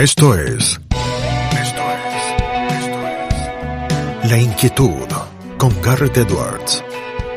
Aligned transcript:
Esto 0.00 0.34
es. 0.34 0.80
Esto 0.80 1.82
es. 1.92 2.14
Esto 2.72 3.06
es. 3.06 4.30
La 4.30 4.38
inquietud 4.38 5.06
con 5.58 5.78
Garrett 5.82 6.16
Edwards. 6.16 6.82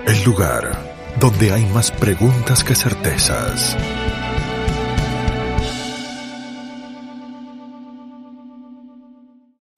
El 0.08 0.24
lugar 0.24 0.72
donde 1.20 1.52
hay 1.52 1.66
más 1.74 1.92
preguntas 1.92 2.64
que 2.64 2.74
certezas. 2.74 3.76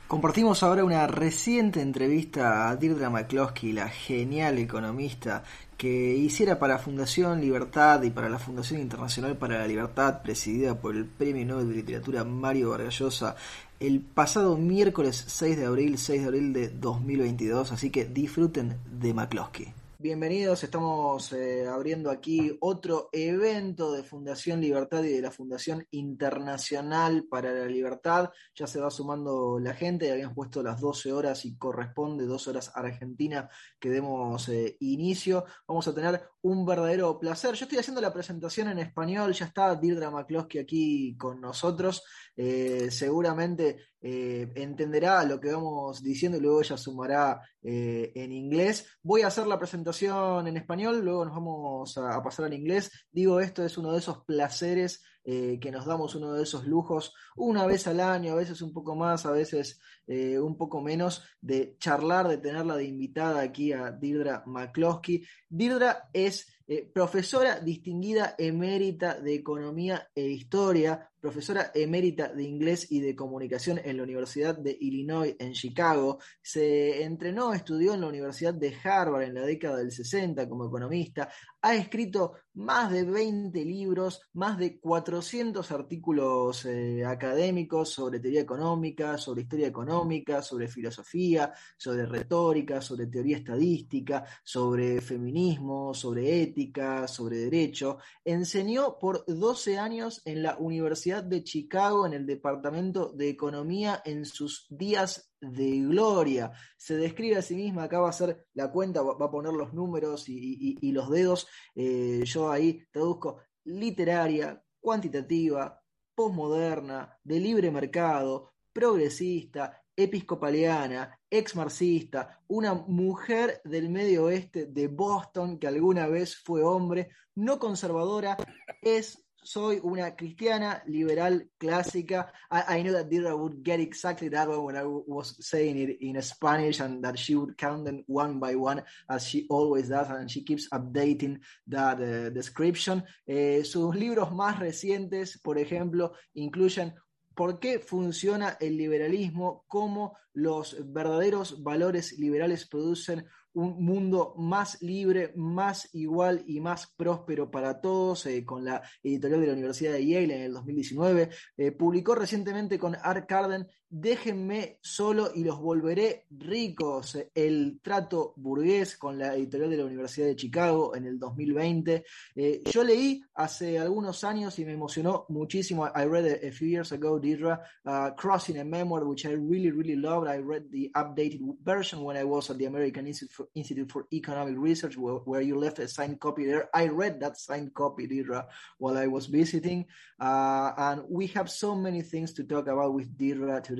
Compartimos 0.08 0.62
ahora 0.62 0.84
una 0.84 1.08
reciente 1.08 1.82
entrevista 1.82 2.70
a 2.70 2.76
Deirdre 2.76 3.10
McCloskey, 3.10 3.74
la 3.74 3.90
genial 3.90 4.60
economista 4.60 5.44
que 5.86 6.16
hiciera 6.16 6.58
para 6.58 6.80
Fundación 6.80 7.42
Libertad 7.42 8.02
y 8.02 8.10
para 8.10 8.28
la 8.28 8.40
Fundación 8.40 8.82
Internacional 8.82 9.38
para 9.38 9.60
la 9.60 9.68
Libertad, 9.68 10.24
presidida 10.24 10.74
por 10.82 10.96
el 10.96 11.06
Premio 11.06 11.46
Nobel 11.46 11.70
de 11.70 11.76
Literatura 11.76 12.24
Mario 12.24 12.72
Vargallosa, 12.72 13.36
el 13.80 14.02
pasado 14.02 14.58
miércoles 14.58 15.24
6 15.28 15.58
de 15.58 15.66
abril, 15.68 16.00
6 16.00 16.22
de 16.22 16.28
abril 16.28 16.54
de 16.54 16.70
2022, 16.70 17.72
así 17.72 17.92
que 17.92 18.06
disfruten 18.06 18.80
de 19.00 19.14
McCloskey. 19.14 19.85
Bienvenidos, 20.06 20.64
estamos 20.64 21.34
eh, 21.34 21.66
abriendo 21.68 22.12
aquí 22.12 22.56
otro 22.62 23.10
evento 23.12 23.92
de 23.92 24.04
Fundación 24.04 24.62
Libertad 24.62 25.04
y 25.04 25.12
de 25.12 25.22
la 25.24 25.32
Fundación 25.32 25.84
Internacional 25.90 27.26
para 27.28 27.52
la 27.52 27.66
Libertad. 27.66 28.30
Ya 28.54 28.68
se 28.68 28.80
va 28.80 28.92
sumando 28.92 29.58
la 29.60 29.74
gente, 29.74 30.12
habíamos 30.12 30.36
puesto 30.36 30.62
las 30.62 30.80
12 30.80 31.12
horas 31.12 31.44
y 31.46 31.58
corresponde 31.58 32.28
2 32.28 32.48
horas 32.50 32.72
Argentina 32.76 33.50
que 33.80 33.90
demos 33.90 34.48
eh, 34.50 34.78
inicio. 34.82 35.44
Vamos 35.68 35.88
a 35.88 35.96
tener 35.96 36.22
un 36.46 36.64
verdadero 36.64 37.18
placer. 37.20 37.56
Yo 37.56 37.66
estoy 37.66 37.80
haciendo 37.80 38.02
la 38.02 38.14
presentación 38.14 38.70
en 38.70 38.78
español, 38.78 39.34
ya 39.34 39.46
está 39.46 39.76
Dirdra 39.76 40.12
McCloskey 40.12 40.62
aquí 40.62 41.18
con 41.18 41.42
nosotros. 41.42 42.04
Eh, 42.38 42.90
seguramente 42.92 43.88
eh, 44.00 44.52
entenderá 44.54 45.24
lo 45.24 45.40
que 45.40 45.52
vamos 45.52 46.04
diciendo 46.04 46.38
y 46.38 46.42
luego 46.42 46.62
ella 46.62 46.78
sumará 46.78 47.42
eh, 47.64 48.12
en 48.14 48.32
inglés. 48.32 48.86
Voy 49.02 49.24
a 49.24 49.28
hacer 49.28 49.48
la 49.48 49.58
presentación 49.58 50.48
en 50.48 50.58
español, 50.58 51.04
luego 51.04 51.26
nos 51.26 51.34
vamos 51.34 51.98
a, 51.98 52.16
a 52.16 52.22
pasar 52.22 52.46
al 52.46 52.54
inglés. 52.54 52.92
Digo, 53.12 53.40
esto 53.40 53.66
es 53.66 53.76
uno 53.80 53.92
de 53.92 53.98
esos 53.98 54.24
placeres 54.24 55.04
eh, 55.28 55.58
que 55.60 55.72
nos 55.72 55.86
damos 55.88 56.14
uno 56.14 56.34
de 56.34 56.44
esos 56.44 56.68
lujos 56.68 57.16
una 57.36 57.66
vez 57.66 57.88
al 57.88 58.00
año, 58.00 58.34
a 58.34 58.36
veces 58.36 58.62
un 58.62 58.72
poco 58.72 58.96
más, 58.96 59.26
a 59.26 59.32
veces 59.32 59.82
eh, 60.06 60.40
un 60.40 60.56
poco 60.56 60.82
menos, 60.82 61.24
de 61.42 61.76
charlar, 61.80 62.28
de 62.28 62.38
tenerla 62.38 62.78
de 62.78 62.86
invitada 62.86 63.42
aquí 63.42 63.74
a 63.74 63.92
Dirdra 63.92 64.44
McCloskey. 64.46 65.26
Dirdra 65.50 66.10
es 66.14 66.48
eh, 66.68 66.90
profesora 66.94 67.60
distinguida 67.60 68.36
emérita 68.38 69.20
de 69.20 69.34
Economía 69.34 70.10
e 70.14 70.28
Historia, 70.28 71.12
profesora 71.26 71.72
emérita 71.74 72.28
de 72.28 72.44
Inglés 72.44 72.86
y 72.92 73.00
de 73.00 73.16
Comunicación 73.16 73.82
en 73.84 73.98
la 73.98 74.04
Universidad 74.04 74.56
de 74.56 74.78
Illinois 74.80 75.36
en 75.40 75.54
Chicago. 75.54 76.20
Se 76.40 77.02
entrenó, 77.02 77.52
estudió 77.52 77.96
en 77.96 78.02
la 78.02 78.10
Universidad 78.10 78.54
de 78.54 78.76
Harvard 78.84 79.24
en 79.24 79.34
la 79.34 79.42
década 79.42 79.78
del 79.78 79.92
60 79.92 80.48
como 80.48 80.68
economista. 80.68 81.28
Ha 81.64 81.74
escrito 81.74 82.34
más 82.54 82.92
de 82.92 83.04
20 83.06 83.66
libros, 83.66 84.22
más 84.34 84.60
de 84.60 84.80
400 84.80 85.72
artículos 85.72 86.64
eh, 86.66 87.04
académicos 87.04 87.90
sobre 87.90 88.20
teoría 88.20 88.42
económica, 88.42 89.18
sobre 89.18 89.42
historia 89.42 89.68
económica, 89.68 90.44
sobre 90.44 90.68
filosofía, 90.68 91.52
sobre 91.76 92.06
retórica, 92.06 92.82
sobre 92.82 93.08
teoría 93.08 93.38
estadística, 93.38 94.24
sobre 94.44 95.02
feminismo, 95.02 95.94
sobre 95.96 96.44
ética, 96.44 97.08
sobre 97.08 97.38
derecho. 97.38 97.98
Enseñó 98.24 99.00
por 99.00 99.26
12 99.26 99.80
años 99.80 100.22
en 100.26 100.44
la 100.44 100.58
Universidad 100.58 101.15
de 101.24 101.44
Chicago 101.44 102.06
en 102.06 102.14
el 102.14 102.26
Departamento 102.26 103.12
de 103.14 103.30
Economía 103.30 104.02
en 104.06 104.26
sus 104.26 104.68
días 104.70 105.32
de 105.40 105.80
gloria. 105.80 106.52
Se 106.78 106.96
describe 106.98 107.38
a 107.38 107.42
sí 107.42 107.56
misma, 107.56 107.84
acá 107.84 108.00
va 108.00 108.08
a 108.08 108.12
hacer 108.12 108.48
la 108.54 108.72
cuenta, 108.72 109.02
va 109.02 109.26
a 109.26 109.32
poner 109.32 109.54
los 109.54 109.74
números 109.74 110.26
y 110.28 110.92
los 110.92 111.10
dedos. 111.10 111.48
Eh, 111.76 112.24
yo 112.26 112.52
ahí 112.52 112.84
traduzco 112.92 113.42
literaria, 113.66 114.62
cuantitativa, 114.80 115.82
posmoderna, 116.14 117.18
de 117.24 117.40
libre 117.40 117.72
mercado, 117.72 118.54
progresista, 118.72 119.82
episcopaliana, 119.96 121.18
ex 121.30 121.56
marxista, 121.56 122.42
una 122.48 122.74
mujer 122.74 123.62
del 123.64 123.90
medio 123.90 124.26
oeste 124.26 124.66
de 124.66 124.88
Boston 124.88 125.58
que 125.58 125.68
alguna 125.68 126.08
vez 126.08 126.36
fue 126.38 126.64
hombre, 126.64 127.10
no 127.36 127.60
conservadora, 127.60 128.38
es 128.82 129.25
soy 129.46 129.80
una 129.84 130.16
cristiana 130.16 130.84
liberal 130.88 131.50
clásica. 131.58 132.34
I, 132.50 132.80
I 132.80 132.84
know 132.84 132.94
that 132.94 133.10
Dira 133.10 133.36
would 133.36 133.64
get 133.64 133.80
exactly 133.80 134.28
that 134.30 134.50
one 134.50 134.64
when 134.64 134.76
I 134.76 134.84
was 134.86 135.38
saying 135.40 135.78
it 135.78 135.98
in 136.02 136.20
Spanish 136.22 136.80
and 136.80 137.04
that 137.04 137.18
she 137.18 137.36
would 137.36 137.56
count 137.56 137.86
them 137.86 138.04
one 138.08 138.40
by 138.40 138.56
one 138.56 138.84
as 139.08 139.28
she 139.28 139.46
always 139.50 139.90
does 139.90 140.10
and 140.10 140.30
she 140.30 140.44
keeps 140.44 140.68
updating 140.70 141.40
that 141.68 142.02
uh, 142.02 142.32
description. 142.32 143.04
Eh, 143.28 143.64
sus 143.64 143.96
libros 143.96 144.32
más 144.32 144.60
recientes, 144.60 145.40
por 145.42 145.60
ejemplo, 145.60 146.14
incluyen 146.34 146.96
por 147.36 147.60
qué 147.60 147.80
funciona 147.80 148.58
el 148.60 148.78
liberalismo, 148.78 149.66
cómo 149.68 150.18
los 150.34 150.76
verdaderos 150.92 151.62
valores 151.62 152.18
liberales 152.18 152.68
producen 152.68 153.26
un 153.56 153.84
mundo 153.84 154.36
más 154.38 154.82
libre, 154.82 155.34
más 155.36 155.90
igual 155.94 156.44
y 156.46 156.60
más 156.60 156.94
próspero 156.96 157.50
para 157.50 157.82
todos, 157.82 158.26
eh, 158.26 158.46
con 158.46 158.66
la 158.66 158.84
editorial 159.02 159.42
de 159.42 159.48
la 159.48 159.54
Universidad 159.54 159.94
de 159.94 160.06
Yale 160.06 160.36
en 160.36 160.42
el 160.44 160.54
2019. 160.54 161.30
Eh, 161.58 161.72
publicó 161.72 162.16
recientemente 162.16 162.78
con 162.78 162.96
Art 163.02 163.28
Carden 163.28 163.68
Déjenme 163.88 164.80
solo 164.82 165.30
y 165.36 165.44
los 165.44 165.60
volveré 165.62 166.26
ricos. 166.32 167.18
El 167.36 167.80
trato 167.84 168.34
burgués 168.36 168.98
con 168.98 169.20
la 169.20 169.36
editorial 169.36 169.70
de 169.70 169.78
la 169.78 169.86
Universidad 169.86 170.26
de 170.26 170.36
Chicago 170.36 170.96
en 170.96 171.06
el 171.06 171.20
2020. 171.20 172.04
Eh, 172.36 172.64
yo 172.66 172.84
leí 172.84 173.22
hace 173.36 173.78
algunos 173.78 174.24
años 174.24 174.58
y 174.58 174.66
me 174.66 174.74
emocionó 174.74 175.28
muchísimo. 175.30 175.86
I 175.86 176.06
read 176.06 176.26
a, 176.26 176.48
a 176.48 176.52
few 176.52 176.68
years 176.68 176.92
ago, 176.92 177.20
Deirdre, 177.20 177.60
uh, 177.86 178.10
Crossing 178.18 178.60
a 178.60 178.64
Memoir, 178.64 179.04
which 179.04 179.26
I 179.26 179.34
really, 179.34 179.70
really 179.70 179.96
loved. 179.96 180.28
I 180.28 180.40
read 180.40 180.72
the 180.72 180.92
updated 180.96 181.42
version 181.64 182.04
when 182.04 182.18
I 182.18 182.24
was 182.24 182.50
at 182.50 182.58
the 182.58 182.66
American 182.66 183.06
Institute 183.06 183.32
for, 183.32 183.48
Institute 183.54 183.92
for 183.92 184.08
Economic 184.12 184.56
Research, 184.58 184.98
where, 184.98 185.16
where, 185.26 185.42
you 185.42 185.60
left 185.60 185.78
a 185.78 185.88
signed 185.88 186.20
copy 186.20 186.48
there. 186.48 186.70
I 186.74 186.88
read 186.88 187.20
that 187.20 187.38
signed 187.38 187.76
copy, 187.76 188.08
Deirdre, 188.08 188.48
while 188.80 188.98
I 188.98 189.06
was 189.06 189.28
visiting. 189.28 189.86
Uh, 190.20 190.72
and 190.76 191.04
we 191.08 191.28
have 191.28 191.52
so 191.52 191.76
many 191.76 192.02
things 192.02 192.34
to 192.34 192.44
talk 192.44 192.68
about 192.68 192.96
with 192.96 193.16
Deirdre 193.16 193.62
today. 193.62 193.75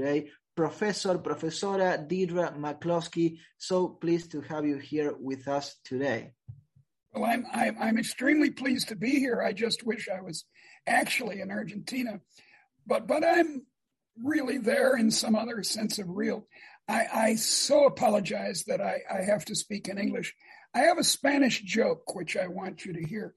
Professor, 0.56 1.18
Professora 1.18 1.98
Deirdre 1.98 2.54
McCloskey, 2.58 3.38
so 3.58 3.90
pleased 3.90 4.32
to 4.32 4.42
have 4.42 4.66
you 4.66 4.78
here 4.78 5.14
with 5.20 5.48
us 5.48 5.76
today. 5.84 6.32
Well, 7.14 7.26
I'm, 7.26 7.46
I'm, 7.54 7.78
I'm 7.80 7.98
extremely 7.98 8.52
pleased 8.52 8.90
to 8.90 8.96
be 8.96 9.20
here. 9.20 9.42
I 9.42 9.54
just 9.54 9.86
wish 9.86 10.08
I 10.10 10.22
was 10.22 10.46
actually 10.88 11.42
in 11.42 11.52
Argentina, 11.52 12.20
but 12.86 13.08
but 13.08 13.24
I'm 13.26 13.66
really 14.24 14.58
there 14.58 14.96
in 14.96 15.12
some 15.12 15.36
other 15.36 15.64
sense 15.64 16.00
of 16.00 16.10
real. 16.10 16.48
I, 16.88 17.06
I 17.14 17.36
so 17.36 17.86
apologize 17.86 18.64
that 18.68 18.82
I, 18.82 19.02
I 19.12 19.24
have 19.24 19.46
to 19.46 19.56
speak 19.56 19.88
in 19.88 19.98
English. 19.98 20.34
I 20.74 20.80
have 20.80 20.98
a 20.98 21.04
Spanish 21.04 21.62
joke 21.62 22.16
which 22.16 22.38
I 22.38 22.48
want 22.48 22.86
you 22.86 22.94
to 22.94 23.04
hear. 23.04 23.34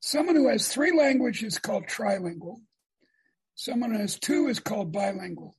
Someone 0.00 0.36
who 0.36 0.48
has 0.48 0.68
three 0.68 0.96
languages 0.96 1.54
is 1.54 1.58
called 1.58 1.86
trilingual. 1.86 2.56
Someone 3.54 3.92
who 3.92 3.98
has 3.98 4.18
two 4.18 4.48
is 4.48 4.60
called 4.60 4.92
bilingual. 4.92 5.56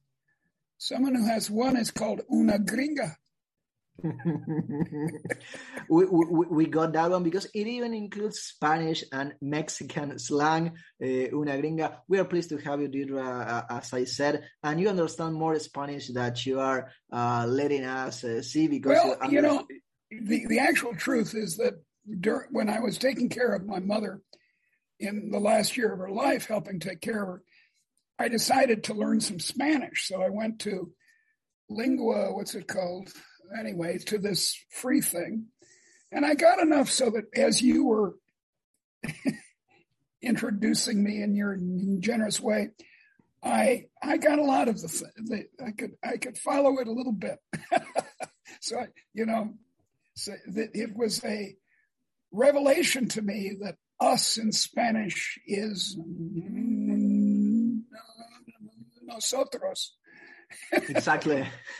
Someone 0.77 1.15
who 1.15 1.25
has 1.25 1.49
one 1.49 1.77
is 1.77 1.91
called 1.91 2.21
una 2.31 2.59
gringa. 2.59 3.15
we, 5.89 6.05
we, 6.05 6.45
we, 6.51 6.65
got 6.67 6.93
that 6.93 7.09
one 7.09 7.23
because 7.23 7.45
it 7.45 7.65
even 7.65 7.95
includes 7.95 8.41
Spanish 8.41 9.03
and 9.11 9.33
Mexican 9.41 10.19
slang. 10.19 10.73
Uh, 11.01 11.33
una 11.33 11.57
gringa. 11.57 11.97
We 12.07 12.19
are 12.19 12.25
pleased 12.25 12.49
to 12.49 12.57
have 12.57 12.79
you, 12.79 12.89
Deirdre, 12.89 13.23
uh, 13.23 13.63
as 13.71 13.91
I 13.93 14.03
said, 14.03 14.43
and 14.61 14.79
you 14.79 14.89
understand 14.89 15.33
more 15.33 15.57
Spanish 15.57 16.09
that 16.09 16.45
you 16.45 16.59
are 16.59 16.91
uh, 17.11 17.47
letting 17.47 17.85
us 17.85 18.23
uh, 18.23 18.43
see 18.43 18.67
because 18.67 18.99
well, 19.03 19.31
you 19.31 19.41
know 19.41 19.65
the 20.11 20.45
the 20.47 20.59
actual 20.59 20.93
truth 20.93 21.33
is 21.33 21.57
that 21.57 21.73
during, 22.19 22.49
when 22.51 22.69
I 22.69 22.79
was 22.79 22.99
taking 22.99 23.29
care 23.29 23.53
of 23.53 23.65
my 23.65 23.79
mother 23.79 24.21
in 24.99 25.31
the 25.31 25.39
last 25.39 25.75
year 25.77 25.93
of 25.93 25.99
her 25.99 26.11
life, 26.11 26.45
helping 26.45 26.79
take 26.79 27.01
care 27.01 27.21
of 27.21 27.27
her, 27.27 27.43
I 28.19 28.27
decided 28.27 28.83
to 28.85 28.93
learn 28.93 29.21
some 29.21 29.39
Spanish. 29.39 30.07
So 30.07 30.21
I 30.21 30.29
went 30.29 30.59
to 30.61 30.91
Lingua, 31.69 32.33
what's 32.33 32.55
it 32.55 32.67
called? 32.67 33.11
Anyway, 33.57 33.97
to 33.99 34.17
this 34.17 34.57
free 34.71 35.01
thing. 35.01 35.47
And 36.11 36.25
I 36.25 36.35
got 36.35 36.59
enough 36.59 36.89
so 36.89 37.09
that 37.11 37.25
as 37.35 37.61
you 37.61 37.85
were 37.85 38.15
introducing 40.21 41.03
me 41.03 41.21
in 41.21 41.35
your 41.35 41.57
generous 41.99 42.39
way, 42.39 42.69
I 43.43 43.85
I 44.01 44.17
got 44.17 44.39
a 44.39 44.43
lot 44.43 44.67
of 44.67 44.81
the, 44.81 45.11
the 45.17 45.45
I 45.63 45.71
could 45.71 45.91
I 46.03 46.17
could 46.17 46.37
follow 46.37 46.79
it 46.79 46.87
a 46.87 46.91
little 46.91 47.13
bit. 47.13 47.37
so 48.61 48.79
I, 48.79 48.87
you 49.13 49.25
know, 49.25 49.53
so 50.15 50.33
it 50.45 50.95
was 50.95 51.23
a 51.23 51.55
revelation 52.31 53.07
to 53.09 53.21
me 53.21 53.57
that 53.61 53.75
us 53.99 54.37
in 54.37 54.51
Spanish 54.51 55.39
is 55.45 55.97
nosotros. 59.07 59.97
exactly. 60.71 61.45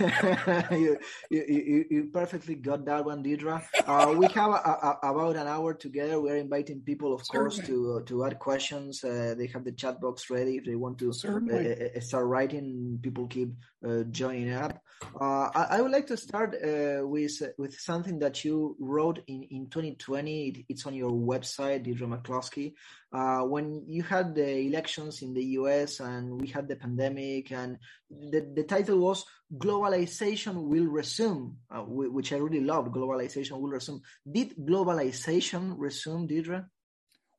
you, 0.71 0.97
you, 1.29 1.85
you, 1.89 2.09
perfectly 2.12 2.56
got 2.56 2.85
that 2.85 3.06
one, 3.06 3.24
Deirdre. 3.24 3.63
Uh, 3.85 4.13
we 4.18 4.27
have 4.27 4.51
a, 4.51 4.53
a, 4.53 5.00
about 5.03 5.38
an 5.38 5.47
hour 5.47 5.74
together. 5.74 6.19
We're 6.19 6.35
inviting 6.38 6.81
people, 6.81 7.13
of 7.13 7.25
Certainly. 7.25 7.50
course, 7.50 7.68
to 7.68 8.03
to 8.07 8.25
add 8.25 8.39
questions. 8.39 9.03
Uh, 9.03 9.35
they 9.38 9.47
have 9.47 9.63
the 9.63 9.71
chat 9.71 10.01
box 10.01 10.29
ready 10.29 10.57
if 10.57 10.65
they 10.65 10.75
want 10.75 10.97
to 11.00 11.12
uh, 11.12 11.97
uh 11.97 12.00
start 12.01 12.25
writing. 12.25 13.00
People 13.01 13.27
keep 13.27 13.53
uh, 13.88 14.03
joining 14.12 14.51
up. 14.51 14.81
Uh, 15.19 15.49
I, 15.53 15.67
I, 15.71 15.81
would 15.81 15.91
like 15.91 16.07
to 16.07 16.17
start 16.17 16.55
with 16.61 17.41
with 17.57 17.79
something 17.79 18.19
that 18.19 18.44
you 18.44 18.75
wrote 18.79 19.19
in, 19.27 19.44
in 19.51 19.69
2020. 19.69 20.47
It, 20.47 20.65
it's 20.69 20.85
on 20.85 20.95
your 20.95 21.11
website, 21.11 21.83
Deirdre 21.83 22.07
McCloskey. 22.07 22.73
when 23.11 23.83
you 23.88 24.03
had 24.03 24.33
the 24.35 24.59
elections 24.59 25.21
in 25.21 25.33
the 25.33 25.44
U.S. 25.61 25.99
and 25.99 26.41
we 26.41 26.47
had 26.47 26.67
the 26.67 26.75
pandemic 26.75 27.51
and 27.51 27.77
the 28.09 28.41
the 28.55 28.63
title 28.63 28.99
was 28.99 29.25
Globalization 29.55 30.63
Will 30.63 30.88
Resume, 30.88 31.57
uh, 31.71 31.81
which 31.81 32.33
I 32.33 32.38
really 32.38 32.61
loved. 32.61 32.91
Globalization 32.91 33.59
Will 33.59 33.71
Resume. 33.71 34.01
Did 34.29 34.55
globalization 34.57 35.75
resume, 35.77 36.27
Deirdre? 36.27 36.67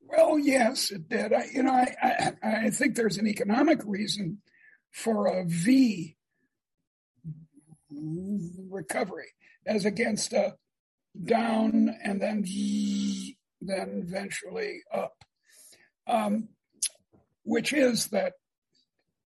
Well, 0.00 0.38
yes, 0.38 0.90
it 0.90 1.08
did. 1.08 1.32
I, 1.32 1.46
you 1.52 1.62
know, 1.62 1.72
I, 1.72 1.94
I, 2.02 2.32
I 2.66 2.70
think 2.70 2.94
there's 2.94 3.18
an 3.18 3.26
economic 3.26 3.80
reason 3.84 4.40
for 4.90 5.26
a 5.26 5.44
V 5.44 6.16
recovery 7.90 9.28
as 9.66 9.84
against 9.84 10.32
a 10.32 10.54
down 11.24 11.94
and 12.02 12.20
then 12.20 12.44
then 13.60 14.04
eventually 14.06 14.82
up, 14.92 15.14
um, 16.06 16.48
which 17.42 17.72
is 17.72 18.08
that 18.08 18.34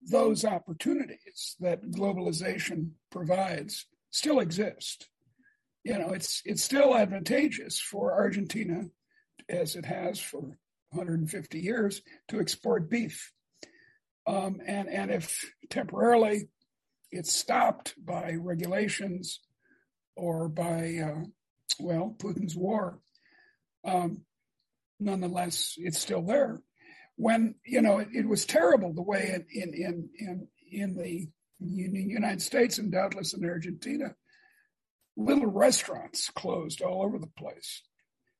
those 0.02 0.44
opportunities 0.44 1.56
that 1.60 1.82
globalization 1.90 2.90
provides 3.10 3.86
still 4.10 4.40
exist. 4.40 5.08
You 5.84 5.98
know, 5.98 6.10
it's 6.10 6.42
it's 6.44 6.62
still 6.62 6.94
advantageous 6.94 7.80
for 7.80 8.12
Argentina, 8.12 8.84
as 9.48 9.76
it 9.76 9.86
has 9.86 10.20
for 10.20 10.40
150 10.90 11.58
years, 11.58 12.02
to 12.28 12.40
export 12.40 12.90
beef. 12.90 13.32
Um, 14.26 14.60
and 14.66 14.88
and 14.88 15.10
if 15.10 15.50
temporarily 15.70 16.48
it's 17.10 17.32
stopped 17.32 17.94
by 18.02 18.34
regulations 18.34 19.40
or 20.16 20.48
by 20.48 20.98
uh, 20.98 21.24
well 21.78 22.14
Putin's 22.18 22.56
war, 22.56 23.00
um, 23.84 24.22
nonetheless 24.98 25.74
it's 25.78 25.98
still 25.98 26.22
there. 26.22 26.60
When 27.16 27.54
you 27.64 27.82
know 27.82 27.98
it, 27.98 28.08
it 28.12 28.28
was 28.28 28.44
terrible 28.44 28.92
the 28.92 29.02
way 29.02 29.44
in 29.52 29.74
in 29.74 29.74
in 29.74 30.08
in, 30.18 30.48
in 30.70 30.94
the 30.94 31.28
United 31.60 32.42
States 32.42 32.78
and 32.78 32.92
doubtless 32.92 33.34
in 33.34 33.44
Argentina, 33.44 34.14
little 35.16 35.50
restaurants 35.50 36.30
closed 36.30 36.80
all 36.80 37.02
over 37.02 37.18
the 37.18 37.30
place, 37.38 37.82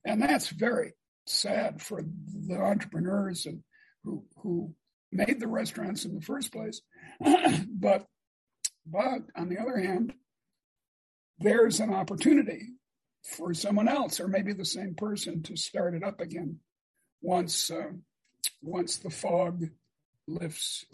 and 0.05 0.23
that's 0.23 0.49
very 0.49 0.93
sad 1.27 1.83
for 1.83 2.03
the 2.03 2.57
entrepreneurs 2.57 3.47
and 3.47 3.63
who 4.05 4.25
who 4.37 4.75
made 5.13 5.41
the 5.41 5.49
restaurants 5.49 6.05
in 6.05 6.15
the 6.15 6.21
first 6.21 6.53
place. 6.53 6.81
but 7.69 8.07
but 8.87 9.23
on 9.37 9.49
the 9.49 9.59
other 9.59 9.79
hand, 9.79 10.15
there's 11.39 11.81
an 11.81 11.93
opportunity 11.93 12.69
for 13.25 13.55
someone 13.55 13.89
else 13.89 14.21
or 14.21 14.29
maybe 14.29 14.53
the 14.53 14.65
same 14.65 14.95
person 14.95 15.43
to 15.43 15.57
start 15.57 15.95
it 15.95 16.03
up 16.03 16.21
again 16.21 16.59
once 17.23 17.71
uh, 17.71 17.91
once 18.63 18.99
the 18.99 19.11
fog 19.11 19.67
lifts. 20.27 20.85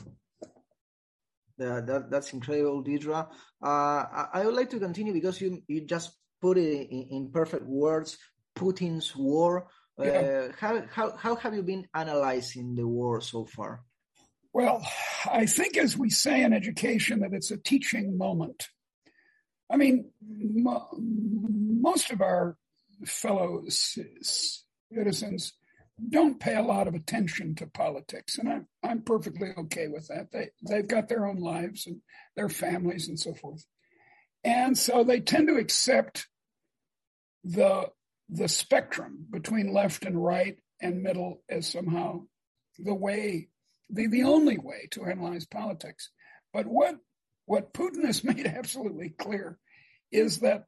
Yeah, 1.58 1.80
that, 1.80 2.10
that's 2.10 2.32
incredible, 2.32 2.82
Deirdre. 2.82 3.28
Uh, 3.62 3.66
I, 3.66 4.28
I, 4.34 4.44
would 4.44 4.54
like 4.54 4.68
to 4.70 4.78
continue 4.78 5.14
because 5.14 5.40
you, 5.40 5.62
you 5.68 5.86
just 5.86 6.12
put 6.42 6.58
it 6.58 6.90
in, 6.90 7.08
in 7.10 7.30
perfect 7.32 7.64
words, 7.64 8.18
Putin's 8.54 9.16
war. 9.16 9.68
Uh, 9.98 10.04
yeah. 10.04 10.48
how, 10.60 10.82
how, 10.92 11.16
how 11.16 11.34
have 11.36 11.54
you 11.54 11.62
been 11.62 11.86
analyzing 11.94 12.74
the 12.74 12.86
war 12.86 13.22
so 13.22 13.46
far? 13.46 13.82
Well, 14.56 14.88
I 15.30 15.44
think, 15.44 15.76
as 15.76 15.98
we 15.98 16.08
say 16.08 16.42
in 16.42 16.54
education, 16.54 17.20
that 17.20 17.34
it's 17.34 17.50
a 17.50 17.58
teaching 17.58 18.16
moment. 18.16 18.70
I 19.70 19.76
mean, 19.76 20.12
mo- 20.26 20.88
most 20.98 22.10
of 22.10 22.22
our 22.22 22.56
fellow 23.04 23.64
citizens 23.68 25.52
don't 26.08 26.40
pay 26.40 26.54
a 26.54 26.62
lot 26.62 26.88
of 26.88 26.94
attention 26.94 27.54
to 27.56 27.66
politics, 27.66 28.38
and 28.38 28.48
I'm 28.48 28.66
I'm 28.82 29.02
perfectly 29.02 29.50
okay 29.58 29.88
with 29.88 30.08
that. 30.08 30.32
They 30.32 30.48
they've 30.66 30.88
got 30.88 31.10
their 31.10 31.26
own 31.26 31.36
lives 31.36 31.86
and 31.86 32.00
their 32.34 32.48
families 32.48 33.08
and 33.08 33.20
so 33.20 33.34
forth, 33.34 33.66
and 34.42 34.78
so 34.78 35.04
they 35.04 35.20
tend 35.20 35.48
to 35.48 35.56
accept 35.56 36.28
the 37.44 37.90
the 38.30 38.48
spectrum 38.48 39.26
between 39.30 39.74
left 39.74 40.06
and 40.06 40.24
right 40.24 40.56
and 40.80 41.02
middle 41.02 41.42
as 41.50 41.70
somehow 41.70 42.22
the 42.78 42.94
way 42.94 43.50
the, 43.90 44.06
the 44.06 44.24
only 44.24 44.58
way 44.58 44.88
to 44.92 45.04
analyze 45.04 45.46
politics. 45.46 46.10
But 46.52 46.66
what 46.66 46.96
what 47.46 47.72
Putin 47.72 48.04
has 48.04 48.24
made 48.24 48.46
absolutely 48.46 49.10
clear 49.10 49.58
is 50.10 50.40
that 50.40 50.64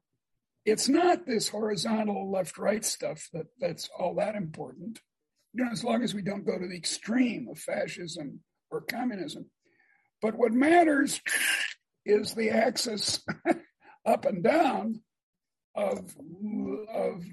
it's 0.65 0.89
not 0.89 1.25
this 1.25 1.49
horizontal 1.49 2.31
left 2.31 2.57
right 2.57 2.83
stuff 2.83 3.27
that 3.33 3.47
that's 3.59 3.89
all 3.97 4.15
that 4.15 4.35
important 4.35 4.99
you 5.53 5.63
know, 5.65 5.71
as 5.71 5.83
long 5.83 6.03
as 6.03 6.13
we 6.13 6.21
don't 6.21 6.45
go 6.45 6.57
to 6.57 6.67
the 6.67 6.75
extreme 6.77 7.47
of 7.49 7.57
fascism 7.57 8.41
or 8.69 8.81
communism. 8.81 9.49
But 10.21 10.35
what 10.35 10.53
matters 10.53 11.21
is 12.05 12.33
the 12.33 12.51
axis 12.51 13.23
up 14.05 14.25
and 14.25 14.43
down 14.43 15.01
of 15.75 16.15
of 16.93 17.23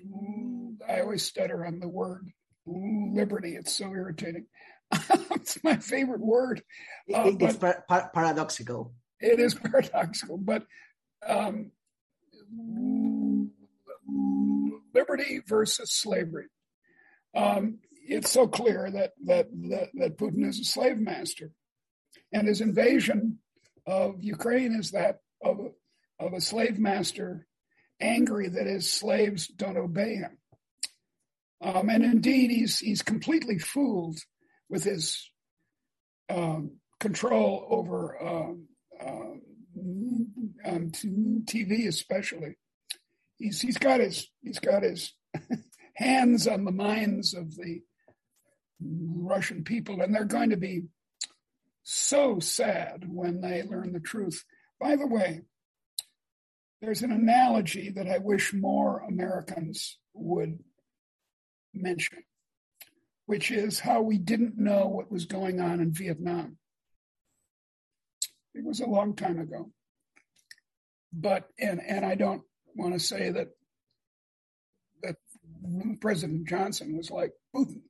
I 0.89 1.01
always 1.01 1.25
stutter 1.25 1.65
on 1.65 1.81
the 1.81 1.89
word 1.89 2.31
liberty. 2.67 3.57
It's 3.57 3.73
so 3.73 3.93
irritating. 3.93 4.47
it's 5.31 5.63
my 5.65 5.77
favorite 5.77 6.21
word. 6.21 6.63
Uh, 7.13 7.33
it's 7.39 7.57
par- 7.57 7.85
par- 7.89 8.11
paradoxical. 8.15 8.93
It 9.21 9.41
is 9.41 9.55
paradoxical, 9.65 10.39
but 10.39 10.65
um, 11.27 11.73
liberty 14.95 15.41
versus 15.47 15.93
slavery. 15.93 16.47
Um, 17.35 17.79
it's 18.09 18.31
so 18.31 18.47
clear 18.47 18.91
that, 18.91 19.13
that, 19.25 19.49
that, 19.71 19.89
that 19.95 20.19
Putin 20.19 20.47
is 20.47 20.61
a 20.61 20.65
slave 20.65 20.99
master. 20.99 21.51
And 22.33 22.47
his 22.47 22.61
invasion 22.61 23.39
of 23.87 24.23
Ukraine 24.23 24.75
is 24.75 24.93
that 24.93 25.21
of, 25.43 25.73
of 26.19 26.33
a 26.33 26.41
slave 26.41 26.79
master 26.79 27.47
angry 28.01 28.49
that 28.49 28.67
his 28.67 28.93
slaves 28.93 29.49
don't 29.49 29.77
obey 29.77 30.17
him. 30.17 30.39
Um, 31.61 31.89
and 31.89 32.05
indeed, 32.05 32.51
he's, 32.51 32.79
he's 32.79 33.03
completely 33.03 33.59
fooled 33.59 34.19
with 34.69 34.85
his 34.85 35.31
um, 36.29 36.73
control 37.01 37.67
over 37.71 38.23
um, 38.23 38.67
uh, 39.01 40.69
um, 40.69 40.91
TV, 40.91 41.87
especially. 41.87 42.57
He's, 43.37 43.61
he's 43.61 43.79
got 43.79 44.01
his, 44.01 44.29
he's 44.43 44.59
got 44.59 44.83
his 44.83 45.13
hands 45.95 46.47
on 46.47 46.65
the 46.65 46.73
minds 46.73 47.35
of 47.35 47.55
the 47.57 47.83
Russian 48.81 49.65
people, 49.65 50.01
and 50.01 50.15
they're 50.15 50.25
going 50.25 50.51
to 50.51 50.57
be 50.57 50.85
so 51.83 52.41
sad 52.41 53.05
when 53.07 53.41
they 53.41 53.63
learn 53.63 53.93
the 53.93 54.01
truth. 54.01 54.45
By 54.81 54.97
the 54.97 55.07
way, 55.07 55.43
there's 56.81 57.03
an 57.03 57.13
analogy 57.13 57.91
that 57.91 58.09
I 58.09 58.19
wish 58.19 58.53
more 58.53 59.01
Americans 59.09 59.99
would 60.13 60.59
mention, 61.73 62.23
which 63.27 63.51
is 63.51 63.79
how 63.81 64.03
we 64.03 64.19
didn't 64.19 64.57
know 64.57 64.87
what 64.87 65.11
was 65.11 65.27
going 65.27 65.61
on 65.61 65.81
in 65.81 65.93
Vietnam. 65.93 66.57
It 68.55 68.65
was 68.65 68.81
a 68.81 68.87
long 68.87 69.15
time 69.15 69.39
ago. 69.39 69.71
But 71.13 71.49
and 71.59 71.81
and 71.87 72.05
I 72.05 72.15
don't 72.15 72.43
want 72.75 72.95
to 72.95 73.01
say 73.01 73.31
that 73.31 73.49
that 75.03 75.17
President 76.01 76.49
Johnson 76.49 76.97
was 76.97 77.11
like 77.11 77.33
Putin. 77.55 77.83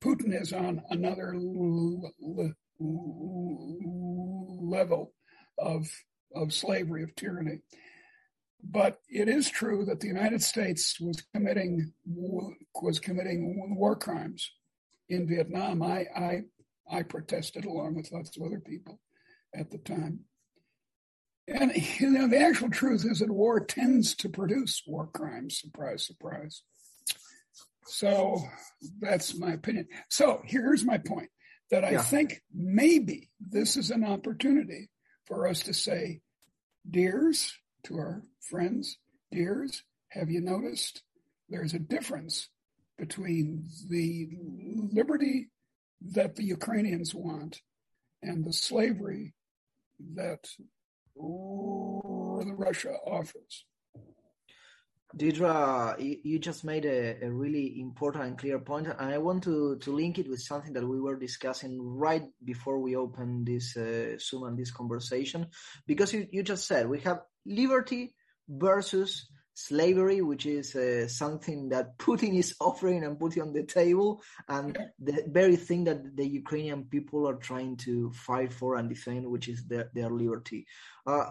Putin 0.00 0.40
is 0.40 0.52
on 0.52 0.82
another 0.90 1.34
level 4.60 5.12
of 5.58 5.90
of 6.34 6.52
slavery 6.52 7.02
of 7.02 7.14
tyranny. 7.16 7.60
But 8.62 9.00
it 9.08 9.28
is 9.28 9.48
true 9.50 9.84
that 9.86 10.00
the 10.00 10.08
United 10.08 10.42
States 10.42 10.98
was 11.00 11.22
committing 11.34 11.92
was 12.06 12.98
committing 12.98 13.74
war 13.76 13.96
crimes 13.96 14.50
in 15.08 15.26
Vietnam. 15.28 15.82
I 15.82 16.06
I 16.16 16.42
I 16.90 17.02
protested 17.02 17.64
along 17.64 17.94
with 17.94 18.12
lots 18.12 18.36
of 18.36 18.42
other 18.42 18.60
people 18.60 19.00
at 19.54 19.70
the 19.70 19.78
time. 19.78 20.20
And 21.46 21.72
you 22.00 22.10
know, 22.10 22.28
the 22.28 22.40
actual 22.40 22.68
truth 22.70 23.06
is 23.08 23.20
that 23.20 23.30
war 23.30 23.60
tends 23.64 24.14
to 24.16 24.28
produce 24.28 24.82
war 24.86 25.06
crimes. 25.06 25.58
Surprise, 25.60 26.04
surprise. 26.06 26.62
So 27.86 28.42
that's 29.00 29.34
my 29.38 29.52
opinion. 29.52 29.88
So 30.10 30.42
here's 30.44 30.84
my 30.84 30.98
point. 30.98 31.30
that 31.70 31.84
I 31.84 31.90
Yeah. 31.92 32.02
think 32.02 32.42
maybe 32.50 33.30
this 33.38 33.76
is 33.76 33.90
an 33.90 34.02
opportunity 34.02 34.88
for 35.26 35.46
us 35.46 35.60
to 35.64 35.74
say, 35.74 36.22
dears, 36.88 37.52
to 37.84 37.96
our 37.96 38.22
friends, 38.40 38.98
dears, 39.30 39.82
have 40.08 40.30
you 40.30 40.40
noticed 40.40 41.02
there's 41.48 41.74
a 41.74 41.78
difference 41.78 42.48
between 42.96 43.68
the 43.88 44.28
liberty 44.92 45.50
that 46.00 46.36
the 46.36 46.44
Ukrainians 46.44 47.14
want 47.14 47.60
and 48.22 48.44
the 48.44 48.52
slavery 48.52 49.34
that 50.14 50.48
Russia 51.16 52.94
offers? 53.06 53.64
Deirdre, 55.16 55.96
you, 55.98 56.38
just 56.38 56.64
made 56.64 56.84
a, 56.84 57.24
a 57.24 57.30
really 57.30 57.80
important 57.80 58.24
and 58.24 58.38
clear 58.38 58.58
point, 58.58 58.88
and 58.88 59.12
I 59.12 59.16
want 59.18 59.42
to, 59.44 59.76
to 59.78 59.92
link 59.92 60.18
it 60.18 60.28
with 60.28 60.40
something 60.40 60.74
that 60.74 60.86
we 60.86 61.00
were 61.00 61.16
discussing 61.16 61.80
right 61.80 62.24
before 62.44 62.78
we 62.78 62.94
opened 62.94 63.46
this 63.46 63.74
uh, 63.76 64.18
Zoom 64.20 64.44
and 64.44 64.58
this 64.58 64.70
conversation. 64.70 65.46
Because 65.86 66.12
you, 66.12 66.26
you 66.30 66.42
just 66.42 66.66
said 66.66 66.88
we 66.88 67.00
have 67.00 67.22
liberty 67.46 68.14
versus 68.48 69.28
slavery, 69.58 70.20
which 70.22 70.46
is 70.46 70.76
uh, 70.76 71.08
something 71.08 71.68
that 71.70 71.98
Putin 71.98 72.38
is 72.38 72.54
offering 72.60 73.04
and 73.04 73.18
putting 73.18 73.42
on 73.42 73.52
the 73.52 73.64
table, 73.64 74.22
and 74.48 74.78
the 75.00 75.24
very 75.26 75.56
thing 75.56 75.84
that 75.84 76.16
the 76.16 76.26
Ukrainian 76.26 76.84
people 76.84 77.28
are 77.28 77.34
trying 77.34 77.76
to 77.78 78.12
fight 78.12 78.52
for 78.52 78.76
and 78.76 78.88
defend, 78.88 79.26
which 79.26 79.48
is 79.48 79.64
their, 79.64 79.90
their 79.94 80.10
liberty. 80.10 80.66
Uh, 81.06 81.30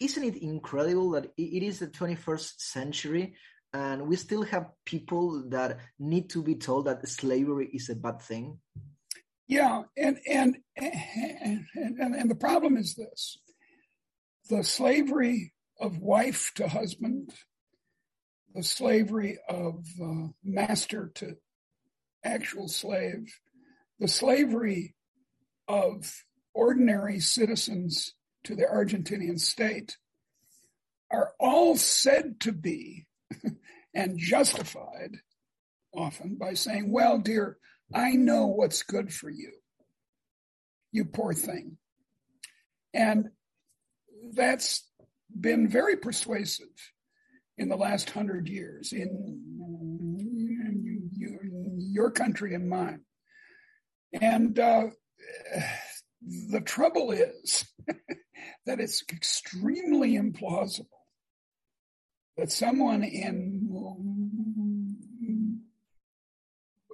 isn't 0.00 0.24
it 0.24 0.42
incredible 0.42 1.10
that 1.10 1.26
it 1.36 1.62
is 1.62 1.78
the 1.78 1.86
21st 1.86 2.60
century 2.60 3.34
and 3.72 4.06
we 4.08 4.16
still 4.16 4.42
have 4.42 4.66
people 4.84 5.44
that 5.48 5.78
need 5.98 6.30
to 6.30 6.42
be 6.42 6.54
told 6.54 6.86
that 6.86 7.06
slavery 7.08 7.68
is 7.72 7.88
a 7.88 7.94
bad 7.94 8.20
thing? 8.20 8.58
Yeah, 9.48 9.82
and 9.96 10.18
and 10.28 10.56
and 10.76 11.66
and, 11.74 12.14
and 12.16 12.30
the 12.30 12.34
problem 12.34 12.76
is 12.76 12.96
this: 12.96 13.38
the 14.50 14.64
slavery 14.64 15.52
of 15.80 15.98
wife 15.98 16.52
to 16.56 16.68
husband, 16.68 17.32
the 18.54 18.62
slavery 18.62 19.38
of 19.48 19.86
uh, 20.02 20.28
master 20.42 21.10
to 21.16 21.36
actual 22.24 22.68
slave, 22.68 23.38
the 23.98 24.08
slavery 24.08 24.94
of 25.68 26.24
ordinary 26.54 27.20
citizens 27.20 28.14
to 28.44 28.54
the 28.54 28.64
Argentinian 28.64 29.38
state 29.38 29.96
are 31.10 31.32
all 31.38 31.76
said 31.76 32.40
to 32.40 32.52
be 32.52 33.06
and 33.94 34.18
justified 34.18 35.16
often 35.94 36.36
by 36.36 36.54
saying, 36.54 36.90
well, 36.90 37.18
dear, 37.18 37.58
I 37.94 38.12
know 38.12 38.46
what's 38.46 38.82
good 38.82 39.12
for 39.12 39.30
you. 39.30 39.52
You 40.92 41.04
poor 41.04 41.34
thing. 41.34 41.78
And 42.92 43.30
that's 44.32 44.85
been 45.40 45.68
very 45.68 45.96
persuasive 45.96 46.66
in 47.58 47.68
the 47.68 47.76
last 47.76 48.10
hundred 48.10 48.48
years 48.48 48.92
in 48.92 49.46
your 51.96 52.10
country 52.10 52.54
and 52.54 52.68
mine. 52.68 53.00
And 54.12 54.58
uh, 54.58 54.88
the 56.50 56.60
trouble 56.60 57.10
is 57.10 57.64
that 58.66 58.80
it's 58.80 59.02
extremely 59.10 60.16
implausible 60.16 60.86
that 62.36 62.52
someone 62.52 63.02
in 63.02 63.62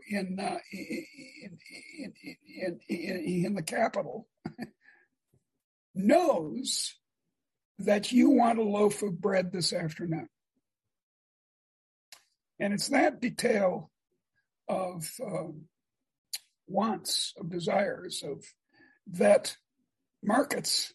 in, 0.09 0.39
uh, 0.39 0.59
in, 0.71 1.59
in, 2.05 2.81
in, 2.89 3.45
in 3.47 3.55
the 3.55 3.63
capital 3.63 4.29
knows 5.95 6.95
that 7.79 8.12
you 8.12 8.31
want 8.31 8.59
a 8.59 8.62
loaf 8.62 9.02
of 9.02 9.21
bread 9.21 9.52
this 9.52 9.73
afternoon. 9.73 10.29
And 12.61 12.73
it's 12.73 12.88
that 12.88 13.21
detail 13.21 13.91
of 14.69 15.11
um, 15.25 15.62
wants, 16.67 17.35
of 17.38 17.50
desires, 17.50 18.23
of 18.23 18.45
that 19.19 19.57
markets 20.23 20.93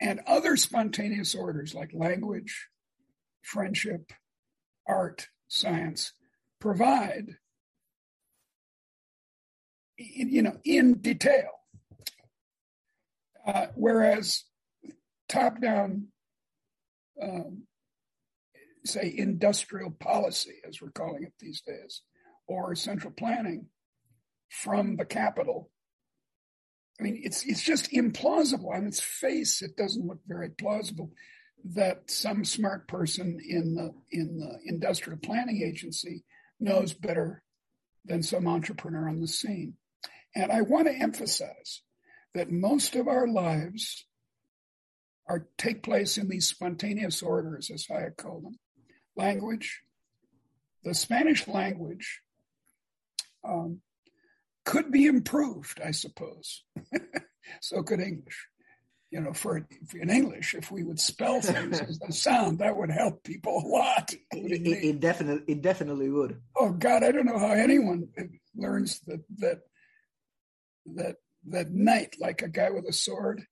and 0.00 0.20
other 0.26 0.56
spontaneous 0.56 1.34
orders 1.34 1.74
like 1.74 1.90
language, 1.92 2.68
friendship, 3.42 4.12
art, 4.86 5.28
science 5.48 6.12
provide, 6.60 7.36
you 9.96 10.42
know, 10.42 10.56
in 10.64 10.94
detail. 10.94 11.50
Uh, 13.46 13.66
whereas 13.74 14.44
top-down, 15.30 16.08
um, 17.22 17.62
say, 18.84 19.14
industrial 19.16 19.90
policy, 19.90 20.56
as 20.68 20.80
we're 20.82 20.90
calling 20.90 21.22
it 21.22 21.32
these 21.38 21.62
days, 21.62 22.02
or 22.46 22.74
central 22.74 23.12
planning 23.12 23.66
from 24.48 24.96
the 24.96 25.04
capital 25.04 25.70
I 27.00 27.02
mean, 27.02 27.20
it's 27.24 27.44
it's 27.44 27.62
just 27.62 27.90
implausible 27.92 28.74
on 28.74 28.86
its 28.86 29.00
face. 29.00 29.62
It 29.62 29.76
doesn't 29.76 30.06
look 30.06 30.20
very 30.26 30.50
plausible 30.50 31.10
that 31.72 32.10
some 32.10 32.44
smart 32.44 32.88
person 32.88 33.38
in 33.46 33.74
the 33.74 33.92
in 34.10 34.38
the 34.38 34.58
industrial 34.66 35.18
planning 35.18 35.62
agency 35.62 36.24
knows 36.58 36.92
better 36.92 37.42
than 38.04 38.22
some 38.22 38.46
entrepreneur 38.46 39.08
on 39.08 39.20
the 39.20 39.28
scene. 39.28 39.74
And 40.36 40.52
I 40.52 40.60
want 40.60 40.88
to 40.88 40.94
emphasize 40.94 41.82
that 42.34 42.50
most 42.50 42.94
of 42.94 43.08
our 43.08 43.26
lives 43.26 44.04
are 45.30 45.46
take 45.56 45.84
place 45.84 46.18
in 46.18 46.28
these 46.28 46.48
spontaneous 46.48 47.22
orders, 47.22 47.70
as 47.70 47.86
I 47.88 48.10
call 48.10 48.40
them. 48.40 48.58
Language, 49.14 49.82
the 50.82 50.92
Spanish 50.92 51.46
language 51.46 52.20
um, 53.44 53.80
could 54.64 54.90
be 54.90 55.06
improved, 55.06 55.80
I 55.84 55.92
suppose. 55.92 56.64
so 57.60 57.82
could 57.84 58.00
English. 58.00 58.48
You 59.12 59.20
know, 59.20 59.32
for, 59.32 59.66
in 59.94 60.10
English, 60.10 60.54
if 60.54 60.72
we 60.72 60.82
would 60.82 60.98
spell 60.98 61.40
things 61.40 61.80
as 61.80 62.00
they 62.00 62.10
sound, 62.10 62.58
that 62.58 62.76
would 62.76 62.90
help 62.90 63.22
people 63.22 63.56
a 63.58 63.66
lot. 63.66 64.12
It, 64.32 64.66
it, 64.66 64.84
it, 64.84 65.00
definitely, 65.00 65.54
it 65.54 65.62
definitely 65.62 66.10
would. 66.10 66.40
Oh 66.56 66.72
God, 66.72 67.04
I 67.04 67.12
don't 67.12 67.26
know 67.26 67.38
how 67.38 67.52
anyone 67.52 68.08
learns 68.56 69.00
that 69.06 69.22
that 69.38 69.60
that 70.94 71.16
that 71.46 71.70
knight, 71.70 72.16
like 72.18 72.42
a 72.42 72.48
guy 72.48 72.70
with 72.70 72.86
a 72.88 72.92
sword, 72.92 73.44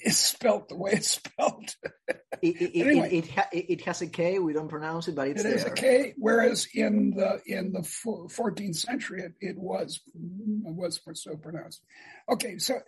is 0.00 0.18
spelt 0.18 0.68
the 0.68 0.76
way 0.76 0.92
it's 0.92 1.10
spelled. 1.10 1.74
it, 2.08 2.16
it, 2.42 2.86
anyway, 2.86 3.08
it, 3.10 3.24
it, 3.24 3.30
ha- 3.30 3.48
it, 3.52 3.80
has 3.82 4.02
a 4.02 4.06
K. 4.06 4.38
We 4.38 4.52
don't 4.52 4.68
pronounce 4.68 5.08
it, 5.08 5.14
but 5.14 5.28
it's 5.28 5.44
it 5.44 5.52
is 5.52 5.64
a 5.64 5.70
K. 5.70 6.14
Whereas 6.16 6.68
in 6.74 7.10
the 7.10 7.40
in 7.46 7.72
the 7.72 7.80
14th 7.80 8.76
century, 8.76 9.22
it, 9.22 9.34
it 9.40 9.58
was 9.58 10.00
it 10.14 10.74
was 10.74 11.00
so 11.14 11.36
pronounced. 11.36 11.82
Okay, 12.30 12.58
so 12.58 12.80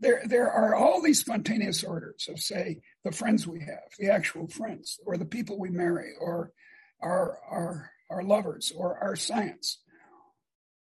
there 0.00 0.22
there 0.26 0.50
are 0.50 0.74
all 0.74 1.02
these 1.02 1.20
spontaneous 1.20 1.82
orders 1.82 2.28
of 2.28 2.38
say 2.38 2.80
the 3.04 3.12
friends 3.12 3.46
we 3.46 3.60
have, 3.60 3.90
the 3.98 4.10
actual 4.10 4.48
friends, 4.48 4.98
or 5.04 5.16
the 5.16 5.24
people 5.24 5.58
we 5.58 5.70
marry, 5.70 6.12
or 6.20 6.52
our 7.00 7.38
our 7.50 7.90
our 8.10 8.22
lovers, 8.22 8.72
or 8.76 8.98
our 8.98 9.16
science. 9.16 9.78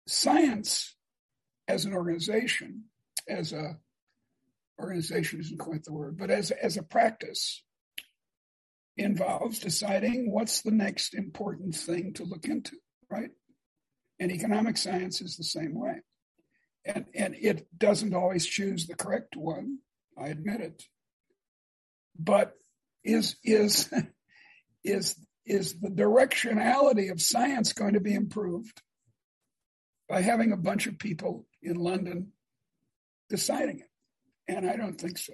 Science, 0.07 0.95
as 1.67 1.85
an 1.85 1.93
organization, 1.93 2.85
as 3.27 3.53
a 3.53 3.77
organization 4.79 5.39
isn't 5.39 5.59
quite 5.59 5.83
the 5.83 5.93
word, 5.93 6.17
but 6.17 6.31
as, 6.31 6.51
as 6.51 6.77
a 6.77 6.83
practice 6.83 7.63
involves 8.97 9.59
deciding 9.59 10.31
what's 10.31 10.61
the 10.61 10.71
next 10.71 11.13
important 11.13 11.75
thing 11.75 12.13
to 12.13 12.23
look 12.23 12.45
into, 12.45 12.75
right? 13.09 13.29
And 14.19 14.31
economic 14.31 14.77
science 14.77 15.21
is 15.21 15.37
the 15.37 15.43
same 15.43 15.73
way. 15.73 16.01
And, 16.85 17.05
and 17.13 17.35
it 17.35 17.67
doesn't 17.77 18.13
always 18.13 18.45
choose 18.45 18.87
the 18.87 18.95
correct 18.95 19.35
one, 19.35 19.79
I 20.17 20.27
admit 20.27 20.61
it. 20.61 20.83
But 22.17 22.53
is, 23.03 23.35
is, 23.43 23.91
is, 24.83 25.15
is 25.45 25.79
the 25.79 25.89
directionality 25.89 27.11
of 27.11 27.21
science 27.21 27.73
going 27.73 27.93
to 27.93 27.99
be 27.99 28.13
improved 28.13 28.81
by 30.09 30.21
having 30.21 30.51
a 30.51 30.57
bunch 30.57 30.87
of 30.87 30.99
people 30.99 31.45
in 31.61 31.75
London 31.75 32.31
deciding 33.29 33.79
it? 33.79 33.90
And 34.47 34.69
I 34.69 34.75
don't 34.75 34.99
think 34.99 35.17
so. 35.17 35.33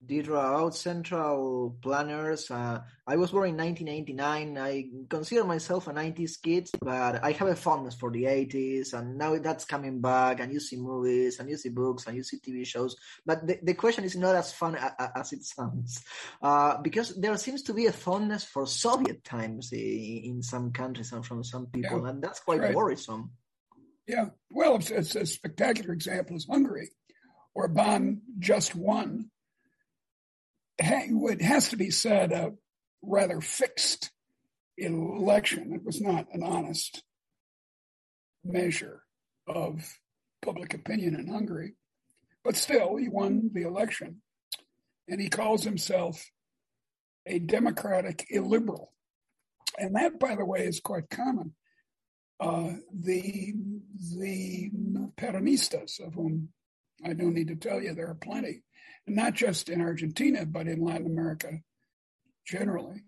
About 0.00 0.76
central 0.76 1.76
planners, 1.82 2.52
uh, 2.52 2.82
I 3.04 3.16
was 3.16 3.32
born 3.32 3.48
in 3.48 3.56
1989. 3.56 4.56
I 4.56 4.84
consider 5.10 5.42
myself 5.42 5.88
a 5.88 5.92
90s 5.92 6.40
kid, 6.40 6.70
but 6.80 7.22
I 7.24 7.32
have 7.32 7.48
a 7.48 7.56
fondness 7.56 7.96
for 7.96 8.08
the 8.12 8.22
80s, 8.22 8.92
and 8.92 9.18
now 9.18 9.36
that's 9.38 9.64
coming 9.64 10.00
back, 10.00 10.38
and 10.38 10.52
you 10.52 10.60
see 10.60 10.76
movies, 10.76 11.40
and 11.40 11.50
you 11.50 11.56
see 11.56 11.70
books, 11.70 12.06
and 12.06 12.16
you 12.16 12.22
see 12.22 12.38
TV 12.38 12.64
shows. 12.64 12.94
But 13.26 13.44
the, 13.44 13.58
the 13.60 13.74
question 13.74 14.04
is 14.04 14.14
not 14.14 14.36
as 14.36 14.52
fun 14.52 14.76
a, 14.76 15.18
as 15.18 15.32
it 15.32 15.42
sounds, 15.42 16.04
uh, 16.42 16.80
because 16.80 17.16
there 17.16 17.36
seems 17.36 17.64
to 17.64 17.74
be 17.74 17.86
a 17.86 17.92
fondness 17.92 18.44
for 18.44 18.68
Soviet 18.68 19.24
times 19.24 19.72
in, 19.72 20.20
in 20.24 20.42
some 20.42 20.70
countries 20.70 21.10
and 21.10 21.26
from 21.26 21.42
some 21.42 21.66
people, 21.66 22.02
Yeah, 22.04 22.10
and 22.10 22.22
that's 22.22 22.38
quite 22.38 22.60
right. 22.60 22.74
worrisome. 22.74 23.32
Yeah. 24.06 24.26
Well, 24.52 24.76
it's, 24.76 24.90
it's 24.92 25.16
a 25.16 25.26
spectacular 25.26 25.92
example 25.92 26.36
is 26.36 26.46
Hungary, 26.48 26.88
where 27.58 27.68
Orbán 27.68 28.20
just 28.38 28.76
won. 28.76 29.30
It 30.78 31.42
has 31.42 31.70
to 31.70 31.76
be 31.76 31.90
said, 31.90 32.30
a 32.30 32.52
rather 33.02 33.40
fixed 33.40 34.12
election. 34.76 35.72
It 35.72 35.84
was 35.84 36.00
not 36.00 36.28
an 36.32 36.44
honest 36.44 37.02
measure 38.44 39.02
of 39.48 39.98
public 40.40 40.72
opinion 40.72 41.16
in 41.16 41.26
Hungary. 41.26 41.74
But 42.44 42.54
still, 42.54 42.94
he 42.94 43.08
won 43.08 43.50
the 43.52 43.62
election. 43.62 44.22
And 45.08 45.20
he 45.20 45.28
calls 45.28 45.64
himself 45.64 46.30
a 47.26 47.40
democratic 47.40 48.26
illiberal. 48.30 48.92
And 49.76 49.96
that, 49.96 50.20
by 50.20 50.36
the 50.36 50.44
way, 50.44 50.60
is 50.60 50.78
quite 50.78 51.10
common. 51.10 51.54
Uh, 52.38 52.74
the 52.92 53.52
the 54.16 54.70
Peronistas, 55.16 55.98
of 55.98 56.14
whom 56.14 56.50
I 57.04 57.12
don't 57.12 57.34
need 57.34 57.48
to 57.48 57.56
tell 57.56 57.82
you, 57.82 57.94
there 57.94 58.08
are 58.08 58.14
plenty, 58.14 58.62
and 59.06 59.16
not 59.16 59.34
just 59.34 59.68
in 59.68 59.80
Argentina, 59.80 60.44
but 60.46 60.66
in 60.66 60.84
Latin 60.84 61.06
America 61.06 61.60
generally. 62.46 63.04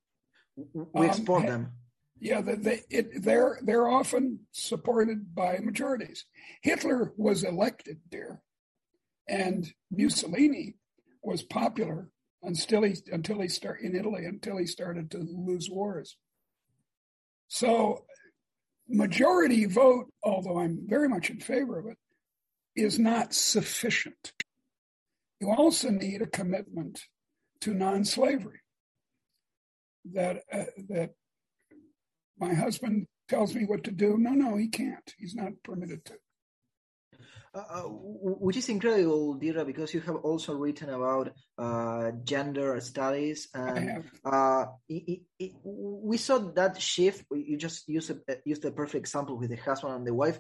We 0.57 1.07
export 1.07 1.43
um, 1.43 1.47
them. 1.47 1.73
Yeah, 2.21 2.43
they, 2.43 2.83
it, 2.91 3.23
they're 3.23 3.59
they're 3.63 3.89
often 3.89 4.41
supported 4.53 5.35
by 5.35 5.59
majorities. 5.63 6.27
Hitler 6.63 7.15
was 7.17 7.45
elected 7.45 8.01
there, 8.11 8.43
and 9.27 9.73
Mussolini 9.91 10.75
was 11.23 11.43
popular 11.43 12.11
until 12.43 12.83
he 12.83 12.97
until 13.11 13.41
he 13.41 13.49
start 13.49 13.81
in 13.81 13.97
Italy 13.97 14.27
until 14.27 14.59
he 14.59 14.67
started 14.67 15.11
to 15.13 15.19
lose 15.19 15.71
wars. 15.71 16.17
So, 17.49 18.05
majority 18.89 19.65
vote, 19.65 20.13
although 20.23 20.59
I'm 20.61 20.87
very 20.87 21.09
much 21.09 21.31
in 21.31 21.41
favor 21.41 21.79
of 21.79 21.87
it, 21.87 21.97
is 22.77 22.99
not 22.99 23.35
sufficient. 23.35 24.33
You 25.41 25.51
also 25.51 25.91
need 25.91 26.23
a 26.23 26.27
commitment 26.27 27.01
to 27.63 27.75
non-slavery. 27.75 28.61
That 30.13 30.43
uh, 30.53 30.65
that 30.89 31.11
my 32.39 32.55
husband 32.55 33.07
tells 33.29 33.55
me 33.55 33.65
what 33.65 33.85
to 33.85 33.91
do. 33.91 34.17
No, 34.19 34.31
no, 34.31 34.57
he 34.57 34.69
can't. 34.69 35.15
He's 35.19 35.35
not 35.35 35.53
permitted 35.63 36.05
to. 36.07 36.15
Uh, 37.53 37.59
uh 37.59 37.83
which 38.45 38.57
is 38.57 38.69
incredible, 38.69 39.35
Deirdre, 39.35 39.65
because 39.65 39.93
you 39.93 40.01
have 40.01 40.17
also 40.17 40.55
written 40.55 40.89
about 40.89 41.33
uh, 41.59 42.13
gender 42.25 42.81
studies, 42.81 43.49
and 43.53 44.05
uh, 44.25 44.67
it, 44.89 45.21
it, 45.39 45.53
we 45.63 46.17
saw 46.17 46.39
that 46.39 46.81
shift. 46.81 47.25
You 47.31 47.57
just 47.59 47.89
used 47.89 48.11
a, 48.11 48.37
used 48.45 48.65
a 48.65 48.71
perfect 48.71 49.03
example 49.05 49.37
with 49.37 49.51
the 49.51 49.57
husband 49.57 49.95
and 49.95 50.07
the 50.07 50.15
wife, 50.15 50.39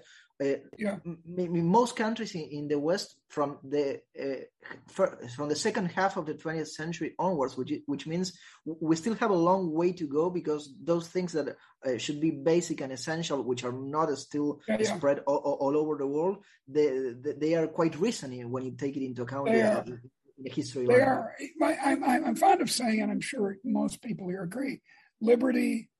yeah. 0.78 0.96
in 1.04 1.66
most 1.66 1.96
countries 1.96 2.34
in, 2.34 2.48
in, 2.50 2.68
the 2.68 2.78
West, 2.78 3.16
from 3.28 3.58
the 3.62 4.00
uh, 4.18 5.06
from 5.36 5.48
the 5.48 5.56
second 5.56 5.86
half 5.86 6.16
of 6.16 6.24
the 6.26 6.34
20th 6.34 6.68
century 6.68 7.14
onwards, 7.18 7.56
which 7.56 7.72
which 7.86 8.06
means 8.06 8.38
we 8.64 8.96
still 8.96 9.14
have 9.16 9.30
a 9.30 9.34
long 9.34 9.72
way 9.72 9.92
to 9.92 10.06
go 10.06 10.30
because 10.30 10.74
those 10.82 11.08
things 11.08 11.32
that 11.32 11.56
uh, 11.86 11.98
should 11.98 12.20
be 12.20 12.30
basic 12.30 12.80
and 12.80 12.92
essential, 12.92 13.42
which 13.42 13.64
are 13.64 13.72
not 13.72 14.16
still 14.16 14.60
yeah, 14.66 14.78
yeah. 14.80 14.96
spread 14.96 15.20
all, 15.26 15.58
all, 15.60 15.76
over 15.76 15.96
the 15.98 16.06
world, 16.06 16.38
they, 16.66 17.12
they 17.38 17.54
are 17.54 17.66
quite 17.66 17.98
recent 18.00 18.48
when 18.48 18.64
you 18.64 18.72
take 18.72 18.96
it 18.96 19.04
into 19.04 19.22
account 19.22 19.46
the, 19.46 20.00
the, 20.38 20.50
history. 20.50 20.86
They 20.86 21.00
are. 21.00 21.34
I'm, 21.62 22.02
I'm 22.02 22.36
fond 22.36 22.62
of 22.62 22.70
saying, 22.70 23.00
and 23.00 23.10
I'm 23.12 23.20
sure 23.20 23.56
most 23.64 24.00
people 24.02 24.28
here 24.28 24.42
agree, 24.42 24.80
liberty 25.20 25.90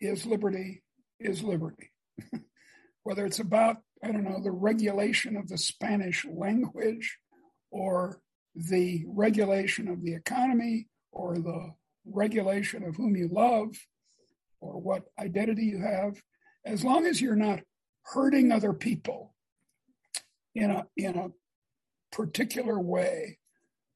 is 0.00 0.24
liberty 0.24 0.82
is 1.20 1.42
liberty. 1.42 1.90
whether 3.04 3.26
it's 3.26 3.40
about, 3.40 3.78
I 4.02 4.12
don't 4.12 4.24
know, 4.24 4.40
the 4.42 4.50
regulation 4.50 5.36
of 5.36 5.48
the 5.48 5.58
Spanish 5.58 6.24
language 6.24 7.18
or 7.70 8.20
the 8.54 9.04
regulation 9.06 9.88
of 9.88 10.02
the 10.02 10.14
economy 10.14 10.88
or 11.10 11.38
the 11.38 11.72
regulation 12.04 12.84
of 12.84 12.96
whom 12.96 13.16
you 13.16 13.28
love 13.28 13.76
or 14.60 14.80
what 14.80 15.04
identity 15.18 15.64
you 15.64 15.78
have, 15.78 16.20
as 16.64 16.84
long 16.84 17.06
as 17.06 17.20
you're 17.20 17.36
not 17.36 17.60
hurting 18.04 18.52
other 18.52 18.72
people 18.72 19.34
in 20.54 20.70
a, 20.70 20.86
in 20.96 21.16
a 21.16 21.30
particular 22.14 22.78
way, 22.78 23.38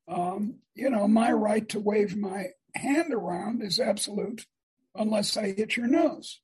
um, 0.08 0.56
you 0.74 0.90
know, 0.90 1.06
my 1.06 1.32
right 1.32 1.68
to 1.68 1.80
wave 1.80 2.16
my 2.16 2.46
hand 2.74 3.12
around 3.12 3.62
is 3.62 3.80
absolute 3.80 4.46
unless 4.94 5.36
I 5.36 5.52
hit 5.52 5.76
your 5.76 5.86
nose. 5.86 6.40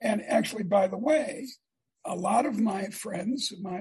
And 0.00 0.22
actually, 0.26 0.64
by 0.64 0.88
the 0.88 0.98
way, 0.98 1.46
a 2.04 2.14
lot 2.14 2.46
of 2.46 2.60
my 2.60 2.86
friends, 2.88 3.52
my 3.60 3.80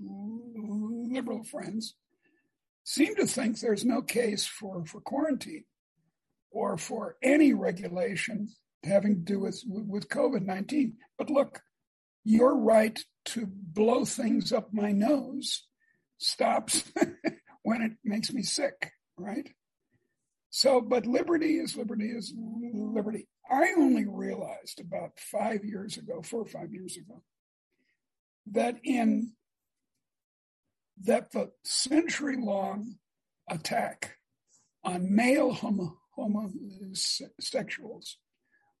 liberal 0.00 1.44
friends, 1.44 1.94
seem 2.84 3.16
to 3.16 3.26
think 3.26 3.58
there's 3.58 3.84
no 3.84 4.02
case 4.02 4.46
for, 4.46 4.84
for 4.84 5.00
quarantine 5.00 5.64
or 6.50 6.76
for 6.76 7.16
any 7.22 7.52
regulation 7.52 8.48
having 8.84 9.14
to 9.14 9.20
do 9.20 9.40
with, 9.40 9.62
with 9.66 10.08
COVID 10.08 10.42
19. 10.42 10.94
But 11.18 11.30
look, 11.30 11.60
your 12.24 12.56
right 12.56 12.98
to 13.26 13.46
blow 13.46 14.04
things 14.04 14.52
up 14.52 14.68
my 14.72 14.92
nose 14.92 15.64
stops 16.18 16.84
when 17.62 17.82
it 17.82 17.92
makes 18.04 18.32
me 18.32 18.42
sick, 18.42 18.92
right? 19.16 19.48
So, 20.50 20.80
but 20.80 21.06
liberty 21.06 21.56
is 21.56 21.76
liberty 21.76 22.06
is 22.06 22.32
liberty. 22.36 23.26
I 23.50 23.72
only 23.76 24.06
realized 24.06 24.80
about 24.80 25.18
five 25.18 25.64
years 25.64 25.96
ago, 25.96 26.22
four 26.22 26.42
or 26.42 26.46
five 26.46 26.72
years 26.72 26.96
ago, 26.96 27.22
that 28.52 28.76
in 28.84 29.32
that 31.02 31.32
the 31.32 31.50
century 31.64 32.36
long 32.38 32.96
attack 33.48 34.16
on 34.82 35.14
male 35.14 35.52
homo, 35.52 35.98
homosexuals 36.14 38.18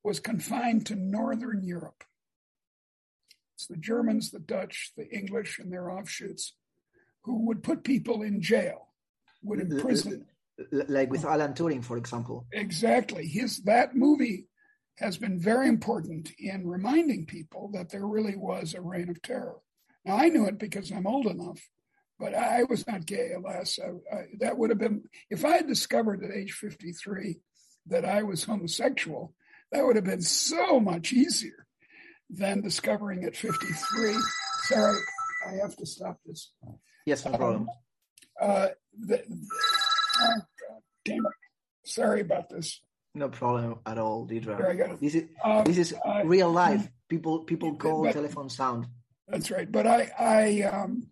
was 0.02 0.20
confined 0.20 0.86
to 0.86 0.94
Northern 0.94 1.62
Europe. 1.64 2.04
It's 3.56 3.66
the 3.66 3.76
Germans, 3.76 4.30
the 4.30 4.38
Dutch, 4.38 4.92
the 4.96 5.08
English, 5.08 5.58
and 5.58 5.72
their 5.72 5.90
offshoots 5.90 6.54
who 7.22 7.46
would 7.46 7.62
put 7.62 7.84
people 7.84 8.22
in 8.22 8.42
jail, 8.42 8.88
would 9.42 9.60
imprison. 9.60 10.26
Like 10.70 11.10
with 11.10 11.24
Alan 11.24 11.54
Turing, 11.54 11.84
for 11.84 11.96
example. 11.96 12.46
Exactly. 12.52 13.26
His 13.26 13.62
that 13.64 13.96
movie 13.96 14.46
has 14.98 15.16
been 15.16 15.38
very 15.38 15.68
important 15.68 16.30
in 16.38 16.66
reminding 16.66 17.26
people 17.26 17.70
that 17.72 17.90
there 17.90 18.06
really 18.06 18.36
was 18.36 18.74
a 18.74 18.80
reign 18.80 19.10
of 19.10 19.20
terror. 19.22 19.56
Now, 20.04 20.16
I 20.16 20.28
knew 20.28 20.46
it 20.46 20.58
because 20.58 20.90
I'm 20.90 21.06
old 21.06 21.26
enough, 21.26 21.60
but 22.18 22.34
I 22.34 22.64
was 22.64 22.86
not 22.86 23.06
gay, 23.06 23.32
alas. 23.32 23.78
I, 23.82 24.14
I, 24.14 24.22
that 24.40 24.56
would 24.56 24.70
have 24.70 24.78
been, 24.78 25.04
if 25.30 25.44
I 25.44 25.56
had 25.56 25.66
discovered 25.66 26.22
at 26.22 26.30
age 26.30 26.52
53 26.52 27.38
that 27.86 28.04
I 28.04 28.22
was 28.22 28.44
homosexual, 28.44 29.34
that 29.72 29.84
would 29.84 29.96
have 29.96 30.04
been 30.04 30.22
so 30.22 30.78
much 30.78 31.12
easier 31.12 31.66
than 32.30 32.60
discovering 32.60 33.24
at 33.24 33.36
53. 33.36 34.16
Sorry, 34.62 35.00
I 35.46 35.54
have 35.62 35.76
to 35.76 35.86
stop 35.86 36.18
this. 36.24 36.52
Yes, 37.06 37.24
no 37.24 37.32
problem. 37.32 37.62
Um, 37.62 37.68
uh, 38.40 38.68
the, 38.98 39.22
oh, 39.28 40.34
God 40.36 40.82
damn 41.04 41.26
it. 41.26 41.32
Sorry 41.84 42.20
about 42.20 42.48
this. 42.48 42.80
No 43.14 43.28
problem 43.28 43.78
at 43.86 43.98
all, 43.98 44.24
Deirdre. 44.24 44.96
This 45.00 45.14
is 45.14 45.28
um, 45.44 45.62
this 45.64 45.78
is 45.78 45.94
real 46.24 46.50
life. 46.50 46.88
People 47.08 47.40
people 47.40 47.76
call 47.76 48.02
but, 48.02 48.14
telephone 48.14 48.48
sound. 48.48 48.86
That's 49.28 49.50
right. 49.50 49.70
But 49.70 49.86
I 49.86 50.10
I 50.18 50.62
um 50.62 51.08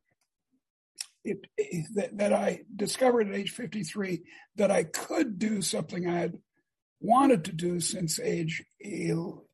it, 1.23 1.47
it, 1.57 1.87
that, 1.95 2.19
that 2.19 2.33
I 2.33 2.63
discovered 2.75 3.29
at 3.29 3.35
age 3.35 3.51
53 3.51 4.23
that 4.57 4.71
I 4.71 4.85
could 4.85 5.39
do 5.39 5.61
something 5.63 6.09
I 6.09 6.19
had 6.19 6.39
wanted 7.01 7.45
to 7.45 7.53
do 7.53 7.79
since 7.79 8.19
age 8.19 8.65
11 8.81 9.45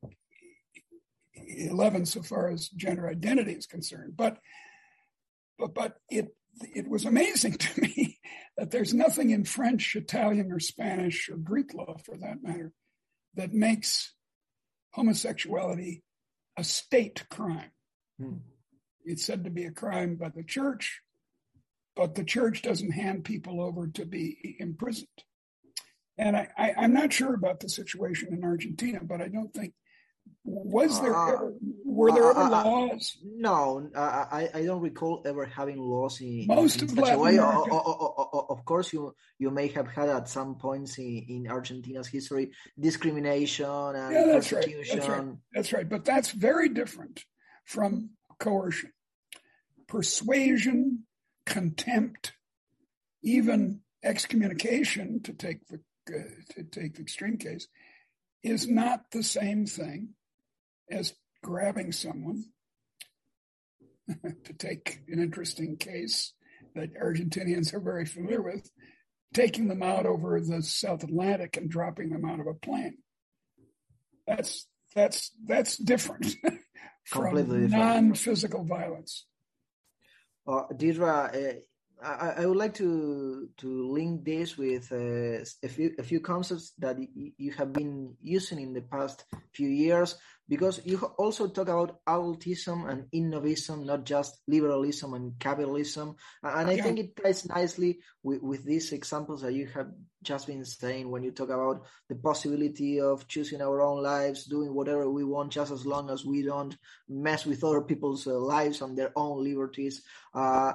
so 2.05 2.23
far 2.23 2.49
as 2.49 2.69
gender 2.69 3.07
identity 3.07 3.53
is 3.53 3.67
concerned. 3.67 4.13
But 4.15 4.39
but 5.57 5.75
but 5.75 5.97
it 6.09 6.33
it 6.75 6.87
was 6.87 7.05
amazing 7.05 7.53
to 7.53 7.81
me 7.81 8.19
that 8.57 8.71
there's 8.71 8.93
nothing 8.93 9.29
in 9.29 9.43
French, 9.43 9.95
Italian, 9.95 10.51
or 10.51 10.59
Spanish, 10.59 11.29
or 11.29 11.37
Greek 11.37 11.73
law 11.73 11.95
for 12.05 12.17
that 12.17 12.43
matter, 12.43 12.71
that 13.35 13.53
makes 13.53 14.13
homosexuality 14.91 16.03
a 16.57 16.63
state 16.63 17.25
crime. 17.29 17.71
Hmm. 18.19 18.37
It's 19.05 19.25
said 19.25 19.45
to 19.45 19.49
be 19.49 19.65
a 19.65 19.71
crime 19.71 20.15
by 20.15 20.29
the 20.29 20.43
church, 20.43 21.01
but 21.95 22.15
the 22.15 22.23
church 22.23 22.61
doesn't 22.61 22.91
hand 22.91 23.23
people 23.23 23.61
over 23.61 23.87
to 23.87 24.05
be 24.05 24.57
imprisoned. 24.59 25.07
And 26.17 26.35
I, 26.35 26.47
am 26.57 26.93
not 26.93 27.13
sure 27.13 27.33
about 27.33 27.61
the 27.61 27.69
situation 27.69 28.33
in 28.33 28.43
Argentina, 28.43 28.99
but 29.01 29.21
I 29.21 29.29
don't 29.29 29.53
think 29.53 29.73
was 30.43 31.01
there 31.01 31.15
uh, 31.15 31.33
ever 31.33 31.53
were 31.85 32.11
there 32.11 32.25
uh, 32.25 32.31
ever 32.31 32.39
uh, 32.39 32.61
uh 32.61 32.63
laws? 32.63 33.17
No, 33.23 33.89
I 33.95 34.49
I 34.53 34.63
don't 34.63 34.81
recall 34.81 35.21
ever 35.25 35.45
having 35.45 35.77
laws 35.77 36.21
in 36.21 36.47
most 36.47 36.81
in 36.81 36.89
of 36.89 36.97
Latin 36.97 37.19
America. 37.19 37.73
Of, 37.73 38.45
of, 38.49 38.65
course, 38.65 38.91
you 38.93 39.13
you 39.37 39.51
may 39.51 39.67
have 39.67 39.87
had 39.87 40.09
at 40.09 40.29
some 40.29 40.55
points 40.55 40.97
in, 40.97 41.25
in 41.27 41.47
Argentina's 41.47 42.07
history 42.07 42.51
discrimination 42.79 43.65
and 43.65 44.13
yeah, 44.13 44.25
that's 44.25 44.49
persecution. 44.49 44.99
Right. 44.99 45.07
That's 45.07 45.09
right. 45.09 45.37
That's 45.53 45.73
right. 45.73 45.89
But 45.89 46.05
that's 46.05 46.31
very 46.31 46.69
different 46.69 47.23
from 47.65 48.11
coercion. 48.39 48.91
Persuasion, 49.87 51.05
contempt, 51.45 52.33
even 53.23 53.81
excommunication, 54.03 55.21
to 55.23 55.33
take 55.33 55.67
the 55.67 55.81
uh, 56.09 56.23
to 56.55 56.63
take 56.63 56.95
the 56.95 57.01
extreme 57.01 57.37
case, 57.37 57.67
is 58.41 58.67
not 58.67 59.11
the 59.11 59.23
same 59.23 59.65
thing 59.65 60.15
as 60.91 61.13
grabbing 61.43 61.91
someone. 61.91 62.45
to 64.43 64.53
take 64.53 64.99
an 65.07 65.19
interesting 65.19 65.77
case 65.77 66.33
that 66.75 66.93
Argentinians 66.95 67.73
are 67.73 67.79
very 67.79 68.05
familiar 68.05 68.41
with, 68.41 68.69
taking 69.33 69.67
them 69.67 69.83
out 69.83 70.05
over 70.05 70.39
the 70.39 70.61
South 70.61 71.03
Atlantic 71.03 71.57
and 71.57 71.69
dropping 71.69 72.09
them 72.09 72.25
out 72.25 72.39
of 72.39 72.47
a 72.47 72.53
plane. 72.53 72.97
That's 74.27 74.67
that's 74.95 75.31
that's 75.45 75.77
different 75.77 76.35
from 77.05 77.69
non-physical 77.69 78.63
violence. 78.65 79.25
Uh, 80.47 80.63
Deirdre, 80.75 81.31
uh, 81.33 81.59
I, 82.03 82.33
I, 82.37 82.45
would 82.45 82.57
like 82.57 82.73
to 82.75 83.49
to 83.57 83.91
link 83.91 84.23
this 84.23 84.57
with 84.57 84.91
uh, 84.91 85.43
a 85.63 85.69
few 85.69 85.93
a 85.99 86.03
few 86.03 86.19
concepts 86.21 86.71
that 86.79 86.97
you 87.15 87.51
have 87.53 87.73
been 87.73 88.15
using 88.21 88.59
in 88.59 88.73
the 88.73 88.81
past 88.81 89.25
few 89.53 89.67
years 89.67 90.15
because 90.47 90.81
you 90.83 90.97
also 91.17 91.47
talk 91.47 91.67
about 91.67 92.03
adultism 92.05 92.89
and 92.89 93.05
innovism, 93.11 93.85
not 93.85 94.03
just 94.03 94.39
liberalism 94.47 95.13
and 95.13 95.37
capitalism. 95.39 96.15
And 96.41 96.69
I 96.69 96.73
yeah. 96.73 96.83
think 96.83 96.99
it 96.99 97.15
ties 97.15 97.47
nicely 97.47 97.99
with, 98.23 98.41
with 98.41 98.63
these 98.65 98.91
examples 98.91 99.41
that 99.41 99.53
you 99.53 99.67
have 99.67 99.87
just 100.23 100.47
been 100.47 100.65
saying 100.65 101.09
when 101.09 101.23
you 101.23 101.31
talk 101.31 101.49
about 101.49 101.85
the 102.09 102.15
possibility 102.15 102.99
of 102.99 103.27
choosing 103.27 103.61
our 103.61 103.81
own 103.81 104.03
lives, 104.03 104.45
doing 104.45 104.73
whatever 104.73 105.09
we 105.09 105.23
want, 105.23 105.51
just 105.51 105.71
as 105.71 105.85
long 105.85 106.09
as 106.09 106.25
we 106.25 106.41
don't 106.43 106.75
mess 107.07 107.45
with 107.45 107.63
other 107.63 107.81
people's 107.81 108.27
uh, 108.27 108.37
lives 108.37 108.81
and 108.81 108.97
their 108.97 109.11
own 109.15 109.43
liberties. 109.43 110.03
Uh, 110.33 110.73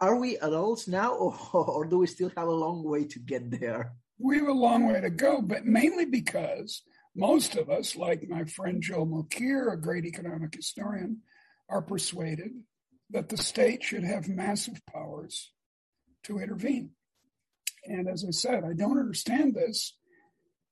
are 0.00 0.16
we 0.16 0.36
adults 0.38 0.86
now, 0.86 1.14
or, 1.14 1.34
or 1.54 1.86
do 1.86 1.98
we 1.98 2.06
still 2.06 2.30
have 2.36 2.48
a 2.48 2.52
long 2.52 2.84
way 2.84 3.04
to 3.04 3.18
get 3.18 3.50
there? 3.50 3.92
We 4.18 4.38
have 4.38 4.48
a 4.48 4.52
long 4.52 4.86
way 4.86 5.00
to 5.00 5.10
go, 5.10 5.40
but 5.40 5.64
mainly 5.64 6.04
because 6.04 6.82
most 7.16 7.56
of 7.56 7.70
us, 7.70 7.96
like 7.96 8.28
my 8.28 8.44
friend 8.44 8.82
Joe 8.82 9.06
Mokyr, 9.06 9.72
a 9.72 9.76
great 9.78 10.04
economic 10.04 10.54
historian, 10.54 11.22
are 11.70 11.82
persuaded 11.82 12.50
that 13.10 13.30
the 13.30 13.38
state 13.38 13.82
should 13.82 14.04
have 14.04 14.28
massive 14.28 14.80
powers 14.86 15.50
to 16.24 16.38
intervene. 16.38 16.90
And 17.84 18.08
as 18.08 18.24
I 18.24 18.30
said, 18.30 18.64
I 18.64 18.74
don't 18.74 18.98
understand 18.98 19.54
this 19.54 19.96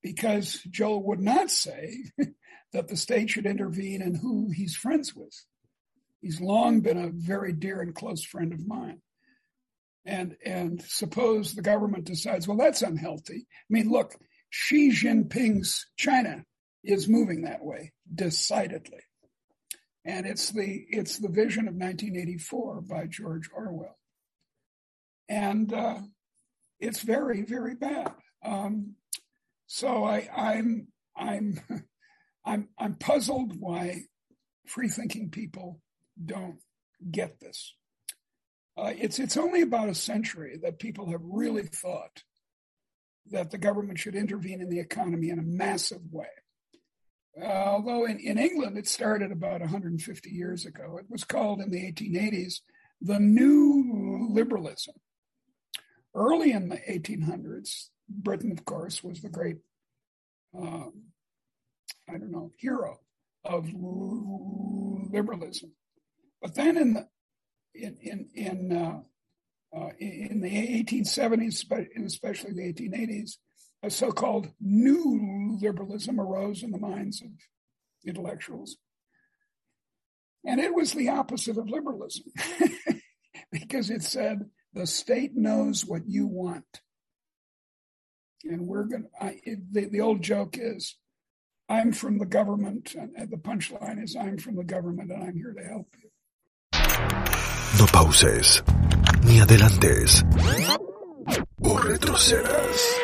because 0.03 0.61
Joe 0.71 0.99
would 0.99 1.21
not 1.21 1.51
say 1.51 1.97
that 2.73 2.89
the 2.89 2.97
state 2.97 3.31
should 3.31 3.47
intervene 3.47 4.03
in 4.03 4.15
who 4.15 4.51
he's 4.51 4.77
friends 4.77 5.15
with. 5.15 5.35
He's 6.21 6.41
long 6.41 6.81
been 6.81 6.99
a 6.99 7.11
very 7.11 7.53
dear 7.53 7.81
and 7.81 7.95
close 7.95 8.25
friend 8.25 8.53
of 8.53 8.67
mine. 8.67 9.01
And, 10.05 10.37
and 10.45 10.83
suppose 10.83 11.55
the 11.55 11.63
government 11.63 12.05
decides, 12.05 12.49
well, 12.49 12.57
that's 12.57 12.83
unhealthy. 12.83 13.47
I 13.47 13.69
mean, 13.69 13.91
look, 13.91 14.15
Xi 14.51 14.91
Jinping's 14.91 15.87
China 15.97 16.45
is 16.83 17.09
moving 17.09 17.43
that 17.43 17.65
way 17.65 17.93
decidedly. 18.13 19.01
And 20.05 20.27
it's 20.27 20.51
the 20.51 20.87
it's 20.89 21.19
the 21.19 21.29
vision 21.29 21.69
of 21.69 21.75
1984 21.75 22.81
by 22.83 23.07
George 23.07 23.51
Orwell, 23.55 23.99
and 25.29 25.73
uh, 25.73 25.99
it's 26.81 27.01
very 27.01 27.43
very 27.43 27.75
bad. 27.75 28.13
Um, 28.45 28.95
so 29.67 30.05
I, 30.05 30.29
I'm 30.35 30.89
I'm 31.17 31.61
I'm 32.45 32.69
I'm 32.79 32.95
puzzled 32.95 33.55
why 33.59 34.05
free 34.67 34.89
thinking 34.89 35.31
people 35.31 35.81
don't 36.23 36.59
get 37.11 37.41
this. 37.41 37.75
Uh, 38.77 38.93
it's 38.97 39.19
it's 39.19 39.37
only 39.37 39.63
about 39.63 39.89
a 39.89 39.95
century 39.95 40.59
that 40.63 40.79
people 40.79 41.11
have 41.11 41.21
really 41.23 41.65
thought 41.65 42.23
that 43.31 43.51
the 43.51 43.59
government 43.59 43.99
should 43.99 44.15
intervene 44.15 44.61
in 44.61 44.71
the 44.71 44.81
economy 44.81 45.29
in 45.29 45.39
a 45.39 45.43
massive 45.43 46.01
way. 46.11 46.27
Uh, 47.41 47.45
although 47.45 48.05
in, 48.05 48.19
in 48.19 48.39
England 48.39 48.79
it 48.79 48.87
started 48.87 49.31
about 49.31 49.61
150 49.61 50.31
years 50.31 50.65
ago, 50.65 50.99
it 50.99 51.07
was 51.11 51.25
called 51.25 51.61
in 51.61 51.71
the 51.71 51.93
1880s 51.93 52.61
the 53.01 53.21
New 53.21 54.29
Liberalism. 54.31 54.95
Early 56.19 56.51
in 56.51 56.69
the 56.69 56.79
1800s, 56.79 57.91
Britain, 58.09 58.51
of 58.51 58.65
course, 58.65 59.05
was 59.05 59.21
the 59.21 59.29
great, 59.29 59.59
um, 60.53 61.05
I 62.09 62.19
don't 62.19 62.33
know, 62.33 62.51
hero 62.57 62.99
of 63.45 63.69
liberalism. 63.73 65.71
But 66.43 66.57
then 66.57 66.77
in 66.77 66.95
the 66.95 67.09
in 67.73 67.97
in 68.03 68.29
in 68.35 68.73
uh, 68.77 69.01
uh, 69.79 69.91
in 70.01 70.41
the 70.41 70.51
1870s, 70.51 71.71
and 71.95 72.05
especially 72.05 72.53
the 72.53 72.73
1880s, 72.73 73.37
a 73.85 73.91
so-called 73.91 74.49
new 74.61 75.57
liberalism 75.61 76.19
arose 76.19 76.65
in 76.65 76.73
the 76.73 76.79
minds 76.79 77.23
of 77.23 77.29
intellectuals. 78.05 78.77
And 80.45 80.59
it 80.59 80.75
was 80.75 80.95
the 80.95 81.11
opposite 81.11 81.59
of 81.59 81.69
liberalism 81.69 82.25
because 83.53 83.91
it 83.91 84.03
said 84.03 84.47
the 84.73 84.87
state 84.87 85.37
knows 85.37 85.85
what 85.85 86.03
you 86.07 86.27
want. 86.27 86.81
And 88.45 88.67
we're 88.67 88.85
going 88.85 89.05
to, 89.21 89.57
the, 89.73 90.01
old 90.01 90.23
joke 90.23 90.57
is, 90.59 90.97
I'm 91.69 91.93
from 91.93 92.19
the 92.19 92.27
government. 92.27 92.95
And 92.95 93.31
the 93.31 93.37
punchline 93.37 94.03
is, 94.03 94.17
I'm 94.17 94.39
from 94.39 94.57
the 94.57 94.65
government 94.65 95.11
and 95.11 95.23
I'm 95.23 95.37
here 95.37 95.53
to 95.53 95.65
help 95.65 95.89
you. 96.01 96.09
No 97.79 97.87
pauses, 97.87 98.63
ni 99.25 99.41
adelantes, 99.41 100.25
o 101.63 101.77
retrocedas. 101.77 102.99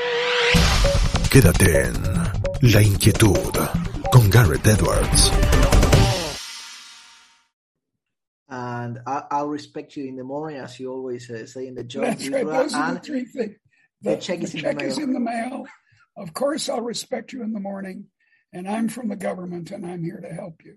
Quédate 1.30 1.86
en 1.86 1.94
La 2.72 2.80
Inquietud 2.80 3.52
con 4.10 4.30
Garret 4.30 4.66
Edwards. 4.66 5.53
And 8.84 9.00
I, 9.06 9.42
will 9.42 9.48
respect 9.48 9.96
you 9.96 10.04
in 10.06 10.16
the 10.16 10.24
morning, 10.24 10.58
as 10.58 10.78
you 10.78 10.92
always 10.92 11.30
uh, 11.30 11.46
say 11.46 11.66
in 11.66 11.74
the 11.74 11.84
job. 11.84 12.04
That's 12.04 12.28
right. 12.28 12.44
Those 12.44 12.74
are 12.74 12.94
the 12.94 13.00
three 13.00 13.24
things. 13.24 13.56
The, 14.02 14.10
the 14.10 14.16
check, 14.16 14.40
the 14.40 14.44
is, 14.44 14.52
check 14.52 14.80
in 14.80 14.86
is 14.86 14.98
in 14.98 15.12
the 15.12 15.20
mail. 15.20 15.66
Of 16.16 16.34
course, 16.34 16.68
I'll 16.68 16.80
respect 16.80 17.32
you 17.32 17.42
in 17.42 17.52
the 17.52 17.60
morning. 17.60 18.06
And 18.52 18.68
I'm 18.68 18.88
from 18.88 19.08
the 19.08 19.16
government, 19.16 19.70
and 19.70 19.84
I'm 19.84 20.04
here 20.04 20.20
to 20.20 20.32
help 20.32 20.64
you 20.64 20.76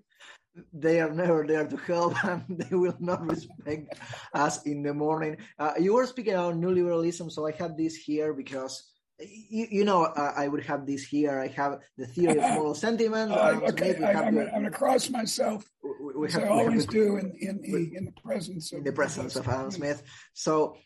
they 0.73 0.99
are 0.99 1.11
never 1.11 1.45
there 1.45 1.67
to 1.67 1.77
help 1.77 2.23
and 2.25 2.43
they 2.49 2.75
will 2.75 2.95
not 2.99 3.25
respect 3.29 3.93
us 4.33 4.63
in 4.63 4.83
the 4.83 4.93
morning. 4.93 5.37
Uh, 5.59 5.73
you 5.79 5.93
were 5.93 6.05
speaking 6.05 6.33
about 6.33 6.57
new 6.57 6.71
liberalism, 6.71 7.29
so 7.29 7.47
I 7.47 7.51
have 7.53 7.77
this 7.77 7.95
here 7.95 8.33
because 8.33 8.83
you, 9.19 9.67
you 9.71 9.85
know, 9.85 10.03
uh, 10.03 10.33
I 10.35 10.47
would 10.47 10.63
have 10.65 10.85
this 10.85 11.03
here. 11.03 11.39
I 11.39 11.47
have 11.47 11.79
the 11.97 12.05
theory 12.05 12.37
of 12.37 12.53
moral 12.53 12.75
sentiment. 12.85 13.31
Uh, 13.31 13.59
okay, 13.69 13.95
I, 14.03 14.27
am 14.27 14.35
going 14.35 14.63
to 14.63 14.69
cross 14.69 15.09
myself, 15.09 15.65
we, 15.83 16.13
we 16.15 16.31
have, 16.31 16.43
I 16.43 16.47
always 16.47 16.85
do 16.85 17.17
in, 17.17 17.35
in, 17.39 17.91
in, 17.95 18.05
the 18.05 18.13
presence 18.21 18.73
of 18.73 18.83
the 18.83 18.91
presence 18.91 19.35
of 19.35 19.47
Adam 19.47 19.71
Smith. 19.71 20.03
So 20.33 20.77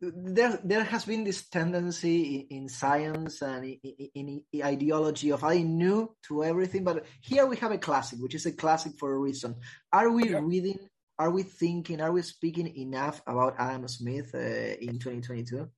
there 0.00 0.58
there 0.64 0.84
has 0.84 1.04
been 1.04 1.24
this 1.24 1.48
tendency 1.48 2.46
in, 2.50 2.62
in 2.62 2.68
science 2.68 3.42
and 3.42 3.64
in, 3.64 4.40
in, 4.52 4.62
ideology 4.62 5.30
of 5.30 5.44
I 5.44 5.58
knew 5.58 6.14
to 6.28 6.44
everything, 6.44 6.84
but 6.84 7.04
here 7.20 7.46
we 7.46 7.56
have 7.56 7.72
a 7.72 7.78
classic, 7.78 8.18
which 8.20 8.34
is 8.34 8.46
a 8.46 8.52
classic 8.52 8.92
for 8.98 9.12
a 9.12 9.18
reason. 9.18 9.56
Are 9.92 10.10
we 10.10 10.30
yeah. 10.30 10.40
reading? 10.42 10.78
Are 11.18 11.30
we 11.30 11.42
thinking? 11.42 12.00
Are 12.00 12.12
we 12.12 12.22
speaking 12.22 12.74
enough 12.76 13.20
about 13.26 13.56
Adam 13.58 13.86
Smith 13.88 14.34
uh, 14.34 14.38
in 14.38 14.98
2022? 14.98 15.68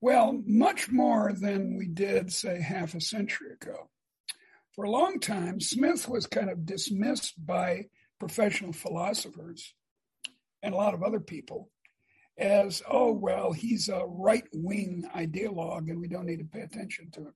Well, 0.00 0.40
much 0.46 0.90
more 0.90 1.32
than 1.32 1.76
we 1.76 1.88
did, 1.88 2.32
say, 2.32 2.60
half 2.60 2.94
a 2.94 3.00
century 3.00 3.52
ago. 3.52 3.90
For 4.74 4.84
a 4.84 4.90
long 4.90 5.18
time, 5.18 5.60
Smith 5.60 6.08
was 6.08 6.26
kind 6.26 6.50
of 6.50 6.64
dismissed 6.64 7.34
by 7.44 7.86
professional 8.20 8.72
philosophers 8.72 9.74
and 10.62 10.72
a 10.72 10.76
lot 10.76 10.94
of 10.94 11.02
other 11.02 11.20
people 11.20 11.70
as, 12.38 12.82
oh, 12.88 13.12
well, 13.12 13.52
he's 13.52 13.88
a 13.88 14.04
right 14.06 14.44
wing 14.52 15.08
ideologue 15.16 15.90
and 15.90 16.00
we 16.00 16.06
don't 16.06 16.26
need 16.26 16.38
to 16.38 16.44
pay 16.44 16.60
attention 16.60 17.10
to 17.10 17.20
him. 17.20 17.34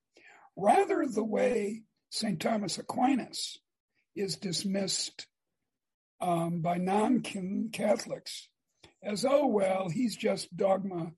Rather, 0.57 1.05
the 1.07 1.25
way 1.25 1.83
St. 2.11 2.39
Thomas 2.39 2.79
Aquinas 2.79 3.59
is 4.15 4.37
dismissed 4.37 5.27
um, 6.21 6.61
by 6.61 6.77
non 6.77 7.23
Catholics 7.73 8.49
as, 9.03 9.25
oh, 9.25 9.49
well, 9.49 9.89
he's 9.89 10.15
just 10.15 10.57
dogma 10.57 11.11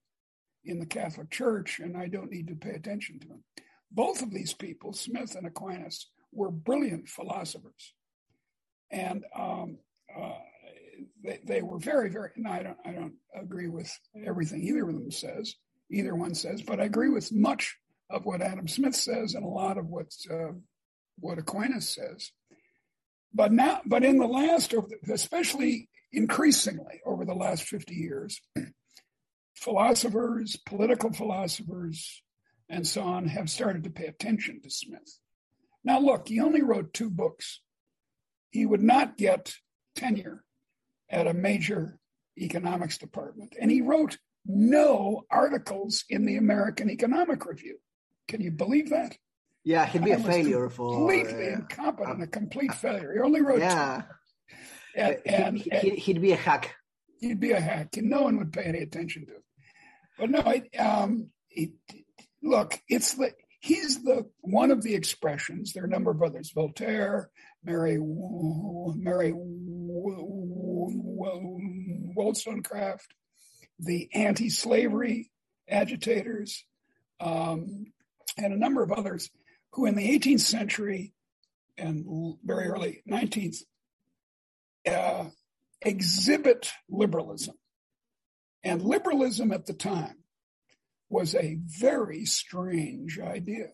in 0.64 0.78
the 0.78 0.86
Catholic 0.86 1.30
Church, 1.30 1.78
and 1.78 1.96
I 1.96 2.08
don't 2.08 2.30
need 2.30 2.48
to 2.48 2.54
pay 2.54 2.70
attention 2.70 3.18
to 3.20 3.28
them. 3.28 3.44
Both 3.90 4.22
of 4.22 4.32
these 4.32 4.54
people, 4.54 4.92
Smith 4.92 5.34
and 5.34 5.46
Aquinas, 5.46 6.08
were 6.32 6.50
brilliant 6.50 7.08
philosophers, 7.08 7.94
and 8.90 9.24
um, 9.36 9.78
uh, 10.16 10.38
they, 11.22 11.40
they, 11.44 11.62
were 11.62 11.78
very, 11.78 12.10
very. 12.10 12.30
And 12.36 12.48
I 12.48 12.62
don't, 12.62 12.78
I 12.84 12.92
don't 12.92 13.14
agree 13.34 13.68
with 13.68 13.90
everything 14.24 14.62
either 14.62 14.88
of 14.88 14.94
them 14.94 15.10
says, 15.10 15.54
either 15.90 16.14
one 16.14 16.34
says, 16.34 16.62
but 16.62 16.80
I 16.80 16.84
agree 16.84 17.08
with 17.08 17.32
much 17.32 17.76
of 18.10 18.24
what 18.24 18.42
Adam 18.42 18.68
Smith 18.68 18.94
says 18.94 19.34
and 19.34 19.44
a 19.44 19.48
lot 19.48 19.78
of 19.78 19.86
what 19.86 20.12
uh, 20.30 20.52
what 21.18 21.38
Aquinas 21.38 21.88
says. 21.88 22.30
But 23.32 23.52
now, 23.52 23.80
but 23.84 24.04
in 24.04 24.18
the 24.18 24.26
last, 24.26 24.74
especially 25.10 25.88
increasingly 26.12 27.00
over 27.04 27.24
the 27.24 27.34
last 27.34 27.64
50 27.64 27.94
years, 27.94 28.40
philosophers, 29.54 30.56
political 30.56 31.12
philosophers, 31.12 32.22
and 32.68 32.86
so 32.86 33.02
on 33.02 33.26
have 33.28 33.50
started 33.50 33.84
to 33.84 33.90
pay 33.90 34.06
attention 34.06 34.60
to 34.62 34.70
Smith. 34.70 35.18
Now, 35.84 36.00
look, 36.00 36.28
he 36.28 36.40
only 36.40 36.62
wrote 36.62 36.94
two 36.94 37.10
books. 37.10 37.60
He 38.50 38.64
would 38.64 38.82
not 38.82 39.16
get 39.16 39.54
tenure 39.94 40.44
at 41.10 41.26
a 41.26 41.34
major 41.34 41.98
economics 42.38 42.98
department, 42.98 43.54
and 43.60 43.70
he 43.70 43.82
wrote 43.82 44.18
no 44.46 45.24
articles 45.30 46.04
in 46.08 46.26
the 46.26 46.36
American 46.36 46.90
Economic 46.90 47.44
Review. 47.46 47.78
Can 48.28 48.40
you 48.40 48.50
believe 48.50 48.90
that? 48.90 49.16
Yeah, 49.64 49.86
he'd 49.86 50.04
be 50.04 50.10
a 50.10 50.18
failure 50.18 50.68
for 50.68 50.92
completely 50.92 51.48
uh, 51.48 51.56
incompetent, 51.56 52.20
uh, 52.20 52.24
a 52.24 52.26
complete 52.26 52.74
failure. 52.74 53.14
He 53.14 53.20
only 53.20 53.40
wrote 53.40 53.60
yeah. 53.60 54.02
two. 54.02 54.56
And, 54.96 55.18
and, 55.26 55.58
he, 55.58 55.70
would 55.72 55.98
he'd 55.98 56.20
be 56.20 56.32
a 56.32 56.36
hack. 56.36 56.74
He'd 57.20 57.40
be 57.40 57.52
a 57.52 57.60
hack, 57.60 57.96
and 57.96 58.10
no 58.10 58.22
one 58.22 58.38
would 58.38 58.52
pay 58.52 58.64
any 58.64 58.80
attention 58.80 59.26
to. 59.26 59.32
It. 59.32 59.43
But 60.18 60.30
no, 60.30 60.42
um, 60.78 61.30
it, 61.50 61.70
look, 62.42 62.80
it's 62.88 63.14
the 63.14 63.32
he's 63.60 64.02
the 64.02 64.28
one 64.40 64.70
of 64.70 64.82
the 64.82 64.94
expressions. 64.94 65.72
There 65.72 65.82
are 65.82 65.86
a 65.86 65.90
number 65.90 66.10
of 66.10 66.22
others: 66.22 66.52
Voltaire, 66.54 67.30
Mary, 67.64 67.98
Mary 68.00 69.32
Wollstonecraft, 72.14 73.14
the 73.78 74.08
anti-slavery 74.14 75.30
agitators, 75.68 76.64
um, 77.20 77.86
and 78.36 78.52
a 78.52 78.58
number 78.58 78.82
of 78.82 78.92
others 78.92 79.30
who, 79.72 79.86
in 79.86 79.94
the 79.96 80.18
18th 80.18 80.40
century 80.40 81.14
and 81.76 82.36
very 82.44 82.68
early 82.68 83.02
19th, 83.10 83.62
uh, 84.86 85.24
exhibit 85.82 86.70
liberalism. 86.88 87.56
And 88.64 88.82
liberalism 88.82 89.52
at 89.52 89.66
the 89.66 89.74
time 89.74 90.16
was 91.10 91.34
a 91.34 91.58
very 91.66 92.24
strange 92.24 93.20
idea 93.20 93.68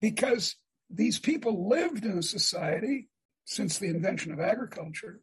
because 0.00 0.56
these 0.90 1.18
people 1.18 1.68
lived 1.68 2.04
in 2.04 2.18
a 2.18 2.22
society 2.22 3.08
since 3.46 3.78
the 3.78 3.88
invention 3.88 4.32
of 4.32 4.40
agriculture 4.40 5.20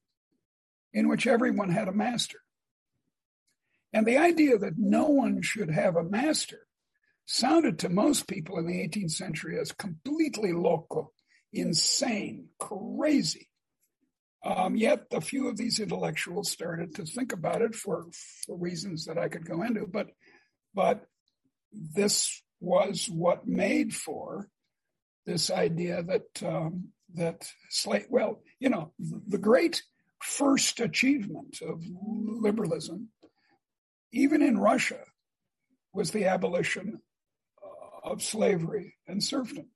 in 0.91 1.07
which 1.07 1.27
everyone 1.27 1.69
had 1.69 1.87
a 1.87 1.93
master. 1.93 2.39
And 3.93 4.05
the 4.05 4.17
idea 4.17 4.57
that 4.57 4.77
no 4.77 5.09
one 5.09 5.41
should 5.43 5.69
have 5.69 5.95
a 5.95 6.03
master 6.03 6.65
sounded 7.27 7.77
to 7.79 7.89
most 7.89 8.27
people 8.27 8.57
in 8.57 8.65
the 8.65 8.87
18th 8.87 9.11
century 9.11 9.59
as 9.59 9.71
completely 9.71 10.51
loco, 10.51 11.11
insane, 11.53 12.47
crazy. 12.57 13.48
Um, 14.43 14.75
yet 14.78 15.06
a 15.12 15.19
few 15.19 15.49
of 15.49 15.58
these 15.58 15.80
intellectuals 15.80 16.49
started 16.49 16.95
to 16.95 17.06
think 17.06 17.34
about 17.34 17.62
it 17.62 17.75
for, 17.75 18.06
for 18.45 18.58
reasons 18.58 19.06
that 19.06 19.17
I 19.17 19.28
could 19.28 19.45
go 19.45 19.63
into, 19.63 19.86
but 19.86 20.08
but 20.73 21.06
this 21.73 22.41
was 22.62 23.10
what 23.12 23.47
made 23.47 23.93
for 23.93 24.49
this 25.25 25.52
idea 25.52 26.04
that 26.04 26.43
um, 26.43 26.89
that 27.15 27.49
slate. 27.69 28.08
Well, 28.10 28.41
you 28.60 28.69
know, 28.69 28.93
the 28.99 29.38
great 29.38 29.84
first 30.21 30.80
achievement 30.80 31.60
of 31.62 31.84
liberalism, 32.02 33.10
even 34.12 34.41
in 34.41 34.58
Russia, 34.58 35.04
was 35.93 36.12
the 36.12 36.25
abolition 36.25 37.02
of 38.04 38.23
slavery 38.23 38.95
and 39.08 39.23
serfdom. 39.23 39.67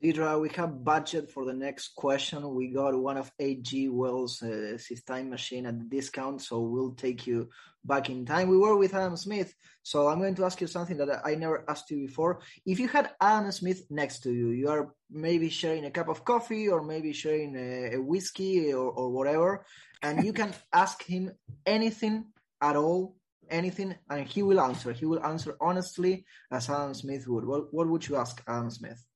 Deirdre, 0.00 0.38
we 0.38 0.48
have 0.50 0.84
budget 0.84 1.28
for 1.28 1.44
the 1.44 1.52
next 1.52 1.96
question. 1.96 2.54
We 2.54 2.68
got 2.68 2.96
one 2.96 3.16
of 3.16 3.32
H.G. 3.40 3.88
Wells' 3.88 4.40
uh, 4.40 4.78
his 4.88 5.02
time 5.02 5.28
machine 5.28 5.66
at 5.66 5.76
the 5.76 5.86
discount, 5.86 6.40
so 6.40 6.60
we'll 6.60 6.92
take 6.92 7.26
you 7.26 7.48
back 7.84 8.08
in 8.08 8.24
time. 8.24 8.48
We 8.48 8.58
were 8.58 8.76
with 8.76 8.94
Adam 8.94 9.16
Smith, 9.16 9.52
so 9.82 10.06
I'm 10.06 10.20
going 10.20 10.36
to 10.36 10.44
ask 10.44 10.60
you 10.60 10.68
something 10.68 10.96
that 10.98 11.22
I 11.24 11.34
never 11.34 11.64
asked 11.68 11.90
you 11.90 12.06
before. 12.06 12.42
If 12.64 12.78
you 12.78 12.86
had 12.86 13.10
Adam 13.20 13.50
Smith 13.50 13.82
next 13.90 14.20
to 14.20 14.32
you, 14.32 14.50
you 14.50 14.68
are 14.68 14.94
maybe 15.10 15.48
sharing 15.48 15.84
a 15.84 15.90
cup 15.90 16.08
of 16.08 16.24
coffee 16.24 16.68
or 16.68 16.84
maybe 16.84 17.12
sharing 17.12 17.56
a, 17.56 17.96
a 17.96 18.00
whiskey 18.00 18.72
or, 18.72 18.92
or 18.92 19.10
whatever, 19.10 19.66
and 20.02 20.24
you 20.24 20.32
can 20.32 20.54
ask 20.72 21.02
him 21.02 21.32
anything 21.66 22.26
at 22.62 22.76
all 22.76 23.16
anything 23.50 23.96
and 24.10 24.28
he 24.28 24.42
will 24.42 24.60
answer. 24.60 24.92
He 24.92 25.06
will 25.06 25.24
answer 25.24 25.56
honestly 25.60 26.26
as 26.52 26.68
Adam 26.68 26.94
Smith 26.94 27.26
would. 27.26 27.46
What, 27.46 27.72
what 27.72 27.88
would 27.88 28.06
you 28.06 28.16
ask 28.16 28.42
Adam 28.46 28.70
Smith? 28.70 29.07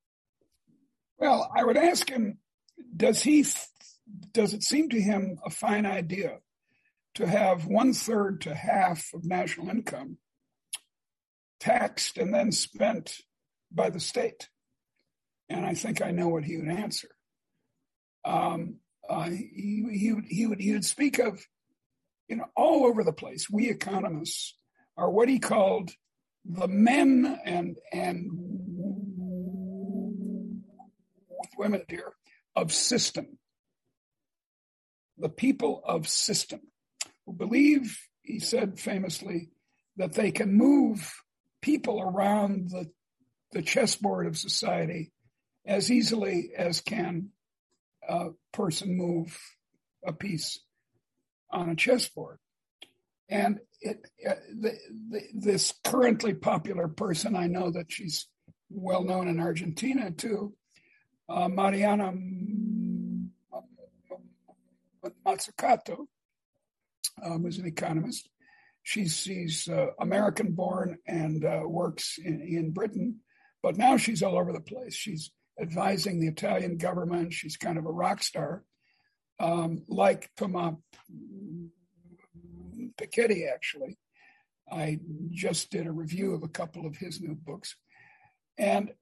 Well, 1.23 1.53
I 1.57 1.63
would 1.63 1.77
ask 1.77 2.11
him, 2.11 2.39
does 2.97 3.23
he, 3.23 3.47
does 4.33 4.55
it 4.55 4.65
seem 4.65 4.89
to 4.89 5.01
him 5.01 5.39
a 5.47 5.51
fine 5.51 5.87
idea 5.87 6.39
to 7.15 7.29
have 7.29 7.65
one 7.65 7.93
third 7.93 8.41
to 8.41 8.53
half 8.53 9.07
of 9.15 9.25
national 9.25 9.69
income 9.69 10.19
taxed 11.61 12.19
and 12.19 12.35
then 12.35 12.51
spent 12.51 13.19
by 13.71 13.89
the 13.89 14.01
state? 14.01 14.49
And 15.49 15.65
I 15.65 15.75
think 15.75 16.03
I 16.03 16.11
know 16.11 16.27
what 16.27 16.43
he 16.43 16.57
would 16.57 16.67
answer. 16.69 17.11
Um, 18.25 18.79
uh, 19.09 19.31
he, 19.31 19.87
he, 19.93 20.13
would, 20.13 20.25
he, 20.25 20.47
would, 20.49 20.61
he 20.61 20.73
would 20.73 20.85
speak 20.85 21.21
of 21.21 21.41
you 22.27 22.35
know, 22.35 22.47
all 22.57 22.85
over 22.85 23.05
the 23.05 23.13
place. 23.13 23.49
We 23.49 23.71
economists 23.71 24.57
are 24.97 25.09
what 25.09 25.29
he 25.29 25.39
called 25.39 25.93
the 26.45 26.67
men 26.67 27.39
and 27.45 27.77
and 27.93 28.29
women 31.63 31.83
dear 31.89 32.13
of 32.57 32.73
system. 32.73 33.39
The 35.17 35.29
people 35.29 35.81
of 35.85 36.09
system 36.09 36.61
who 37.25 37.33
believe, 37.33 37.97
he 38.23 38.41
said 38.41 38.81
famously, 38.81 39.51
that 39.97 40.15
they 40.15 40.33
can 40.33 40.55
move 40.55 41.15
people 41.61 42.01
around 42.01 42.71
the, 42.71 42.91
the 43.53 43.63
chessboard 43.63 44.27
of 44.27 44.37
society 44.37 45.13
as 45.65 45.89
easily 45.89 46.51
as 46.57 46.81
can 46.81 47.29
a 48.09 48.31
person 48.53 48.97
move 48.97 49.39
a 50.05 50.13
piece 50.13 50.59
on 51.53 51.69
a 51.69 51.77
chessboard. 51.77 52.39
And 53.29 53.61
it, 53.81 54.05
uh, 54.29 54.35
the, 54.61 54.73
the, 55.11 55.21
this 55.33 55.73
currently 55.85 56.35
popular 56.35 56.89
person, 56.89 57.37
I 57.37 57.47
know 57.47 57.71
that 57.71 57.93
she's 57.93 58.27
well 58.69 59.05
known 59.05 59.29
in 59.29 59.39
Argentina 59.39 60.11
too, 60.11 60.55
uh, 61.33 61.49
Mariana 61.49 62.13
Mazzucato, 65.27 66.07
um, 67.23 67.43
who's 67.43 67.59
an 67.59 67.67
economist. 67.67 68.29
She's, 68.83 69.17
she's 69.17 69.69
uh, 69.69 69.87
American 70.01 70.53
born 70.53 70.99
and 71.07 71.45
uh, 71.45 71.63
works 71.65 72.19
in, 72.19 72.41
in 72.41 72.73
Britain, 72.73 73.21
but 73.63 73.77
now 73.77 73.97
she's 73.97 74.23
all 74.23 74.39
over 74.39 74.53
the 74.53 74.61
place. 74.61 74.95
She's 74.95 75.31
advising 75.61 76.21
the 76.21 76.29
Italian 76.29 76.77
government. 76.77 77.33
She's 77.33 77.57
kind 77.57 77.79
of 77.79 77.87
a 77.87 77.93
rock 77.93 78.23
star 78.23 78.65
um, 79.39 79.85
like 79.89 80.31
Thomas 80.37 80.75
Piketty, 83.01 83.51
actually. 83.53 83.97
I 84.71 84.99
just 85.31 85.71
did 85.71 85.87
a 85.87 85.93
review 85.93 86.35
of 86.35 86.43
a 86.43 86.49
couple 86.49 86.87
of 86.87 86.97
his 86.97 87.21
new 87.21 87.35
books. 87.35 87.77
And 88.59 88.93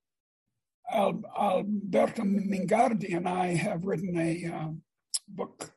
Alberto 0.92 2.22
Mingardi 2.22 3.16
and 3.16 3.28
I 3.28 3.54
have 3.54 3.84
written 3.84 4.16
a 4.18 4.52
uh, 4.52 4.68
book, 5.28 5.70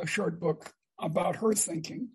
a 0.00 0.06
short 0.06 0.40
book 0.40 0.72
about 0.98 1.36
her 1.36 1.52
thinking. 1.52 2.10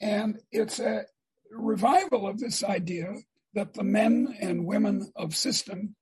And 0.00 0.40
it's 0.50 0.80
a 0.80 1.04
revival 1.50 2.26
of 2.26 2.38
this 2.38 2.64
idea 2.64 3.14
that 3.54 3.74
the 3.74 3.84
men 3.84 4.36
and 4.40 4.66
women 4.66 5.12
of 5.14 5.36
system 5.36 5.94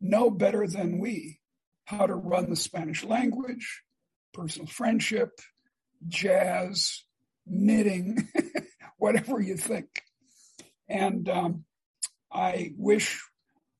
know 0.00 0.30
better 0.30 0.66
than 0.66 0.98
we 0.98 1.40
how 1.84 2.06
to 2.06 2.14
run 2.14 2.48
the 2.48 2.56
Spanish 2.56 3.04
language, 3.04 3.82
personal 4.32 4.66
friendship, 4.66 5.30
jazz, 6.08 7.02
knitting, 7.46 8.28
whatever 8.98 9.40
you 9.40 9.56
think. 9.56 10.02
And 10.88 11.28
um, 11.28 11.64
I 12.32 12.72
wish 12.76 13.22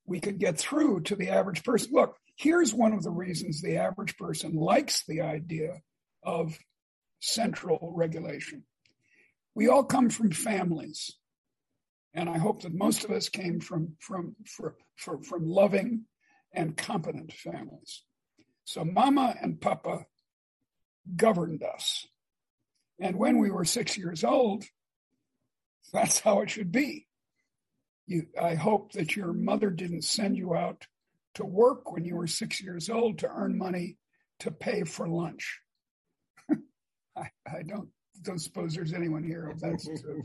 we 0.07 0.21
could 0.21 0.39
get 0.39 0.59
through 0.59 1.03
to 1.03 1.17
the 1.17 1.31
average 1.31 1.63
person. 1.65 1.91
Look, 1.93 2.17
here's 2.37 2.75
one 2.75 2.93
of 2.93 3.03
the 3.03 3.11
reasons 3.11 3.61
the 3.61 3.77
average 3.77 4.17
person 4.17 4.55
likes 4.55 5.05
the 5.05 5.23
idea 5.23 5.81
of 6.23 6.59
central 7.21 7.93
regulation. 7.95 8.65
We 9.55 9.69
all 9.69 9.85
come 9.85 10.11
from 10.11 10.33
families. 10.33 11.13
And 12.15 12.29
I 12.29 12.39
hope 12.39 12.63
that 12.63 12.75
most 12.75 13.05
of 13.05 13.11
us 13.11 13.29
came 13.29 13.61
from, 13.61 13.97
from, 13.99 14.37
from, 14.45 14.75
from, 15.23 15.47
loving 15.47 16.05
and 16.53 16.77
competent 16.77 17.33
families. 17.33 18.03
So 18.65 18.85
mama 18.85 19.35
and 19.41 19.61
papa 19.61 20.05
governed 21.17 21.63
us. 21.63 22.07
And 23.01 23.17
when 23.17 23.39
we 23.39 23.51
were 23.51 23.65
six 23.65 23.97
years 23.97 24.25
old, 24.25 24.65
That's 25.93 26.21
how 26.21 26.41
it 26.41 26.51
should 26.51 26.73
be. 26.73 27.07
You, 28.07 28.27
I 28.41 28.55
hope 28.55 28.93
that 28.93 29.17
your 29.17 29.33
mother 29.33 29.71
didn't 29.71 30.03
send 30.03 30.37
you 30.37 30.55
out 30.55 30.87
to 31.35 31.45
work 31.45 31.93
when 31.93 32.05
you 32.05 32.17
were 32.17 32.27
six 32.27 32.61
years 32.61 32.91
old 32.91 33.19
to 33.19 33.29
earn 33.29 33.57
money 33.57 33.97
to 34.41 34.51
pay 34.51 34.83
for 34.85 35.09
lunch. 35.09 35.61
I, 37.17 37.31
I, 37.47 37.63
don't 37.63 37.89
don't 38.23 38.41
suppose 38.41 38.75
there's 38.75 38.93
anyone 38.93 39.23
here 39.23 39.51
if 39.55 39.61
that's 39.61 39.89
true. 40.03 40.23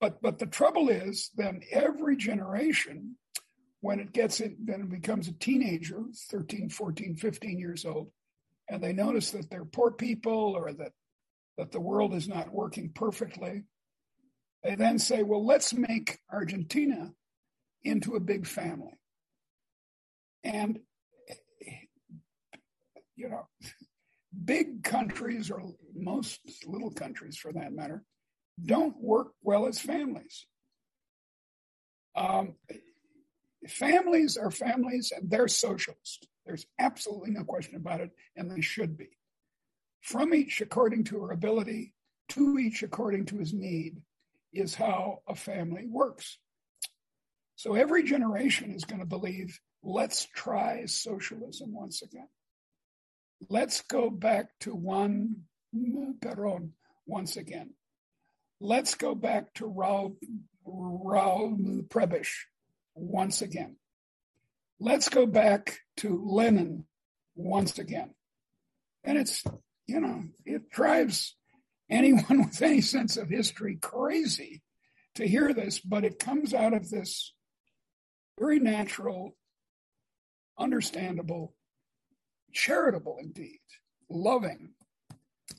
But 0.00 0.20
but 0.20 0.38
the 0.38 0.46
trouble 0.46 0.88
is, 0.88 1.30
then 1.36 1.60
every 1.70 2.16
generation, 2.16 3.16
when 3.80 4.00
it 4.00 4.12
gets 4.12 4.40
in, 4.40 4.56
then 4.64 4.80
it 4.82 4.90
becomes 4.90 5.28
a 5.28 5.32
teenager, 5.32 6.02
13, 6.30 6.68
14, 6.68 7.16
15 7.16 7.58
years 7.58 7.84
old, 7.84 8.10
and 8.68 8.82
they 8.82 8.92
notice 8.92 9.30
that 9.30 9.48
they're 9.50 9.64
poor 9.64 9.92
people 9.92 10.54
or 10.56 10.72
that 10.72 10.92
that 11.58 11.70
the 11.70 11.80
world 11.80 12.14
is 12.14 12.28
not 12.28 12.52
working 12.52 12.90
perfectly, 12.92 13.62
they 14.62 14.74
then 14.74 14.98
say, 14.98 15.22
well, 15.22 15.44
let's 15.44 15.74
make 15.74 16.18
Argentina 16.30 17.12
into 17.82 18.14
a 18.14 18.20
big 18.20 18.46
family. 18.46 18.98
And, 20.44 20.80
you 23.16 23.28
know, 23.28 23.48
big 24.44 24.82
countries, 24.82 25.50
or 25.50 25.62
most 25.94 26.40
little 26.66 26.90
countries 26.90 27.36
for 27.36 27.52
that 27.52 27.72
matter, 27.72 28.04
don't 28.64 28.96
work 29.00 29.32
well 29.42 29.66
as 29.66 29.78
families. 29.78 30.46
Um, 32.14 32.54
families 33.66 34.36
are 34.36 34.50
families 34.50 35.12
and 35.14 35.30
they're 35.30 35.48
socialist. 35.48 36.28
There's 36.44 36.66
absolutely 36.78 37.30
no 37.30 37.44
question 37.44 37.76
about 37.76 38.00
it, 38.00 38.10
and 38.36 38.50
they 38.50 38.60
should 38.60 38.96
be. 38.96 39.10
From 40.00 40.34
each 40.34 40.60
according 40.60 41.04
to 41.04 41.20
her 41.20 41.30
ability, 41.30 41.94
to 42.30 42.58
each 42.58 42.82
according 42.82 43.26
to 43.26 43.38
his 43.38 43.52
need, 43.52 44.02
is 44.52 44.74
how 44.74 45.22
a 45.26 45.34
family 45.34 45.86
works. 45.86 46.38
So 47.56 47.74
every 47.74 48.02
generation 48.02 48.72
is 48.72 48.84
going 48.84 49.00
to 49.00 49.06
believe, 49.06 49.60
let's 49.82 50.26
try 50.34 50.86
socialism 50.86 51.72
once 51.72 52.02
again. 52.02 52.28
Let's 53.48 53.82
go 53.82 54.10
back 54.10 54.50
to 54.60 54.74
Juan 54.74 55.44
Perón 55.74 56.70
once 57.06 57.36
again. 57.36 57.74
Let's 58.60 58.94
go 58.94 59.14
back 59.14 59.54
to 59.54 59.64
Raul, 59.64 60.16
Raul 60.66 61.86
Prebisch 61.88 62.32
once 62.94 63.42
again. 63.42 63.76
Let's 64.78 65.08
go 65.08 65.26
back 65.26 65.78
to 65.98 66.22
Lenin 66.24 66.84
once 67.34 67.78
again. 67.78 68.14
And 69.04 69.18
it's, 69.18 69.42
you 69.86 70.00
know, 70.00 70.24
it 70.44 70.70
drives 70.70 71.36
anyone 71.92 72.44
with 72.46 72.62
any 72.62 72.80
sense 72.80 73.16
of 73.16 73.28
history 73.28 73.76
crazy 73.80 74.62
to 75.14 75.28
hear 75.28 75.52
this, 75.52 75.78
but 75.78 76.04
it 76.04 76.18
comes 76.18 76.54
out 76.54 76.72
of 76.72 76.88
this 76.90 77.34
very 78.40 78.58
natural, 78.58 79.36
understandable, 80.58 81.54
charitable 82.52 83.18
indeed, 83.20 83.60
loving 84.08 84.70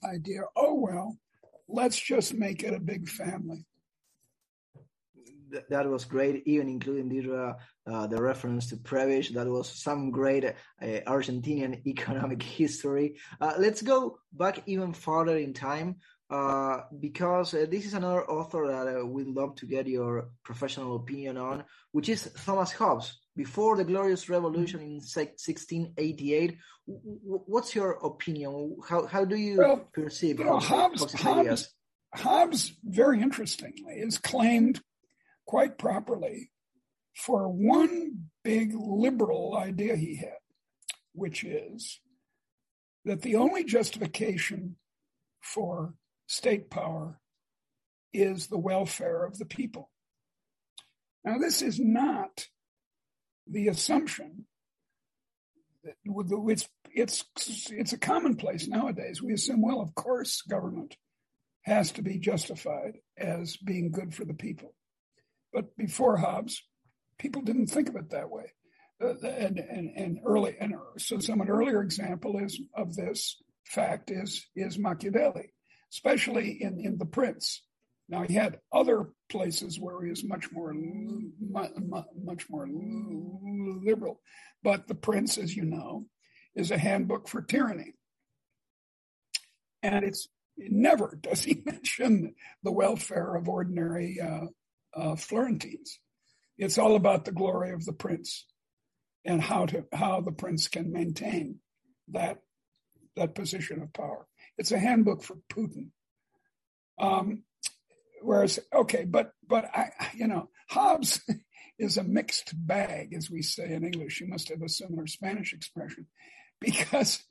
idea. 0.03 0.41
Oh, 0.55 0.73
well, 0.73 1.17
let's 1.67 1.99
just 1.99 2.33
make 2.33 2.63
it 2.63 2.73
a 2.73 2.79
big 2.79 3.07
family 3.07 3.65
that 5.69 5.89
was 5.89 6.05
great, 6.05 6.43
even 6.45 6.67
including 6.67 7.09
the, 7.09 7.55
uh, 7.87 8.07
the 8.07 8.21
reference 8.21 8.67
to 8.69 8.77
Prebisch. 8.77 9.33
That 9.33 9.47
was 9.47 9.69
some 9.69 10.11
great 10.11 10.45
uh, 10.45 10.53
Argentinian 10.81 11.85
economic 11.87 12.41
history. 12.41 13.17
Uh, 13.39 13.53
let's 13.57 13.81
go 13.81 14.17
back 14.31 14.63
even 14.65 14.93
farther 14.93 15.37
in 15.37 15.53
time 15.53 15.97
uh, 16.29 16.81
because 16.99 17.53
uh, 17.53 17.65
this 17.69 17.85
is 17.85 17.93
another 17.93 18.25
author 18.29 18.67
that 18.67 19.01
uh, 19.01 19.05
we'd 19.05 19.27
love 19.27 19.55
to 19.55 19.65
get 19.65 19.87
your 19.87 20.29
professional 20.43 20.95
opinion 20.95 21.37
on, 21.37 21.63
which 21.91 22.09
is 22.09 22.31
Thomas 22.45 22.71
Hobbes. 22.71 23.19
Before 23.35 23.75
the 23.75 23.83
Glorious 23.83 24.29
Revolution 24.29 24.79
in 24.81 24.93
1688, 24.93 26.57
what's 26.85 27.75
your 27.75 27.93
opinion? 27.93 28.77
How 28.87 29.07
how 29.07 29.25
do 29.25 29.35
you 29.35 29.57
well, 29.57 29.89
perceive 29.93 30.39
you 30.39 30.45
know, 30.45 30.59
Hobbes? 30.59 31.01
Hobbes, 31.01 31.13
Hobbes, 31.13 31.73
Hobbes, 32.13 32.77
very 32.83 33.21
interestingly, 33.21 33.95
is 33.95 34.19
claimed 34.19 34.81
quite 35.47 35.77
properly 35.77 36.51
for 37.15 37.47
one 37.47 38.29
big 38.43 38.73
liberal 38.75 39.55
idea 39.57 39.95
he 39.95 40.15
had, 40.15 40.37
which 41.13 41.43
is 41.43 41.99
that 43.05 43.21
the 43.21 43.35
only 43.35 43.63
justification 43.63 44.75
for 45.41 45.93
state 46.33 46.69
power 46.69 47.19
is 48.11 48.47
the 48.47 48.57
welfare 48.57 49.23
of 49.23 49.37
the 49.37 49.45
people. 49.45 49.89
Now, 51.23 51.37
this 51.37 51.61
is 51.61 51.79
not 51.79 52.47
the 53.47 53.67
assumption 53.67 54.45
that 55.83 55.95
it's, 56.47 56.67
it's, 56.91 57.25
it's 57.71 57.93
a 57.93 57.97
commonplace 57.97 58.67
nowadays. 58.67 59.21
We 59.21 59.33
assume, 59.33 59.61
well, 59.61 59.81
of 59.81 59.95
course, 59.95 60.41
government 60.41 60.95
has 61.63 61.91
to 61.93 62.01
be 62.01 62.17
justified 62.17 62.97
as 63.17 63.57
being 63.57 63.91
good 63.91 64.13
for 64.13 64.25
the 64.25 64.33
people. 64.33 64.73
But 65.53 65.75
before 65.77 66.17
Hobbes, 66.17 66.61
people 67.19 67.41
didn't 67.41 67.67
think 67.67 67.89
of 67.89 67.95
it 67.95 68.09
that 68.09 68.29
way. 68.29 68.53
Uh, 69.01 69.15
and, 69.27 69.59
and, 69.59 69.91
and 69.95 70.19
early, 70.25 70.55
and 70.59 70.73
so 70.97 71.19
some 71.19 71.41
an 71.41 71.49
earlier 71.49 71.81
example 71.81 72.39
is 72.39 72.59
of 72.75 72.95
this 72.95 73.41
fact 73.65 74.11
is 74.11 74.45
is 74.55 74.77
Machiavelli 74.77 75.53
especially 75.93 76.61
in, 76.61 76.79
in 76.79 76.97
The 76.97 77.05
Prince. 77.05 77.61
Now, 78.09 78.23
he 78.23 78.33
had 78.33 78.59
other 78.71 79.09
places 79.29 79.79
where 79.79 80.03
he 80.03 80.09
was 80.09 80.23
much 80.23 80.51
more, 80.51 80.73
much 80.73 82.49
more 82.49 82.67
liberal. 82.67 84.19
But 84.61 84.87
The 84.87 84.95
Prince, 84.95 85.37
as 85.37 85.55
you 85.55 85.63
know, 85.63 86.05
is 86.55 86.71
a 86.71 86.77
handbook 86.77 87.27
for 87.27 87.41
tyranny. 87.41 87.93
And 89.81 90.03
it's 90.03 90.27
never 90.57 91.17
does 91.21 91.43
he 91.43 91.61
mention 91.65 92.35
the 92.63 92.71
welfare 92.71 93.35
of 93.35 93.49
ordinary 93.49 94.19
uh, 94.21 94.45
uh, 94.95 95.15
Florentines. 95.15 95.99
It's 96.57 96.77
all 96.77 96.95
about 96.95 97.25
the 97.25 97.31
glory 97.31 97.71
of 97.71 97.83
the 97.83 97.93
prince 97.93 98.45
and 99.25 99.41
how 99.41 99.65
to 99.65 99.85
how 99.91 100.21
the 100.21 100.31
prince 100.31 100.67
can 100.67 100.91
maintain 100.91 101.59
that 102.09 102.37
that 103.15 103.35
position 103.35 103.81
of 103.81 103.91
power. 103.93 104.27
It's 104.57 104.71
a 104.71 104.79
handbook 104.79 105.23
for 105.23 105.37
Putin. 105.51 105.89
Um, 106.99 107.43
whereas, 108.21 108.59
okay, 108.73 109.05
but 109.05 109.31
but 109.47 109.65
I, 109.73 109.89
you 110.15 110.27
know, 110.27 110.49
Hobbes 110.69 111.21
is 111.79 111.97
a 111.97 112.03
mixed 112.03 112.53
bag, 112.55 113.13
as 113.13 113.29
we 113.29 113.41
say 113.41 113.73
in 113.73 113.83
English. 113.83 114.21
You 114.21 114.27
must 114.27 114.49
have 114.49 114.61
a 114.61 114.69
similar 114.69 115.07
Spanish 115.07 115.53
expression, 115.53 116.07
because 116.61 117.23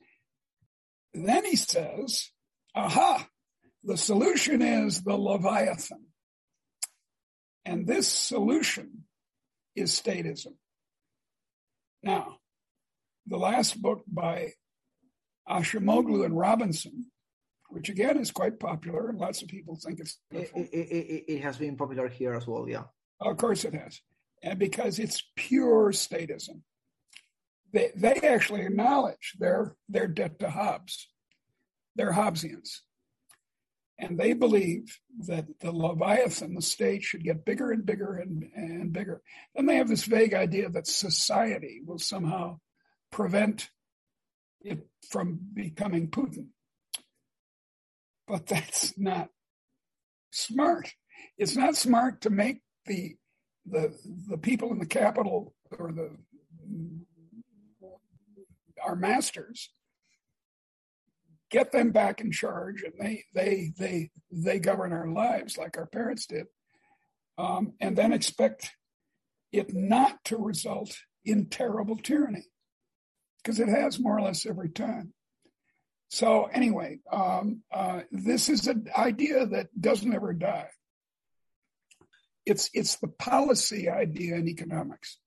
then 1.15 1.45
he 1.45 1.57
says, 1.57 2.31
"Aha, 2.75 3.29
the 3.85 3.97
solution 3.97 4.63
is 4.63 5.03
the 5.03 5.17
Leviathan," 5.17 6.07
and 7.65 7.87
this 7.87 8.09
solution 8.09 9.05
is 9.77 9.93
statism. 9.93 10.55
Now, 12.03 12.39
the 13.27 13.39
last 13.39 13.81
book 13.81 14.03
by 14.09 14.55
Acemoglu 15.49 16.25
and 16.25 16.37
Robinson, 16.37 17.12
which 17.73 17.89
again 17.89 18.19
is 18.19 18.31
quite 18.31 18.61
popular, 18.61 19.09
and 19.09 19.19
lots 19.19 19.41
of 19.43 19.49
people 19.49 19.77
think 19.77 19.99
it's. 19.99 20.19
It, 20.31 20.51
it, 20.55 20.69
it, 20.73 21.25
it, 21.33 21.43
has 21.43 21.57
been 21.57 21.77
popular 21.77 22.07
here 22.07 22.35
as 22.35 22.47
well, 22.47 22.69
yeah. 22.69 22.85
Of 23.21 23.39
course, 23.39 23.65
it 23.65 23.73
has, 23.73 24.01
and 24.43 24.59
because 24.59 24.99
it's 24.99 25.25
pure 25.37 25.91
statism. 25.93 26.61
They 27.73 27.91
they 27.97 28.15
actually 28.17 28.63
acknowledge 28.63 29.35
their 29.39 29.75
their 29.89 30.07
debt 30.07 30.39
to 30.41 30.51
Hobbes. 30.51 31.09
They're 31.97 32.13
Hobbesians, 32.13 32.81
and 33.99 34.19
they 34.19 34.35
believe 34.35 34.99
that 35.27 35.47
the 35.61 35.73
Leviathan, 35.73 36.55
the 36.55 36.63
state, 36.63 37.03
should 37.03 37.25
get 37.25 37.47
bigger 37.47 37.71
and 37.71 37.87
bigger 37.87 38.17
and 38.17 38.45
and 38.55 38.93
bigger. 38.93 39.23
Then 39.55 39.65
they 39.65 39.77
have 39.77 39.89
this 39.89 40.05
vague 40.05 40.35
idea 40.35 40.69
that 40.69 40.87
society 40.87 41.81
will 41.83 41.99
somehow 41.99 42.59
prevent 43.11 43.71
it 44.61 44.87
from 45.09 45.41
becoming 45.55 46.09
Putin. 46.09 46.49
But 48.33 48.47
that's 48.47 48.97
not 48.97 49.29
smart. 50.31 50.95
It's 51.37 51.55
not 51.55 51.77
smart 51.77 52.23
to 52.23 52.31
make 52.31 52.63
the 52.87 53.17
the 53.67 53.95
the 54.27 54.39
people 54.39 54.73
in 54.73 54.79
the 54.79 54.87
capital 54.87 55.55
or 55.79 55.93
the 55.93 56.17
our 58.83 58.97
masters 58.97 59.71
get 61.51 61.73
them 61.73 61.91
back 61.91 62.23
in 62.23 62.33
charge 62.33 62.83
and 62.83 62.95
they 62.99 63.25
they 63.35 63.75
they 63.79 64.11
they 64.31 64.59
govern 64.59 64.95
our 64.95 65.09
lives 65.09 65.59
like 65.59 65.77
our 65.77 65.87
parents 65.87 66.25
did 66.25 66.47
um, 67.37 67.75
and 67.83 67.99
then 67.99 68.15
expect 68.15 68.71
it 69.53 69.75
not 69.75 70.25
to 70.25 70.39
result 70.39 70.97
in 71.23 71.51
terrible 71.51 71.97
tyranny 71.99 72.47
because 73.45 73.61
it 73.61 73.69
has 73.69 74.01
more 74.01 74.17
or 74.17 74.23
less 74.23 74.47
every 74.47 74.71
time. 74.71 75.13
So 76.13 76.45
anyway, 76.45 76.99
um, 77.11 77.63
uh, 77.73 78.03
this 78.13 78.51
is 78.51 78.67
an 78.67 78.87
idea 78.95 79.47
that 79.47 79.69
doesn't 79.81 80.15
ever 80.15 80.35
die. 80.35 80.69
it's 82.45 82.71
it's 82.75 82.97
the 82.97 83.09
policy 83.09 83.89
idea 83.89 84.37
in 84.37 84.49
economics, 84.49 85.19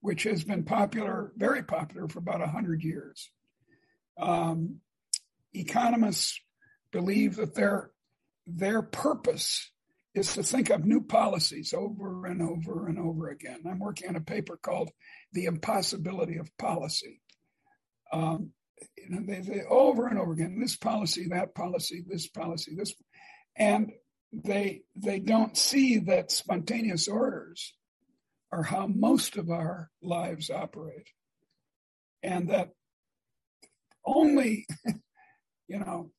which 0.00 0.22
has 0.24 0.44
been 0.44 0.64
popular, 0.64 1.32
very 1.36 1.62
popular 1.62 2.08
for 2.08 2.20
about 2.20 2.40
hundred 2.48 2.82
years. 2.82 3.30
Um, 4.18 4.80
economists 5.52 6.40
believe 6.92 7.36
that 7.36 7.54
their 7.54 7.90
their 8.46 8.82
purpose 8.82 9.70
is 10.14 10.34
to 10.34 10.42
think 10.42 10.70
of 10.70 10.84
new 10.84 11.02
policies 11.02 11.72
over 11.76 12.26
and 12.26 12.42
over 12.42 12.88
and 12.88 12.98
over 12.98 13.28
again. 13.28 13.60
I'm 13.68 13.78
working 13.78 14.08
on 14.08 14.16
a 14.16 14.20
paper 14.20 14.56
called 14.56 14.90
"The 15.32 15.46
Impossibility 15.46 16.38
of 16.38 16.56
Policy." 16.56 17.20
Um, 18.12 18.52
you 18.96 19.10
know, 19.10 19.20
they, 19.26 19.40
they 19.40 19.62
over 19.68 20.06
and 20.06 20.18
over 20.18 20.32
again 20.32 20.58
this 20.60 20.76
policy, 20.76 21.28
that 21.28 21.54
policy, 21.54 22.04
this 22.06 22.28
policy, 22.28 22.72
this, 22.76 22.94
and 23.56 23.92
they 24.32 24.82
they 24.94 25.18
don't 25.18 25.56
see 25.56 25.98
that 25.98 26.30
spontaneous 26.30 27.08
orders 27.08 27.74
are 28.52 28.62
how 28.62 28.86
most 28.86 29.36
of 29.36 29.50
our 29.50 29.90
lives 30.02 30.50
operate, 30.50 31.08
and 32.22 32.48
that 32.50 32.70
only, 34.04 34.66
you 35.68 35.78
know, 35.78 36.10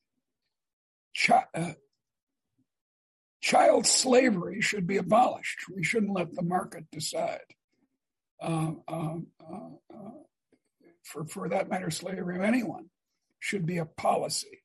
chi- 1.15 1.45
uh, 1.53 1.73
child 3.41 3.85
slavery 3.85 4.61
should 4.61 4.87
be 4.87 4.97
abolished. 4.97 5.59
We 5.73 5.83
shouldn't 5.83 6.13
let 6.13 6.33
the 6.33 6.43
market 6.43 6.85
decide. 6.91 7.39
Uh, 8.41 8.71
uh 8.87 9.17
for, 11.11 11.25
for 11.25 11.49
that 11.49 11.69
matter, 11.69 11.91
slavery 11.91 12.37
of 12.37 12.43
anyone 12.43 12.85
should 13.39 13.65
be 13.65 13.77
a 13.77 13.85
policy. 13.85 14.61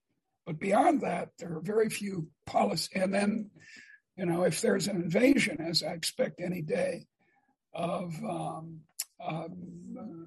But 0.47 0.61
beyond 0.61 1.01
that, 1.01 1.30
there 1.38 1.57
are 1.57 1.61
very 1.61 1.90
few 1.90 2.28
policy. 2.47 3.01
And 3.01 3.12
then, 3.12 3.51
you 4.16 4.26
know, 4.26 4.44
if 4.44 4.61
there's 4.61 4.86
an 4.86 4.97
invasion, 4.97 5.61
as 5.61 5.82
I 5.82 5.92
expect 5.92 6.40
any 6.40 6.62
day, 6.62 7.07
of 7.74 8.14
um, 8.24 8.80
um, 9.24 10.26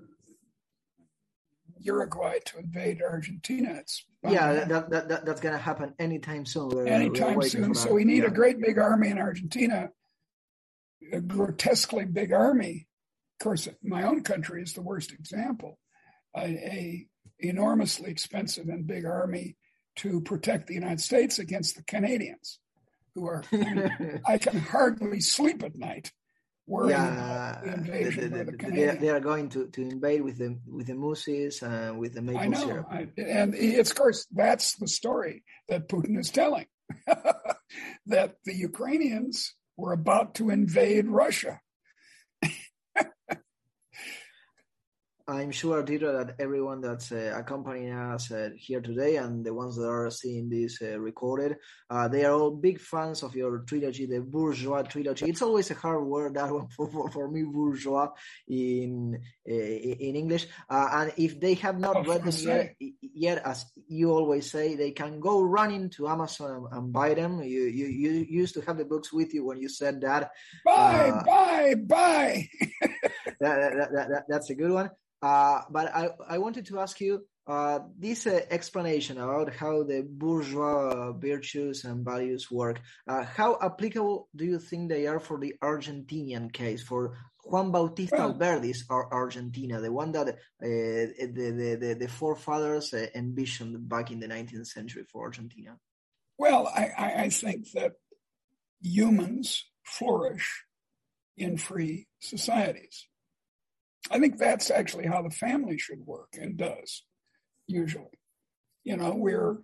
Uruguay 1.79 2.39
to 2.45 2.59
invade 2.59 3.01
Argentina, 3.01 3.75
it's 3.79 4.05
yeah, 4.27 4.65
that, 4.65 4.89
that, 4.89 5.09
that, 5.09 5.25
that's 5.25 5.41
going 5.41 5.55
to 5.55 5.61
happen 5.61 5.93
anytime 5.97 6.45
soon. 6.45 6.69
We're, 6.69 6.87
anytime 6.87 7.35
we're 7.35 7.47
soon. 7.47 7.73
So 7.73 7.93
we 7.93 8.03
need 8.03 8.23
yeah. 8.23 8.29
a 8.29 8.31
great 8.31 8.59
big 8.59 8.77
army 8.77 9.07
in 9.07 9.17
Argentina, 9.17 9.89
a 11.13 11.21
grotesquely 11.21 12.05
big 12.05 12.33
army. 12.33 12.87
Of 13.39 13.43
course, 13.43 13.69
my 13.81 14.03
own 14.03 14.21
country 14.23 14.61
is 14.61 14.73
the 14.73 14.81
worst 14.81 15.13
example. 15.13 15.79
A, 16.37 16.41
a 16.41 17.07
enormously 17.39 18.11
expensive 18.11 18.67
and 18.67 18.85
big 18.85 19.05
army 19.05 19.55
to 19.97 20.21
protect 20.21 20.67
the 20.67 20.73
United 20.73 21.01
States 21.01 21.39
against 21.39 21.75
the 21.75 21.83
Canadians, 21.83 22.59
who 23.15 23.25
are, 23.25 23.43
I, 24.27 24.37
can 24.37 24.59
hardly 24.59 25.19
sleep 25.19 25.63
at 25.63 25.75
night 25.75 26.11
worrying 26.67 26.91
yeah, 26.91 27.51
about 27.51 27.63
the 27.63 27.73
invasion 27.73 28.23
the, 28.23 28.29
the, 28.29 28.43
the, 28.45 28.51
the 28.51 28.57
Canadians. 28.57 28.99
They 29.01 29.09
are 29.09 29.19
going 29.19 29.49
to, 29.49 29.67
to 29.67 29.81
invade 29.81 30.21
with 30.21 30.37
the 30.37 30.57
with 30.67 30.87
the 30.87 30.93
mousses 30.93 31.61
and 31.61 31.91
uh, 31.91 31.93
with 31.93 32.13
the 32.13 32.21
maple 32.21 32.41
I 32.41 32.47
know, 32.47 32.59
syrup. 32.59 32.87
I, 32.89 33.07
and 33.17 33.55
it's 33.55 33.91
of 33.91 33.97
course 33.97 34.25
that's 34.31 34.75
the 34.75 34.87
story 34.87 35.43
that 35.67 35.89
Putin 35.89 36.17
is 36.17 36.29
telling, 36.29 36.67
that 38.05 38.35
the 38.45 38.55
Ukrainians 38.55 39.55
were 39.75 39.93
about 39.93 40.35
to 40.35 40.49
invade 40.49 41.07
Russia 41.07 41.59
I'm 45.29 45.51
sure, 45.51 45.83
Tito, 45.83 46.11
that 46.11 46.35
everyone 46.39 46.81
that's 46.81 47.11
uh, 47.11 47.35
accompanying 47.37 47.93
us 47.93 48.31
uh, 48.31 48.49
here 48.57 48.81
today 48.81 49.17
and 49.17 49.45
the 49.45 49.53
ones 49.53 49.75
that 49.75 49.87
are 49.87 50.09
seeing 50.09 50.49
this 50.49 50.81
uh, 50.81 50.99
recorded, 50.99 51.57
uh, 51.87 52.07
they 52.07 52.25
are 52.25 52.33
all 52.33 52.49
big 52.49 52.79
fans 52.79 53.21
of 53.21 53.35
your 53.35 53.59
trilogy, 53.59 54.07
the 54.07 54.21
Bourgeois 54.21 54.81
trilogy. 54.81 55.29
It's 55.29 55.43
always 55.43 55.69
a 55.69 55.75
hard 55.75 56.03
word, 56.03 56.33
that 56.33 56.51
one, 56.51 56.67
for, 56.75 56.89
for, 56.89 57.11
for 57.11 57.29
me, 57.29 57.43
bourgeois 57.43 58.09
in 58.47 59.21
uh, 59.47 59.53
in 59.53 60.15
English. 60.15 60.47
Uh, 60.67 60.89
and 60.93 61.13
if 61.17 61.39
they 61.39 61.53
have 61.55 61.79
not 61.79 62.07
read 62.07 62.23
them 62.23 62.33
yet, 62.39 62.75
yet, 63.01 63.41
as 63.45 63.65
you 63.87 64.11
always 64.11 64.49
say, 64.49 64.75
they 64.75 64.91
can 64.91 65.19
go 65.19 65.43
running 65.43 65.91
to 65.91 66.07
Amazon 66.07 66.51
and, 66.51 66.67
and, 66.71 66.93
buy 66.93 67.13
them. 67.13 67.43
You, 67.43 67.65
you, 67.65 67.85
you 67.85 68.25
used 68.27 68.55
to 68.55 68.61
have 68.61 68.79
the 68.79 68.85
books 68.85 69.13
with 69.13 69.31
you 69.35 69.45
when 69.45 69.59
you 69.61 69.69
said 69.69 70.01
that. 70.01 70.31
Buy, 70.65 71.21
buy, 71.23 71.75
buy. 71.75 72.49
that, 73.39 73.91
that, 73.91 74.09
that, 74.09 74.23
that's 74.27 74.49
a 74.49 74.55
good 74.55 74.71
one. 74.71 74.89
Uh, 75.21 75.61
but 75.69 75.93
I, 75.93 76.09
I 76.27 76.37
wanted 76.37 76.65
to 76.67 76.79
ask 76.79 76.99
you 77.01 77.25
uh, 77.49 77.79
this 77.97 78.27
uh, 78.27 78.41
explanation 78.51 79.17
about 79.17 79.53
how 79.55 79.81
the 79.83 80.07
bourgeois 80.07 81.11
virtues 81.13 81.83
and 81.83 82.05
values 82.05 82.51
work. 82.51 82.79
Uh, 83.07 83.23
how 83.23 83.57
applicable 83.61 84.29
do 84.35 84.45
you 84.45 84.59
think 84.59 84.87
they 84.87 85.07
are 85.07 85.19
for 85.19 85.39
the 85.39 85.55
Argentinian 85.63 86.53
case, 86.53 86.83
for 86.83 87.17
Juan 87.43 87.71
Bautista 87.71 88.17
well, 88.17 88.33
Alberdi's 88.33 88.85
Argentina, 88.89 89.81
the 89.81 89.91
one 89.91 90.11
that 90.11 90.27
uh, 90.27 90.33
the, 90.61 91.77
the, 91.81 91.97
the, 91.99 92.07
forefathers 92.07 92.93
uh, 92.93 93.07
envisioned 93.15 93.89
back 93.89 94.11
in 94.11 94.19
the 94.19 94.27
19th 94.27 94.67
century 94.67 95.03
for 95.11 95.23
Argentina? 95.23 95.75
Well, 96.37 96.67
I, 96.67 97.23
I 97.23 97.29
think 97.29 97.71
that 97.71 97.93
humans 98.79 99.65
flourish 99.83 100.65
in 101.35 101.57
free 101.57 102.07
societies. 102.19 103.07
I 104.11 104.19
think 104.19 104.37
that's 104.37 104.71
actually 104.71 105.07
how 105.07 105.21
the 105.21 105.29
family 105.29 105.77
should 105.77 106.05
work 106.05 106.37
and 106.39 106.57
does 106.57 107.03
usually. 107.67 108.05
You 108.83 108.97
know, 108.97 109.13
we're 109.15 109.57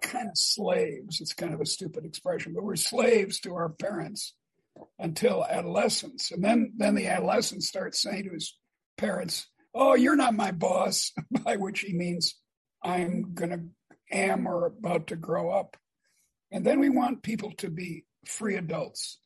kind 0.00 0.28
of 0.28 0.36
slaves. 0.36 1.20
It's 1.20 1.34
kind 1.34 1.52
of 1.52 1.60
a 1.60 1.66
stupid 1.66 2.04
expression, 2.04 2.54
but 2.54 2.64
we're 2.64 2.76
slaves 2.76 3.40
to 3.40 3.54
our 3.54 3.68
parents 3.68 4.34
until 4.98 5.44
adolescence. 5.44 6.30
And 6.30 6.42
then, 6.42 6.72
then 6.76 6.94
the 6.94 7.06
adolescent 7.06 7.62
starts 7.62 8.00
saying 8.00 8.24
to 8.24 8.34
his 8.34 8.56
parents, 8.96 9.46
Oh, 9.74 9.94
you're 9.94 10.16
not 10.16 10.34
my 10.34 10.50
boss, 10.50 11.12
by 11.44 11.56
which 11.56 11.80
he 11.80 11.94
means 11.94 12.34
I'm 12.82 13.34
going 13.34 13.50
to 13.50 13.60
am 14.10 14.46
or 14.46 14.66
about 14.66 15.08
to 15.08 15.16
grow 15.16 15.50
up. 15.50 15.76
And 16.50 16.64
then 16.64 16.80
we 16.80 16.90
want 16.90 17.22
people 17.22 17.52
to 17.58 17.70
be 17.70 18.04
free 18.26 18.56
adults. 18.56 19.18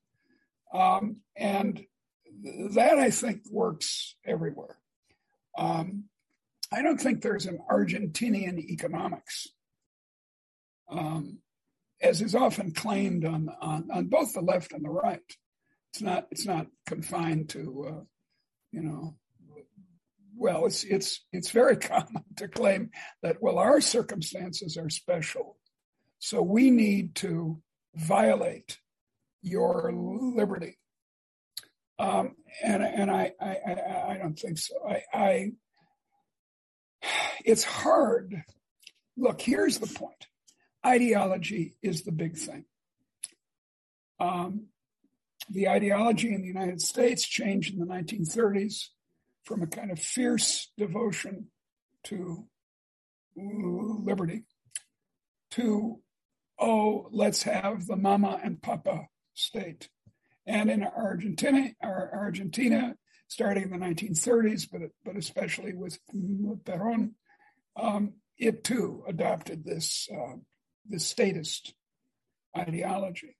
Um, 0.73 1.17
and 1.37 1.85
that 2.43 2.99
I 2.99 3.11
think 3.11 3.43
works 3.51 4.17
everywhere. 4.25 4.77
Um, 5.57 6.05
I 6.73 6.83
don't 6.83 7.01
think 7.01 7.23
there's 7.23 7.47
an 7.47 7.61
Argentinian 7.71 8.59
economics, 8.59 9.49
um, 10.91 11.39
as 12.03 12.21
is 12.21 12.35
often 12.35 12.73
claimed 12.73 13.25
on, 13.25 13.49
on, 13.61 13.89
on 13.93 14.07
both 14.07 14.35
the 14.35 14.41
left 14.41 14.73
and 14.73 14.85
the 14.85 14.91
right. 14.91 15.21
It's 15.93 16.03
not 16.03 16.27
it's 16.31 16.45
not 16.45 16.67
confined 16.85 17.49
to 17.51 17.87
uh, 17.89 18.05
you 18.73 18.83
know. 18.83 19.17
Well, 20.39 20.67
it's 20.67 20.85
it's 20.85 21.25
it's 21.33 21.51
very 21.51 21.77
common 21.79 22.25
to 22.37 22.49
claim 22.49 22.91
that 23.23 23.41
well 23.41 23.59
our 23.59 23.81
circumstances 23.81 24.77
are 24.77 24.91
special, 24.91 25.57
so 26.19 26.43
we 26.43 26.71
need 26.71 27.15
to 27.17 27.63
violate 27.95 28.79
your 29.41 29.91
liberty 29.95 30.77
um, 31.99 32.37
and 32.63 32.83
and 32.83 33.11
I, 33.11 33.33
I 33.41 33.57
I 34.09 34.19
don't 34.19 34.39
think 34.39 34.59
so. 34.59 34.75
I, 34.89 35.03
I 35.13 35.53
it's 37.45 37.65
hard. 37.65 38.43
Look, 39.17 39.41
here's 39.41 39.79
the 39.79 39.87
point. 39.87 40.27
Ideology 40.85 41.77
is 41.83 42.03
the 42.03 42.13
big 42.13 42.37
thing. 42.37 42.65
Um, 44.21 44.67
the 45.49 45.69
ideology 45.69 46.33
in 46.35 46.43
the 46.43 46.49
United 46.49 46.81
States 46.81 47.27
changed 47.27 47.73
in 47.73 47.81
the 47.81 47.87
1930s 47.87 48.89
from 49.45 49.63
a 49.63 49.67
kind 49.67 49.91
of 49.91 49.99
fierce 49.99 50.71
devotion 50.77 51.47
to 52.05 52.47
liberty 53.37 54.45
to, 55.53 56.01
oh, 56.59 57.09
let's 57.13 57.43
have 57.45 57.87
the 57.87 57.97
mama 57.97 58.41
and 58.43 58.61
papa 58.61 59.07
state. 59.35 59.89
And 60.47 60.71
in 60.71 60.85
Argentina, 60.85 61.71
Argentina, 61.83 62.95
starting 63.29 63.65
in 63.65 63.71
the 63.71 63.79
1930s, 63.79 64.69
but 64.71 64.83
but 65.05 65.17
especially 65.17 65.75
with, 65.75 65.99
Perón, 66.15 67.13
um, 67.77 68.15
it 68.39 68.63
too 68.63 69.03
adopted 69.09 69.65
this 69.65 70.09
uh, 70.13 70.37
this 70.89 71.07
statist 71.07 71.75
ideology. 72.57 73.37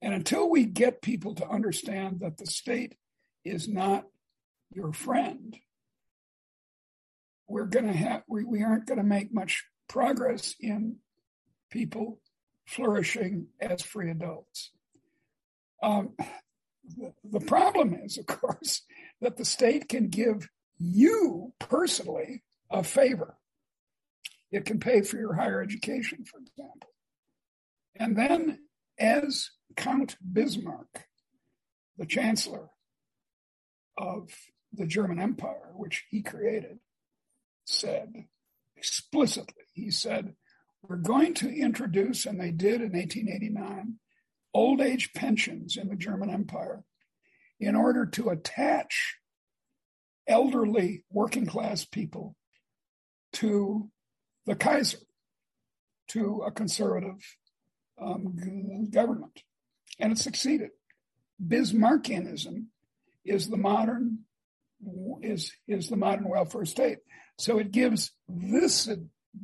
And 0.00 0.14
until 0.14 0.48
we 0.48 0.64
get 0.64 1.02
people 1.02 1.34
to 1.36 1.48
understand 1.48 2.20
that 2.20 2.36
the 2.36 2.46
state 2.46 2.94
is 3.44 3.68
not 3.68 4.04
your 4.70 4.92
friend, 4.92 5.56
we're 7.48 7.66
going 7.66 7.86
to 7.86 7.96
have 7.96 8.22
we, 8.28 8.44
we 8.44 8.62
aren't 8.62 8.86
going 8.86 8.98
to 8.98 9.04
make 9.04 9.32
much 9.32 9.64
progress 9.88 10.54
in 10.60 10.96
people 11.70 12.20
flourishing 12.66 13.46
as 13.60 13.82
free 13.82 14.10
adults. 14.10 14.70
Um, 15.82 16.14
the 17.24 17.40
problem 17.40 17.94
is, 17.94 18.18
of 18.18 18.26
course, 18.26 18.82
that 19.20 19.36
the 19.36 19.44
state 19.44 19.88
can 19.88 20.08
give 20.08 20.48
you 20.78 21.52
personally 21.58 22.42
a 22.70 22.82
favor. 22.82 23.36
It 24.50 24.64
can 24.64 24.80
pay 24.80 25.02
for 25.02 25.18
your 25.18 25.34
higher 25.34 25.62
education, 25.62 26.24
for 26.24 26.38
example. 26.38 26.90
And 27.96 28.16
then, 28.16 28.60
as 28.98 29.50
Count 29.76 30.16
Bismarck 30.20 31.06
the 31.98 32.06
chancellor 32.06 32.70
of 33.96 34.30
the 34.72 34.86
German 34.86 35.18
Empire, 35.18 35.72
which 35.74 36.04
he 36.10 36.22
created, 36.22 36.78
said 37.64 38.24
explicitly, 38.76 39.64
he 39.74 39.90
said, 39.90 40.34
we're 40.82 40.96
going 40.96 41.34
to 41.34 41.52
introduce, 41.52 42.24
and 42.24 42.40
they 42.40 42.52
did 42.52 42.80
in 42.80 42.92
1889, 42.92 43.98
old 44.54 44.80
age 44.80 45.12
pensions 45.14 45.76
in 45.76 45.88
the 45.88 45.96
German 45.96 46.30
Empire 46.30 46.82
in 47.60 47.74
order 47.74 48.06
to 48.06 48.30
attach 48.30 49.16
elderly 50.26 51.04
working 51.10 51.46
class 51.46 51.84
people 51.84 52.36
to 53.32 53.90
the 54.46 54.54
Kaiser, 54.54 54.98
to 56.08 56.42
a 56.46 56.50
conservative 56.50 57.36
um, 58.00 58.88
government. 58.90 59.42
And 59.98 60.12
it 60.12 60.18
succeeded. 60.18 60.70
Bismarckianism 61.44 62.66
is 63.24 63.48
the 63.48 63.56
modern 63.56 64.20
is 65.22 65.52
is 65.66 65.88
the 65.88 65.96
modern 65.96 66.28
welfare 66.28 66.64
state. 66.64 66.98
So 67.36 67.58
it 67.58 67.72
gives 67.72 68.12
this 68.28 68.88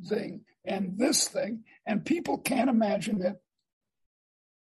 thing 0.09 0.43
and 0.65 0.97
this 0.97 1.29
thing, 1.29 1.65
and 1.87 2.05
people 2.05 2.39
can't 2.39 2.71
imagine 2.71 3.21
it 3.21 3.37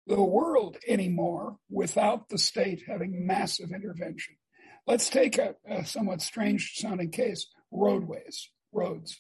the 0.07 0.21
world 0.21 0.77
anymore 0.87 1.57
without 1.69 2.29
the 2.29 2.37
state 2.37 2.83
having 2.87 3.27
massive 3.27 3.71
intervention. 3.71 4.35
Let's 4.87 5.09
take 5.09 5.37
a, 5.37 5.55
a 5.69 5.85
somewhat 5.85 6.21
strange 6.21 6.75
sounding 6.75 7.11
case 7.11 7.47
roadways, 7.71 8.49
roads. 8.71 9.19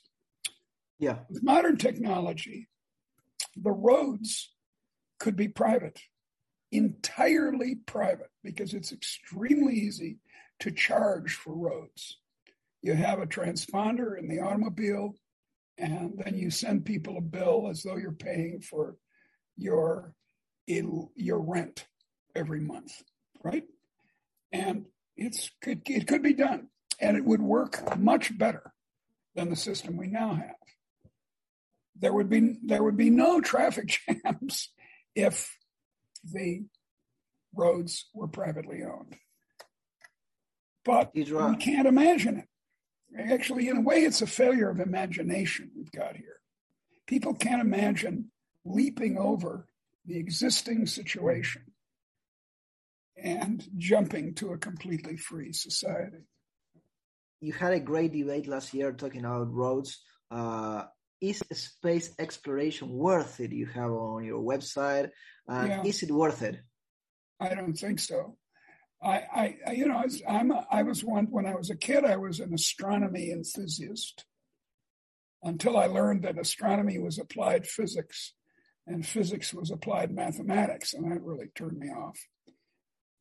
Yeah. 0.97 1.19
With 1.29 1.43
modern 1.43 1.77
technology, 1.77 2.69
the 3.55 3.71
roads 3.71 4.53
could 5.19 5.35
be 5.35 5.49
private, 5.49 5.99
entirely 6.71 7.75
private, 7.75 8.31
because 8.43 8.73
it's 8.73 8.93
extremely 8.93 9.73
easy 9.73 10.19
to 10.59 10.71
charge 10.71 11.33
for 11.33 11.53
roads. 11.53 12.17
You 12.81 12.93
have 12.93 13.19
a 13.19 13.27
transponder 13.27 14.17
in 14.17 14.29
the 14.29 14.39
automobile, 14.39 15.15
and 15.77 16.13
then 16.23 16.37
you 16.37 16.49
send 16.49 16.85
people 16.85 17.17
a 17.17 17.21
bill 17.21 17.67
as 17.69 17.83
though 17.83 17.97
you're 17.97 18.11
paying 18.13 18.61
for 18.61 18.95
your 19.57 20.13
in 20.67 21.09
your 21.15 21.39
rent 21.39 21.87
every 22.35 22.59
month, 22.59 23.01
right? 23.43 23.63
And 24.51 24.85
it's 25.15 25.49
could 25.61 25.81
it 25.89 26.07
could 26.07 26.21
be 26.21 26.33
done, 26.33 26.67
and 26.99 27.17
it 27.17 27.25
would 27.25 27.41
work 27.41 27.97
much 27.97 28.37
better 28.37 28.73
than 29.35 29.49
the 29.49 29.55
system 29.55 29.97
we 29.97 30.07
now 30.07 30.35
have. 30.35 30.55
There 31.95 32.13
would 32.13 32.29
be 32.29 32.57
there 32.63 32.83
would 32.83 32.97
be 32.97 33.09
no 33.09 33.41
traffic 33.41 33.99
jams 34.25 34.69
if 35.15 35.57
the 36.23 36.65
roads 37.55 38.05
were 38.13 38.27
privately 38.27 38.83
owned. 38.83 39.15
But 40.85 41.11
we 41.13 41.57
can't 41.57 41.87
imagine 41.87 42.37
it. 42.37 42.47
Actually, 43.31 43.67
in 43.67 43.77
a 43.77 43.81
way, 43.81 43.97
it's 43.97 44.21
a 44.21 44.27
failure 44.27 44.69
of 44.69 44.79
imagination 44.79 45.71
we've 45.75 45.91
got 45.91 46.15
here. 46.15 46.39
People 47.07 47.33
can't 47.33 47.61
imagine 47.61 48.31
leaping 48.63 49.17
over 49.17 49.67
the 50.07 50.17
existing 50.17 50.85
situation 50.85 51.61
and 53.21 53.67
jumping 53.77 54.33
to 54.35 54.53
a 54.53 54.57
completely 54.57 55.17
free 55.17 55.51
society. 55.51 56.23
You 57.41 57.53
had 57.53 57.73
a 57.73 57.79
great 57.79 58.13
debate 58.13 58.47
last 58.47 58.73
year 58.73 58.91
talking 58.91 59.25
about 59.25 59.53
roads. 59.53 59.99
Uh, 60.31 60.83
is 61.19 61.41
space 61.51 62.13
exploration 62.19 62.89
worth 62.89 63.39
it? 63.39 63.51
You 63.51 63.65
have 63.67 63.91
on 63.91 64.23
your 64.23 64.41
website. 64.41 65.09
Uh, 65.49 65.65
yeah. 65.67 65.83
Is 65.83 66.03
it 66.03 66.11
worth 66.11 66.41
it? 66.41 66.57
I 67.39 67.53
don't 67.53 67.73
think 67.73 67.99
so. 67.99 68.37
I, 69.01 69.55
I, 69.67 69.71
you 69.73 69.87
know, 69.87 70.03
I 70.27 70.39
am 70.39 70.51
a, 70.51 70.65
I 70.71 70.83
was 70.83 71.03
one 71.03 71.27
when 71.29 71.45
I 71.45 71.55
was 71.55 71.69
a 71.69 71.75
kid. 71.75 72.03
I 72.03 72.17
was 72.17 72.39
an 72.39 72.53
astronomy 72.53 73.31
enthusiast 73.31 74.25
until 75.43 75.77
I 75.77 75.85
learned 75.85 76.23
that 76.23 76.39
astronomy 76.39 76.97
was 76.97 77.19
applied 77.19 77.67
physics, 77.67 78.33
and 78.87 79.05
physics 79.05 79.53
was 79.53 79.69
applied 79.69 80.11
mathematics, 80.11 80.93
and 80.93 81.11
that 81.11 81.21
really 81.21 81.47
turned 81.55 81.77
me 81.77 81.89
off. 81.89 82.17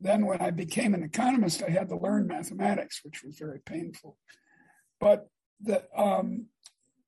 Then, 0.01 0.27
when 0.27 0.41
I 0.41 0.51
became 0.51 0.95
an 0.95 1.03
economist, 1.03 1.63
I 1.63 1.71
had 1.71 1.89
to 1.89 1.99
learn 1.99 2.27
mathematics, 2.27 3.01
which 3.03 3.23
was 3.25 3.37
very 3.39 3.61
painful. 3.61 4.19
But 5.01 5.29
the 5.61 5.83
um, 5.97 6.47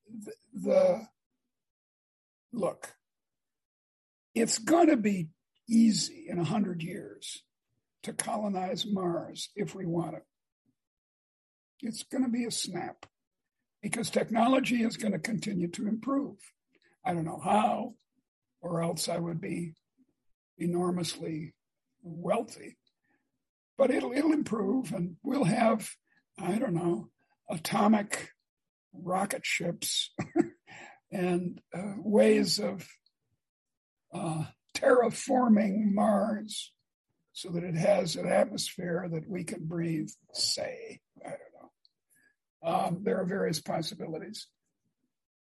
the, 0.08 0.32
the 0.54 1.06
look, 2.52 2.94
it's 4.34 4.58
going 4.58 4.88
to 4.88 4.96
be 4.96 5.28
easy 5.68 6.26
in 6.28 6.38
a 6.38 6.44
hundred 6.44 6.82
years 6.82 7.42
to 8.02 8.12
colonize 8.12 8.86
Mars 8.86 9.50
if 9.54 9.74
we 9.74 9.84
want 9.84 10.16
it. 10.16 10.24
It's 11.80 12.02
going 12.04 12.24
to 12.24 12.30
be 12.30 12.44
a 12.44 12.50
snap 12.50 13.06
because 13.82 14.10
technology 14.10 14.82
is 14.82 14.96
going 14.96 15.12
to 15.12 15.18
continue 15.18 15.68
to 15.68 15.86
improve. 15.86 16.36
I 17.04 17.12
don't 17.12 17.24
know 17.24 17.40
how, 17.42 17.94
or 18.68 18.82
else 18.82 19.08
I 19.08 19.18
would 19.18 19.40
be 19.40 19.72
enormously 20.58 21.54
wealthy. 22.02 22.76
But 23.78 23.90
it'll 23.90 24.12
it'll 24.12 24.32
improve, 24.32 24.92
and 24.92 25.16
we'll 25.22 25.44
have 25.44 25.88
I 26.38 26.58
don't 26.58 26.74
know 26.74 27.08
atomic 27.48 28.30
rocket 28.92 29.44
ships 29.44 30.10
and 31.12 31.60
uh, 31.74 31.94
ways 31.96 32.58
of 32.58 32.86
uh, 34.12 34.44
terraforming 34.76 35.92
Mars 35.92 36.72
so 37.32 37.50
that 37.50 37.64
it 37.64 37.76
has 37.76 38.16
an 38.16 38.26
atmosphere 38.28 39.08
that 39.10 39.28
we 39.28 39.44
can 39.44 39.64
breathe, 39.64 40.10
say. 40.34 41.00
I 41.24 41.30
don't 41.30 41.38
know. 41.54 42.68
Um, 42.68 42.98
there 43.04 43.20
are 43.20 43.24
various 43.24 43.60
possibilities. 43.60 44.48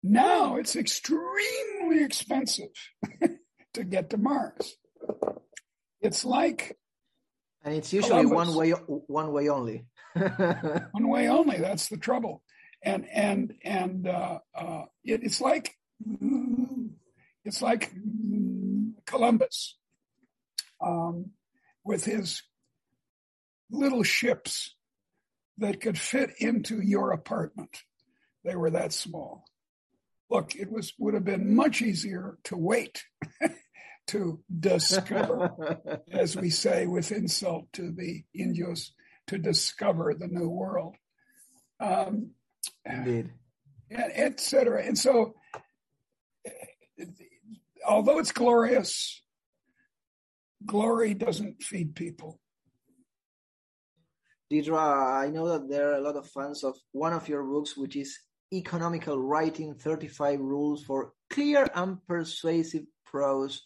Now 0.01 0.57
it's 0.57 0.75
extremely 0.75 2.03
expensive 2.03 2.69
to 3.73 3.83
get 3.83 4.11
to 4.11 4.17
Mars. 4.17 4.75
It's 6.01 6.23
like, 6.23 6.77
and 7.63 7.75
it's 7.75 7.91
usually 7.91 8.23
Columbus. 8.23 8.47
one 8.47 8.55
way, 8.55 8.71
one 8.71 9.31
way 9.33 9.49
only. 9.49 9.85
one 10.13 11.09
way 11.09 11.27
only. 11.27 11.57
That's 11.57 11.89
the 11.89 11.97
trouble. 11.97 12.41
And 12.81 13.05
and 13.13 13.53
and 13.63 14.07
uh, 14.07 14.39
uh, 14.55 14.83
it, 15.03 15.21
it's 15.23 15.41
like 15.41 15.75
it's 17.43 17.61
like 17.61 17.91
Columbus. 19.05 19.75
Um, 20.81 21.31
with 21.83 22.05
his 22.05 22.43
little 23.71 24.03
ships 24.03 24.75
that 25.57 25.81
could 25.81 25.97
fit 25.97 26.31
into 26.39 26.81
your 26.81 27.11
apartment. 27.11 27.77
They 28.43 28.55
were 28.55 28.69
that 28.71 28.93
small. 28.93 29.45
Look, 30.29 30.55
it 30.55 30.71
was 30.71 30.93
would 30.99 31.15
have 31.15 31.25
been 31.25 31.55
much 31.55 31.81
easier 31.81 32.37
to 32.45 32.57
wait 32.57 33.03
to 34.07 34.39
discover, 34.59 36.01
as 36.11 36.35
we 36.35 36.49
say 36.49 36.85
with 36.85 37.11
insult 37.11 37.71
to 37.73 37.91
the 37.91 38.23
Indios, 38.33 38.93
to 39.27 39.37
discover 39.37 40.13
the 40.13 40.27
new 40.27 40.49
world. 40.49 40.95
Um, 41.79 42.31
Indeed. 42.85 43.31
Et 43.91 44.39
cetera. 44.39 44.83
And 44.83 44.97
so, 44.97 45.35
although 47.87 48.19
it's 48.19 48.31
glorious, 48.31 49.23
glory 50.65 51.13
doesn't 51.13 51.63
feed 51.63 51.95
people. 51.95 52.39
Deirdre, 54.49 54.77
I 54.77 55.29
know 55.29 55.47
that 55.47 55.69
there 55.69 55.91
are 55.91 55.97
a 55.97 56.01
lot 56.01 56.15
of 56.15 56.27
fans 56.27 56.63
of 56.63 56.75
one 56.91 57.13
of 57.13 57.29
your 57.29 57.43
books, 57.43 57.77
which 57.77 57.95
is 57.95 58.17
Economical 58.53 59.19
Writing 59.19 59.75
35 59.75 60.39
Rules 60.39 60.83
for 60.83 61.13
Clear 61.29 61.67
and 61.73 62.05
Persuasive 62.07 62.85
Prose. 63.05 63.63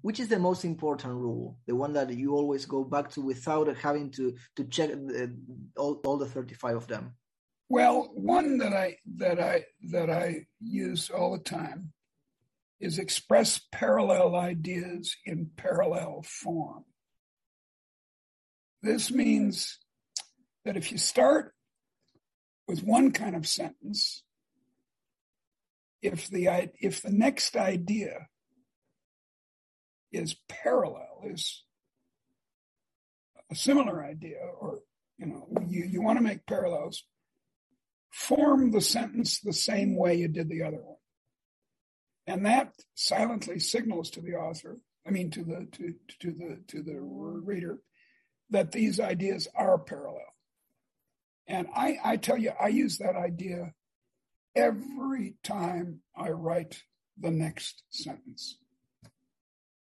Which 0.00 0.20
is 0.20 0.28
the 0.28 0.38
most 0.38 0.64
important 0.64 1.14
rule? 1.14 1.58
The 1.66 1.74
one 1.74 1.92
that 1.94 2.10
you 2.10 2.34
always 2.34 2.66
go 2.66 2.84
back 2.84 3.10
to 3.12 3.20
without 3.20 3.74
having 3.76 4.10
to, 4.12 4.36
to 4.56 4.64
check 4.64 4.90
the, 4.90 5.34
all, 5.76 6.00
all 6.04 6.16
the 6.16 6.26
35 6.26 6.76
of 6.76 6.86
them? 6.86 7.14
Well, 7.68 8.10
one 8.14 8.58
that 8.58 8.72
I 8.72 8.96
that 9.16 9.38
I 9.40 9.64
that 9.90 10.08
I 10.08 10.46
use 10.60 11.10
all 11.10 11.32
the 11.32 11.42
time 11.42 11.92
is 12.80 12.98
express 12.98 13.60
parallel 13.72 14.36
ideas 14.36 15.14
in 15.26 15.50
parallel 15.56 16.22
form. 16.24 16.84
This 18.82 19.10
means 19.10 19.78
that 20.64 20.76
if 20.76 20.92
you 20.92 20.98
start 20.98 21.52
with 22.68 22.84
one 22.84 23.10
kind 23.10 23.34
of 23.34 23.48
sentence, 23.48 24.22
if 26.02 26.28
the 26.28 26.70
if 26.78 27.02
the 27.02 27.10
next 27.10 27.56
idea 27.56 28.28
is 30.12 30.36
parallel, 30.48 31.22
is 31.24 31.64
a 33.50 33.54
similar 33.54 34.04
idea, 34.04 34.36
or 34.60 34.80
you 35.18 35.26
know, 35.26 35.48
you, 35.66 35.84
you 35.84 36.02
want 36.02 36.18
to 36.18 36.24
make 36.24 36.46
parallels, 36.46 37.02
form 38.10 38.70
the 38.70 38.80
sentence 38.80 39.40
the 39.40 39.52
same 39.52 39.96
way 39.96 40.14
you 40.14 40.28
did 40.28 40.48
the 40.48 40.62
other 40.62 40.76
one. 40.76 40.96
And 42.26 42.46
that 42.46 42.74
silently 42.94 43.58
signals 43.58 44.10
to 44.10 44.20
the 44.20 44.34
author, 44.34 44.78
I 45.06 45.10
mean 45.10 45.30
to 45.30 45.42
the 45.42 45.66
to, 45.72 45.94
to 46.20 46.32
the 46.32 46.60
to 46.68 46.82
the 46.82 47.00
reader, 47.00 47.78
that 48.50 48.72
these 48.72 49.00
ideas 49.00 49.48
are 49.56 49.78
parallel. 49.78 50.34
And 51.48 51.66
I, 51.74 51.98
I 52.04 52.16
tell 52.16 52.36
you, 52.36 52.52
I 52.60 52.68
use 52.68 52.98
that 52.98 53.16
idea 53.16 53.72
every 54.54 55.34
time 55.42 56.00
I 56.14 56.30
write 56.30 56.82
the 57.18 57.30
next 57.30 57.82
sentence. 57.90 58.58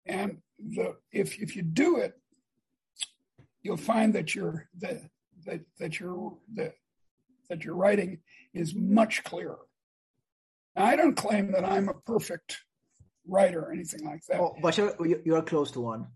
And 0.05 0.37
the, 0.57 0.95
if, 1.11 1.39
if 1.39 1.55
you 1.55 1.61
do 1.61 1.97
it, 1.97 2.13
you'll 3.61 3.77
find 3.77 4.13
that 4.13 4.33
your 4.33 4.69
that 4.79 5.01
that 5.45 5.61
that 5.77 5.99
your 5.99 6.37
that 6.55 6.73
that 7.49 7.65
your 7.65 7.75
writing 7.75 8.19
is 8.53 8.73
much 8.73 9.23
clearer. 9.25 9.59
Now, 10.75 10.85
I 10.85 10.95
don't 10.95 11.15
claim 11.15 11.51
that 11.51 11.65
I'm 11.65 11.89
a 11.89 11.93
perfect 11.93 12.59
writer 13.27 13.61
or 13.65 13.73
anything 13.73 14.05
like 14.05 14.21
that. 14.29 14.39
Oh, 14.39 14.55
but 14.61 14.77
you're 14.77 14.95
you're 15.25 15.41
close 15.41 15.71
to 15.71 15.81
one. 15.81 16.07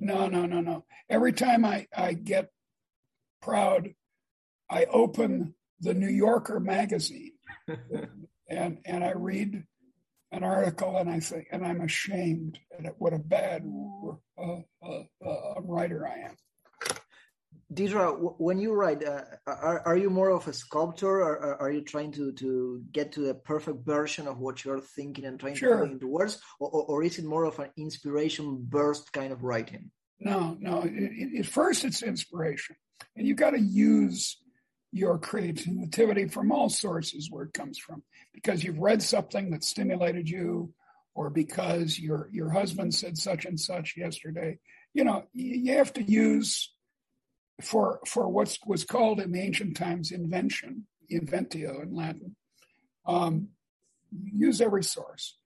No, 0.00 0.28
no, 0.28 0.44
no, 0.44 0.60
no. 0.60 0.84
Every 1.08 1.32
time 1.32 1.64
I 1.64 1.86
I 1.96 2.12
get 2.12 2.50
proud, 3.40 3.94
I 4.70 4.84
open 4.86 5.54
the 5.80 5.94
New 5.94 6.08
Yorker 6.08 6.60
magazine 6.60 7.32
and 8.50 8.78
and 8.84 9.04
I 9.04 9.12
read 9.12 9.64
an 10.32 10.44
article 10.44 10.96
and 10.96 11.08
I 11.08 11.20
think 11.20 11.48
and 11.52 11.64
I'm 11.64 11.80
ashamed 11.80 12.58
at 12.84 12.94
what 12.98 13.14
a 13.14 13.18
bad 13.18 13.64
uh, 14.38 14.60
uh, 14.82 15.02
uh, 15.24 15.60
writer 15.62 16.06
I 16.06 16.28
am. 16.28 16.36
Deirdre, 17.72 18.12
when 18.12 18.58
you 18.58 18.72
write, 18.72 19.04
uh, 19.04 19.24
are, 19.46 19.82
are 19.84 19.96
you 19.96 20.08
more 20.08 20.30
of 20.30 20.48
a 20.48 20.54
sculptor 20.54 21.20
or 21.20 21.60
are 21.60 21.70
you 21.70 21.82
trying 21.82 22.12
to, 22.12 22.32
to 22.32 22.82
get 22.92 23.12
to 23.12 23.20
the 23.20 23.34
perfect 23.34 23.84
version 23.84 24.26
of 24.26 24.38
what 24.38 24.64
you're 24.64 24.80
thinking 24.80 25.26
and 25.26 25.38
trying 25.38 25.54
sure. 25.54 25.76
to 25.76 25.82
put 25.82 25.90
into 25.92 26.06
words? 26.06 26.40
Or, 26.60 26.70
or, 26.70 27.02
is 27.02 27.18
it 27.18 27.26
more 27.26 27.44
of 27.44 27.58
an 27.58 27.68
inspiration 27.76 28.64
burst 28.66 29.12
kind 29.12 29.34
of 29.34 29.42
writing? 29.44 29.90
No, 30.18 30.56
no. 30.58 30.82
At 31.38 31.44
first, 31.44 31.84
it's 31.84 32.02
inspiration. 32.02 32.74
And 33.16 33.26
you've 33.26 33.36
got 33.36 33.50
to 33.50 33.60
use 33.60 34.38
your 34.92 35.18
creativity 35.18 36.26
from 36.28 36.50
all 36.50 36.68
sources 36.68 37.28
where 37.30 37.44
it 37.44 37.52
comes 37.52 37.78
from 37.78 38.02
because 38.32 38.64
you've 38.64 38.78
read 38.78 39.02
something 39.02 39.50
that 39.50 39.62
stimulated 39.62 40.28
you 40.28 40.72
or 41.14 41.28
because 41.28 41.98
your 41.98 42.28
your 42.32 42.50
husband 42.50 42.94
said 42.94 43.18
such 43.18 43.44
and 43.44 43.60
such 43.60 43.96
yesterday 43.96 44.58
you 44.94 45.04
know 45.04 45.24
you 45.34 45.74
have 45.74 45.92
to 45.92 46.02
use 46.02 46.70
for 47.60 48.00
for 48.06 48.28
what 48.28 48.56
was 48.66 48.84
called 48.84 49.20
in 49.20 49.32
the 49.32 49.40
ancient 49.40 49.76
times 49.76 50.12
invention, 50.12 50.86
inventio 51.10 51.82
in 51.82 51.94
Latin. 51.94 52.36
Um, 53.06 53.48
use 54.10 54.60
every 54.60 54.84
source, 54.84 55.36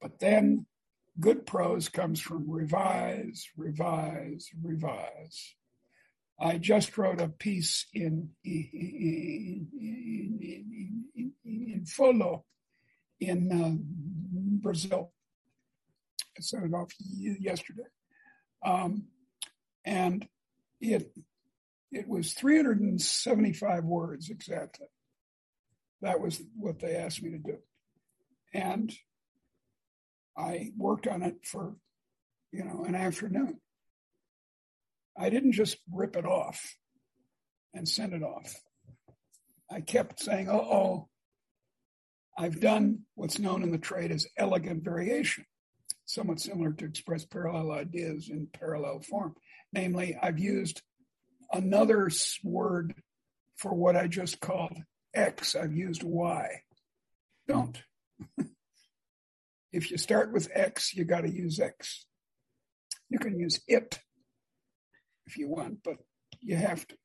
but 0.00 0.18
then 0.18 0.66
good 1.20 1.46
prose 1.46 1.88
comes 1.88 2.20
from 2.20 2.50
revise, 2.50 3.48
revise, 3.56 4.50
revise. 4.62 5.54
I 6.40 6.58
just 6.58 6.96
wrote 6.98 7.20
a 7.20 7.28
piece 7.28 7.86
in 7.94 8.30
in, 8.44 9.68
in, 9.72 11.04
in, 11.14 11.32
in 11.44 11.84
Folha 11.84 12.42
in 13.20 13.52
uh, 13.52 13.76
Brazil. 14.62 15.12
I 16.36 16.40
sent 16.40 16.64
it 16.64 16.74
off 16.74 16.92
yesterday, 17.10 17.88
um, 18.64 19.04
and 19.84 20.26
it 20.80 21.12
it 21.92 22.08
was 22.08 22.32
375 22.32 23.84
words 23.84 24.30
exactly. 24.30 24.86
That 26.00 26.20
was 26.20 26.42
what 26.56 26.80
they 26.80 26.96
asked 26.96 27.22
me 27.22 27.30
to 27.30 27.38
do. 27.38 27.58
And 28.54 28.92
I 30.36 30.72
worked 30.76 31.06
on 31.06 31.22
it 31.22 31.36
for, 31.44 31.76
you 32.50 32.64
know, 32.64 32.84
an 32.86 32.94
afternoon. 32.94 33.60
I 35.16 35.30
didn't 35.30 35.52
just 35.52 35.78
rip 35.92 36.16
it 36.16 36.24
off 36.24 36.76
and 37.74 37.88
send 37.88 38.12
it 38.12 38.22
off. 38.22 38.54
I 39.70 39.80
kept 39.80 40.20
saying, 40.20 40.48
oh, 40.48 40.58
oh, 40.60 41.08
I've 42.36 42.60
done 42.60 43.00
what's 43.14 43.38
known 43.38 43.62
in 43.62 43.70
the 43.70 43.78
trade 43.78 44.10
as 44.10 44.26
elegant 44.36 44.84
variation, 44.84 45.44
somewhat 46.04 46.40
similar 46.40 46.72
to 46.72 46.84
express 46.84 47.24
parallel 47.24 47.72
ideas 47.72 48.30
in 48.30 48.48
parallel 48.52 49.00
form. 49.00 49.34
Namely, 49.72 50.16
I've 50.20 50.38
used 50.38 50.82
another 51.52 52.10
word 52.42 52.94
for 53.56 53.74
what 53.74 53.96
I 53.96 54.08
just 54.08 54.40
called 54.40 54.76
X. 55.14 55.54
I've 55.54 55.74
used 55.74 56.02
Y. 56.02 56.48
Don't. 57.46 57.82
if 59.72 59.90
you 59.90 59.98
start 59.98 60.32
with 60.32 60.50
X, 60.54 60.94
you 60.94 61.04
got 61.04 61.22
to 61.22 61.30
use 61.30 61.60
X. 61.60 62.06
You 63.08 63.18
can 63.18 63.38
use 63.38 63.60
it 63.68 64.00
if 65.32 65.38
you 65.38 65.48
want, 65.48 65.82
but 65.82 65.96
you 66.40 66.56
have 66.56 66.86
to. 66.88 66.96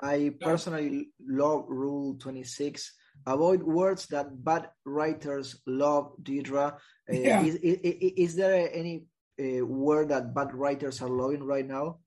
I 0.00 0.32
personally 0.40 1.10
love 1.20 1.66
Rule 1.68 2.16
26. 2.18 2.92
Avoid 3.26 3.62
words 3.62 4.06
that 4.06 4.42
bad 4.42 4.70
writers 4.84 5.60
love, 5.66 6.12
Deirdre. 6.22 6.78
Uh, 7.08 7.12
yeah. 7.12 7.42
is, 7.42 7.54
is, 7.56 7.78
is, 8.16 8.36
there 8.36 8.70
any 8.72 9.04
uh, 9.38 9.64
word 9.64 10.08
that 10.08 10.34
bad 10.34 10.54
writers 10.54 11.00
are 11.00 11.08
loving 11.08 11.44
right 11.44 11.66
now? 11.66 11.98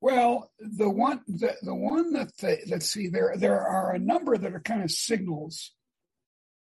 Well, 0.00 0.50
the 0.58 0.90
one 0.90 1.20
the, 1.28 1.54
the 1.62 1.74
one 1.74 2.12
that 2.14 2.36
they, 2.38 2.62
let's 2.68 2.90
see 2.90 3.08
there 3.08 3.34
there 3.36 3.60
are 3.60 3.92
a 3.92 4.00
number 4.00 4.36
that 4.36 4.52
are 4.52 4.60
kind 4.60 4.82
of 4.82 4.90
signals 4.90 5.72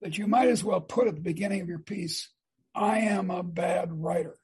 that 0.01 0.17
you 0.19 0.27
might 0.27 0.49
as 0.49 0.63
well 0.63 0.81
put 0.81 1.07
at 1.07 1.15
the 1.15 1.21
beginning 1.21 1.61
of 1.61 1.67
your 1.67 1.79
piece. 1.79 2.29
I 2.75 2.99
am 2.99 3.31
a 3.31 3.41
bad 3.41 3.91
writer. 3.91 4.37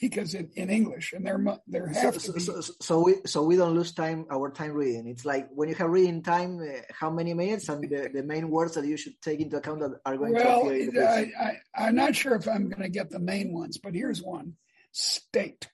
Because 0.00 0.34
in, 0.34 0.50
in 0.56 0.70
English 0.70 1.12
and 1.12 1.26
there 1.26 1.86
have 1.88 2.20
so, 2.20 2.32
to 2.32 2.32
be 2.32 2.40
so, 2.40 2.60
so, 2.60 3.00
we 3.00 3.16
so 3.26 3.42
we 3.42 3.56
don't 3.56 3.74
lose 3.74 3.92
time 3.92 4.26
our 4.30 4.50
time 4.50 4.72
reading. 4.72 5.06
It's 5.06 5.24
like 5.24 5.48
when 5.50 5.68
you 5.68 5.74
have 5.74 5.90
reading 5.90 6.22
time, 6.22 6.60
uh, 6.60 6.80
how 6.90 7.10
many 7.10 7.34
minutes 7.34 7.68
and 7.68 7.82
the, 7.82 8.10
the 8.12 8.22
main 8.22 8.50
words 8.50 8.74
that 8.74 8.86
you 8.86 8.96
should 8.96 9.20
take 9.20 9.40
into 9.40 9.58
account 9.58 9.80
that 9.80 10.00
are 10.06 10.16
going 10.16 10.32
well, 10.32 10.62
to 10.62 10.88
appear. 10.88 11.06
I, 11.06 11.30
I, 11.40 11.86
I'm 11.86 11.94
not 11.94 12.16
sure 12.16 12.34
if 12.34 12.48
I'm 12.48 12.68
going 12.68 12.82
to 12.82 12.88
get 12.88 13.10
the 13.10 13.18
main 13.18 13.52
ones, 13.52 13.78
but 13.78 13.94
here's 13.94 14.22
one: 14.22 14.54
state 14.92 15.68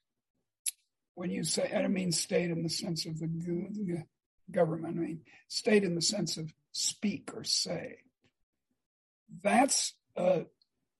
when 1.17 1.31
you 1.31 1.45
say, 1.45 1.73
I 1.75 1.83
don't 1.83 1.95
mean 1.95 2.13
state 2.13 2.51
in 2.51 2.63
the 2.63 2.69
sense 2.69 3.07
of 3.07 3.19
the, 3.19 3.27
the 3.27 4.05
government, 4.51 4.99
I 4.99 5.01
mean 5.01 5.21
state 5.49 5.83
in 5.83 5.95
the 5.95 6.03
sense 6.03 6.37
of 6.37 6.53
speak 6.73 7.31
or 7.35 7.43
say. 7.43 7.99
That's 9.43 9.95
a 10.17 10.45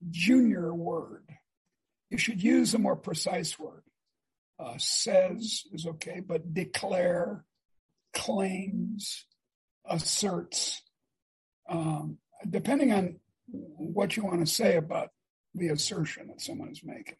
junior 0.09 0.73
word. 0.73 1.23
You 2.09 2.17
should 2.17 2.41
use 2.41 2.73
a 2.73 2.79
more 2.79 2.95
precise 2.95 3.57
word. 3.59 3.83
Uh, 4.59 4.73
says 4.77 5.63
is 5.71 5.85
okay, 5.85 6.19
but 6.19 6.51
declare, 6.51 7.45
claims, 8.11 9.25
asserts, 9.85 10.81
um, 11.69 12.17
depending 12.49 12.91
on 12.91 13.19
what 13.47 14.17
you 14.17 14.23
want 14.23 14.39
to 14.39 14.51
say 14.51 14.75
about 14.75 15.09
the 15.53 15.67
assertion 15.67 16.27
that 16.27 16.41
someone 16.41 16.69
is 16.69 16.81
making. 16.83 17.17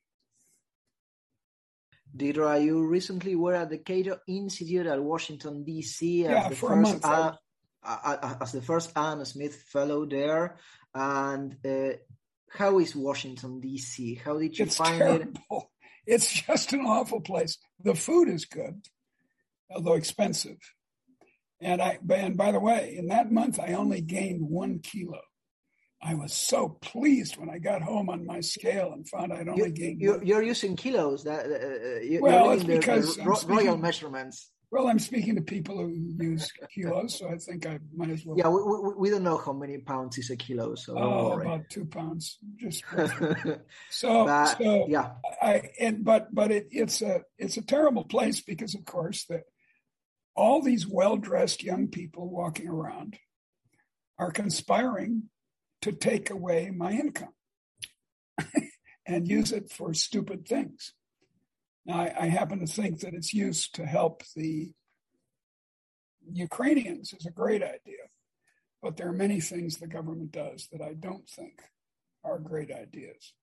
Deirdre, 2.15 2.59
you 2.59 2.87
recently 2.87 3.35
were 3.35 3.53
at 3.53 3.69
the 3.69 3.77
Cato 3.77 4.17
Institute 4.27 4.87
at 4.87 5.03
Washington, 5.03 5.63
D.C. 5.63 6.25
as 6.25 6.31
yeah, 6.31 6.49
the 6.49 6.55
for 6.55 6.69
first, 6.69 6.75
a 6.75 6.81
month. 6.81 7.05
Uh, 7.05 8.35
as 8.41 8.51
the 8.51 8.61
first 8.61 8.97
Anne 8.97 9.23
Smith 9.25 9.55
Fellow 9.71 10.05
there. 10.05 10.57
And 10.93 11.55
uh, 11.65 11.97
how 12.49 12.79
is 12.79 12.95
Washington, 12.95 13.59
D.C.? 13.59 14.15
How 14.15 14.37
did 14.37 14.57
you 14.57 14.65
it's 14.65 14.77
find 14.77 14.97
terrible. 14.97 15.41
it? 15.51 15.63
It's 16.09 16.31
just 16.31 16.71
an 16.71 16.85
awful 16.85 17.19
place. 17.19 17.57
The 17.83 17.93
food 17.93 18.29
is 18.29 18.45
good, 18.45 18.81
although 19.69 19.95
expensive. 19.95 20.55
And 21.59 21.81
I, 21.81 21.99
and 22.09 22.37
by 22.37 22.53
the 22.53 22.61
way, 22.61 22.95
in 22.97 23.07
that 23.07 23.29
month, 23.29 23.59
I 23.59 23.73
only 23.73 23.99
gained 23.99 24.41
one 24.41 24.79
kilo. 24.79 25.19
I 26.01 26.13
was 26.13 26.31
so 26.31 26.69
pleased 26.69 27.37
when 27.37 27.49
I 27.49 27.57
got 27.57 27.81
home 27.81 28.09
on 28.09 28.25
my 28.25 28.39
scale 28.39 28.93
and 28.93 29.07
found 29.07 29.33
I'd 29.33 29.49
only 29.49 29.65
you, 29.65 29.69
gained. 29.71 30.01
You're, 30.01 30.23
you're, 30.23 30.43
using 30.43 30.75
kilos. 30.75 31.23
That 31.23 31.45
uh, 31.45 31.99
you're 32.01 32.21
well, 32.21 32.51
it's 32.51 32.63
because 32.63 33.17
the, 33.17 33.23
the 33.23 33.35
speaking, 33.35 33.65
royal 33.65 33.77
measurements. 33.77 34.49
Well, 34.69 34.87
I'm 34.87 34.99
speaking 34.99 35.35
to 35.35 35.41
people 35.41 35.77
who 35.77 35.93
use 35.93 36.51
kilos, 36.73 37.17
so 37.17 37.29
I 37.29 37.37
think 37.37 37.65
I 37.65 37.79
might 37.95 38.09
as 38.09 38.25
well. 38.25 38.37
Yeah, 38.37 38.49
we, 38.49 38.61
we, 38.61 38.93
we 38.97 39.09
don't 39.09 39.23
know 39.23 39.37
how 39.37 39.53
many 39.53 39.77
pounds 39.77 40.17
is 40.17 40.29
a 40.29 40.35
kilo, 40.35 40.75
so 40.75 40.97
oh, 40.97 41.39
about 41.39 41.69
two 41.69 41.85
pounds, 41.85 42.37
just 42.57 42.83
so. 43.89 44.25
But, 44.25 44.57
so 44.57 44.85
yeah, 44.89 45.11
I 45.41 45.69
and 45.79 46.03
but 46.03 46.35
but 46.35 46.51
it, 46.51 46.67
it's 46.71 47.01
a 47.01 47.21
it's 47.37 47.55
a 47.55 47.61
terrible 47.61 48.03
place 48.03 48.41
because, 48.41 48.75
of 48.75 48.83
course, 48.83 49.23
that 49.29 49.43
all 50.35 50.61
these 50.61 50.85
well 50.85 51.15
dressed 51.15 51.63
young 51.63 51.87
people 51.87 52.29
walking 52.29 52.67
around 52.67 53.17
are 54.19 54.31
conspiring 54.31 55.29
to 55.81 55.93
take 55.93 56.29
away 56.29 56.71
my 56.75 56.91
income 56.91 57.33
and 59.05 59.29
use 59.29 59.53
it 59.53 59.71
for 59.71 59.93
stupid 59.93 60.45
things. 60.45 60.93
Now, 61.87 62.01
I, 62.01 62.13
I, 62.19 62.25
happen 62.25 62.59
to 62.59 62.67
think 62.67 62.99
that 62.99 63.13
it's 63.13 63.33
used 63.33 63.75
to 63.75 63.85
help 63.85 64.23
the 64.35 64.73
Ukrainians 66.29 67.13
is 67.13 67.25
a 67.25 67.31
great 67.31 67.63
idea, 67.63 68.03
but 68.83 68.97
there 68.97 69.07
are 69.07 69.13
many 69.13 69.39
things 69.39 69.77
the 69.77 69.87
government 69.87 70.33
does 70.33 70.67
that 70.73 70.81
I 70.81 70.93
don't 70.93 71.27
think 71.29 71.61
are 72.25 72.39
great 72.39 72.71
ideas. 72.71 73.33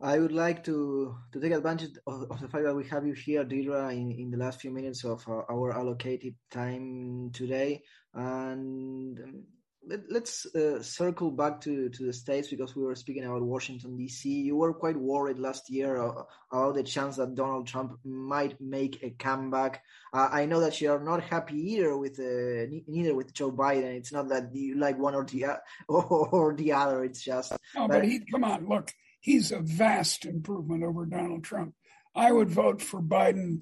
I 0.00 0.18
would 0.18 0.32
like 0.32 0.64
to, 0.64 1.16
to 1.32 1.40
take 1.40 1.52
advantage 1.52 1.92
of, 2.06 2.30
of 2.30 2.40
the 2.40 2.48
fact 2.48 2.64
that 2.64 2.74
we 2.74 2.86
have 2.88 3.06
you 3.06 3.14
here, 3.14 3.44
Deirdre, 3.44 3.90
in, 3.92 4.10
in 4.10 4.30
the 4.30 4.38
last 4.38 4.60
few 4.60 4.72
minutes 4.72 5.04
of 5.04 5.24
uh, 5.28 5.42
our 5.50 5.72
allocated 5.72 6.34
time 6.50 7.30
today. 7.32 7.82
And 8.14 9.18
um, 9.20 9.44
let, 9.86 10.22
us 10.22 10.46
uh, 10.54 10.82
circle 10.82 11.30
back 11.30 11.60
to, 11.62 11.88
to 11.88 12.06
the 12.06 12.12
States 12.12 12.48
because 12.48 12.76
we 12.76 12.82
were 12.82 12.94
speaking 12.94 13.24
about 13.24 13.42
Washington, 13.42 13.96
D.C. 13.96 14.28
You 14.28 14.56
were 14.56 14.74
quite 14.74 14.96
worried 14.96 15.38
last 15.38 15.70
year 15.70 15.96
about 15.96 16.74
the 16.74 16.82
chance 16.82 17.16
that 17.16 17.34
Donald 17.34 17.66
Trump 17.66 17.98
might 18.04 18.60
make 18.60 19.02
a 19.02 19.10
comeback. 19.10 19.82
Uh, 20.12 20.28
I 20.30 20.46
know 20.46 20.60
that 20.60 20.80
you 20.80 20.92
are 20.92 21.02
not 21.02 21.22
happy 21.22 21.72
either 21.72 21.96
with 21.96 22.18
uh, 22.18 22.66
neither 22.86 23.14
with 23.14 23.32
Joe 23.32 23.52
Biden. 23.52 23.96
It's 23.96 24.12
not 24.12 24.28
that 24.28 24.54
you 24.54 24.76
like 24.76 24.98
one 24.98 25.14
or 25.14 25.24
the, 25.24 25.44
or, 25.88 26.04
or 26.32 26.54
the 26.54 26.72
other. 26.72 27.04
It's 27.04 27.22
just. 27.22 27.52
No, 27.74 27.88
but 27.88 28.04
he, 28.04 28.20
come 28.30 28.44
on, 28.44 28.68
look, 28.68 28.92
he's 29.20 29.52
a 29.52 29.60
vast 29.60 30.24
improvement 30.24 30.84
over 30.84 31.06
Donald 31.06 31.44
Trump. 31.44 31.74
I 32.14 32.32
would 32.32 32.50
vote 32.50 32.82
for 32.82 33.00
Biden 33.00 33.60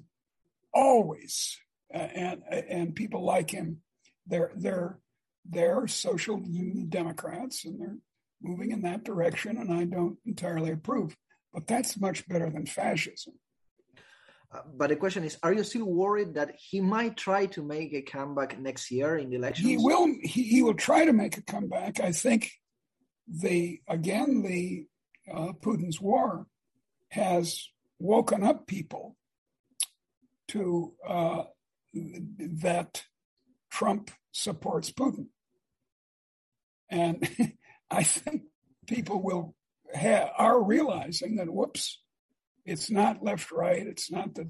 always, 0.73 1.57
uh, 1.93 1.97
and 1.97 2.41
and 2.49 2.95
people 2.95 3.23
like 3.23 3.51
him. 3.51 3.81
They're 4.25 4.51
they're 4.55 4.99
they're 5.49 5.87
social 5.87 6.41
democrats 6.89 7.65
and 7.65 7.79
they're 7.79 7.97
moving 8.41 8.71
in 8.71 8.81
that 8.81 9.03
direction, 9.03 9.57
and 9.57 9.73
I 9.73 9.85
don't 9.85 10.17
entirely 10.25 10.71
approve. 10.71 11.15
But 11.53 11.67
that's 11.67 11.99
much 11.99 12.27
better 12.27 12.49
than 12.49 12.65
fascism. 12.65 13.33
Uh, 14.51 14.61
but 14.75 14.89
the 14.89 14.95
question 14.95 15.23
is, 15.23 15.37
are 15.43 15.53
you 15.53 15.63
still 15.63 15.85
worried 15.85 16.35
that 16.35 16.55
he 16.57 16.79
might 16.79 17.17
try 17.17 17.47
to 17.47 17.61
make 17.61 17.93
a 17.93 18.01
comeback 18.01 18.59
next 18.59 18.89
year 18.91 19.17
in 19.17 19.29
the 19.29 19.35
elections? 19.35 19.67
He 19.67 19.77
will. 19.77 20.07
He, 20.21 20.43
he 20.43 20.63
will 20.63 20.75
try 20.75 21.05
to 21.05 21.13
make 21.13 21.37
a 21.37 21.41
comeback. 21.41 21.99
I 21.99 22.11
think 22.11 22.51
the 23.27 23.81
again 23.89 24.41
the 24.41 24.85
uh, 25.31 25.51
Putin's 25.61 25.99
war 25.99 26.47
has 27.09 27.67
woken 27.99 28.43
up 28.43 28.67
people 28.67 29.17
to 30.49 30.93
uh, 31.05 31.43
that 31.93 33.03
Trump 33.69 34.11
supports 34.31 34.91
Putin. 34.91 35.27
And 36.89 37.27
I 37.91 38.03
think 38.03 38.43
people 38.85 39.21
will 39.21 39.55
ha- 39.93 40.31
are 40.37 40.61
realizing 40.61 41.35
that 41.37 41.53
whoops, 41.53 42.01
it's 42.65 42.91
not 42.91 43.23
left 43.23 43.51
right. 43.51 43.85
It's 43.85 44.11
not 44.11 44.35
that 44.35 44.49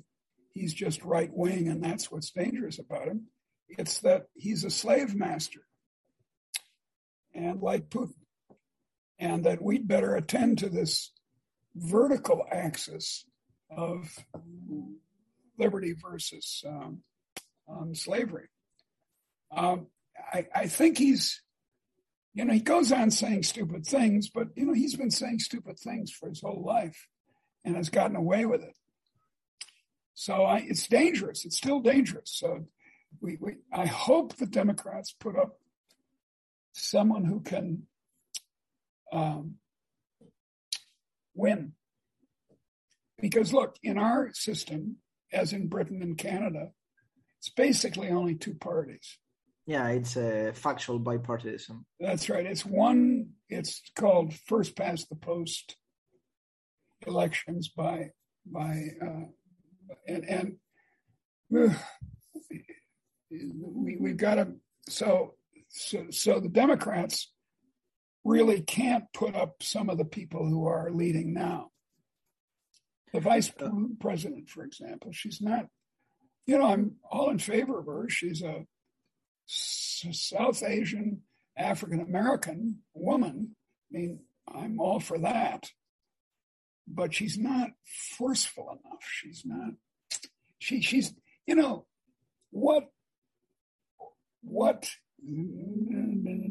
he's 0.53 0.73
just 0.73 1.03
right 1.03 1.29
wing, 1.31 1.67
and 1.67 1.83
that's 1.83 2.11
what's 2.11 2.31
dangerous 2.31 2.79
about 2.79 3.07
him. 3.07 3.27
It's 3.69 3.99
that 3.99 4.27
he's 4.33 4.63
a 4.63 4.69
slave 4.69 5.13
master, 5.13 5.61
and 7.35 7.61
like 7.61 7.89
Putin, 7.89 8.13
and 9.19 9.43
that 9.45 9.61
we'd 9.61 9.87
better 9.87 10.15
attend 10.15 10.59
to 10.59 10.69
this 10.69 11.11
vertical 11.75 12.43
axis 12.51 13.25
of 13.69 14.17
liberty 15.59 15.93
versus 15.93 16.63
um, 16.67 17.01
um, 17.69 17.93
slavery. 17.93 18.47
Um, 19.55 19.87
I, 20.33 20.47
I 20.55 20.67
think 20.67 20.97
he's 20.97 21.41
you 22.37 22.45
know, 22.45 22.53
he 22.53 22.59
goes 22.59 22.91
on 22.91 23.09
saying 23.09 23.41
stupid 23.41 23.83
things, 23.83 24.29
but, 24.29 24.49
you 24.55 24.67
know, 24.67 24.73
he's 24.73 24.95
been 24.95 25.09
saying 25.09 25.39
stupid 25.39 25.79
things 25.79 26.11
for 26.11 26.29
his 26.29 26.41
whole 26.41 26.63
life 26.63 27.07
and 27.65 27.75
has 27.75 27.89
gotten 27.89 28.15
away 28.15 28.45
with 28.45 28.61
it. 28.61 28.75
So 30.13 30.43
I, 30.43 30.57
it's 30.57 30.87
dangerous. 30.87 31.45
It's 31.45 31.57
still 31.57 31.79
dangerous. 31.79 32.29
So 32.31 32.67
we, 33.19 33.39
we, 33.41 33.55
I 33.73 33.87
hope 33.87 34.35
the 34.35 34.45
Democrats 34.45 35.15
put 35.19 35.35
up 35.35 35.57
someone 36.73 37.25
who 37.25 37.39
can 37.39 37.87
um, 39.11 39.55
win. 41.33 41.73
Because 43.19 43.51
look, 43.51 43.77
in 43.81 43.97
our 43.97 44.31
system, 44.33 44.97
as 45.33 45.53
in 45.53 45.69
Britain 45.69 46.03
and 46.03 46.15
Canada, 46.15 46.69
it's 47.39 47.49
basically 47.49 48.09
only 48.09 48.35
two 48.35 48.53
parties. 48.53 49.17
Yeah, 49.67 49.89
it's 49.89 50.15
a 50.15 50.53
factual 50.53 50.97
bipartisan. 50.97 51.85
That's 51.99 52.29
right. 52.29 52.45
It's 52.45 52.65
one. 52.65 53.31
It's 53.49 53.81
called 53.97 54.33
first 54.33 54.77
past 54.77 55.09
the 55.09 55.15
post 55.15 55.75
elections 57.05 57.67
by 57.67 58.11
by 58.45 58.85
uh, 59.01 59.25
and 60.07 60.25
and 60.25 60.55
uh, 61.53 61.73
we 63.29 63.97
we've 63.99 64.15
got 64.15 64.35
to 64.35 64.53
so 64.87 65.35
so 65.67 66.05
so 66.11 66.39
the 66.39 66.47
Democrats 66.47 67.29
really 68.23 68.61
can't 68.61 69.03
put 69.13 69.35
up 69.35 69.61
some 69.61 69.89
of 69.89 69.97
the 69.97 70.05
people 70.05 70.47
who 70.47 70.65
are 70.65 70.91
leading 70.91 71.33
now. 71.33 71.71
The 73.11 73.19
vice 73.19 73.51
uh. 73.61 73.69
president, 73.99 74.49
for 74.49 74.63
example, 74.63 75.11
she's 75.11 75.41
not. 75.41 75.65
You 76.45 76.57
know, 76.57 76.67
I'm 76.67 76.95
all 77.11 77.29
in 77.31 77.39
favor 77.39 77.79
of 77.79 77.87
her. 77.87 78.07
She's 78.07 78.41
a 78.41 78.65
South 79.47 80.63
Asian 80.63 81.21
African 81.57 82.01
American 82.01 82.79
woman. 82.93 83.55
I 83.91 83.97
mean, 83.97 84.19
I'm 84.47 84.79
all 84.79 84.99
for 84.99 85.17
that. 85.19 85.69
But 86.87 87.13
she's 87.13 87.37
not 87.37 87.71
forceful 88.17 88.69
enough. 88.69 89.01
She's 89.01 89.43
not. 89.45 89.73
She 90.59 90.81
she's 90.81 91.13
you 91.45 91.55
know 91.55 91.85
what 92.51 92.89
what 94.41 94.89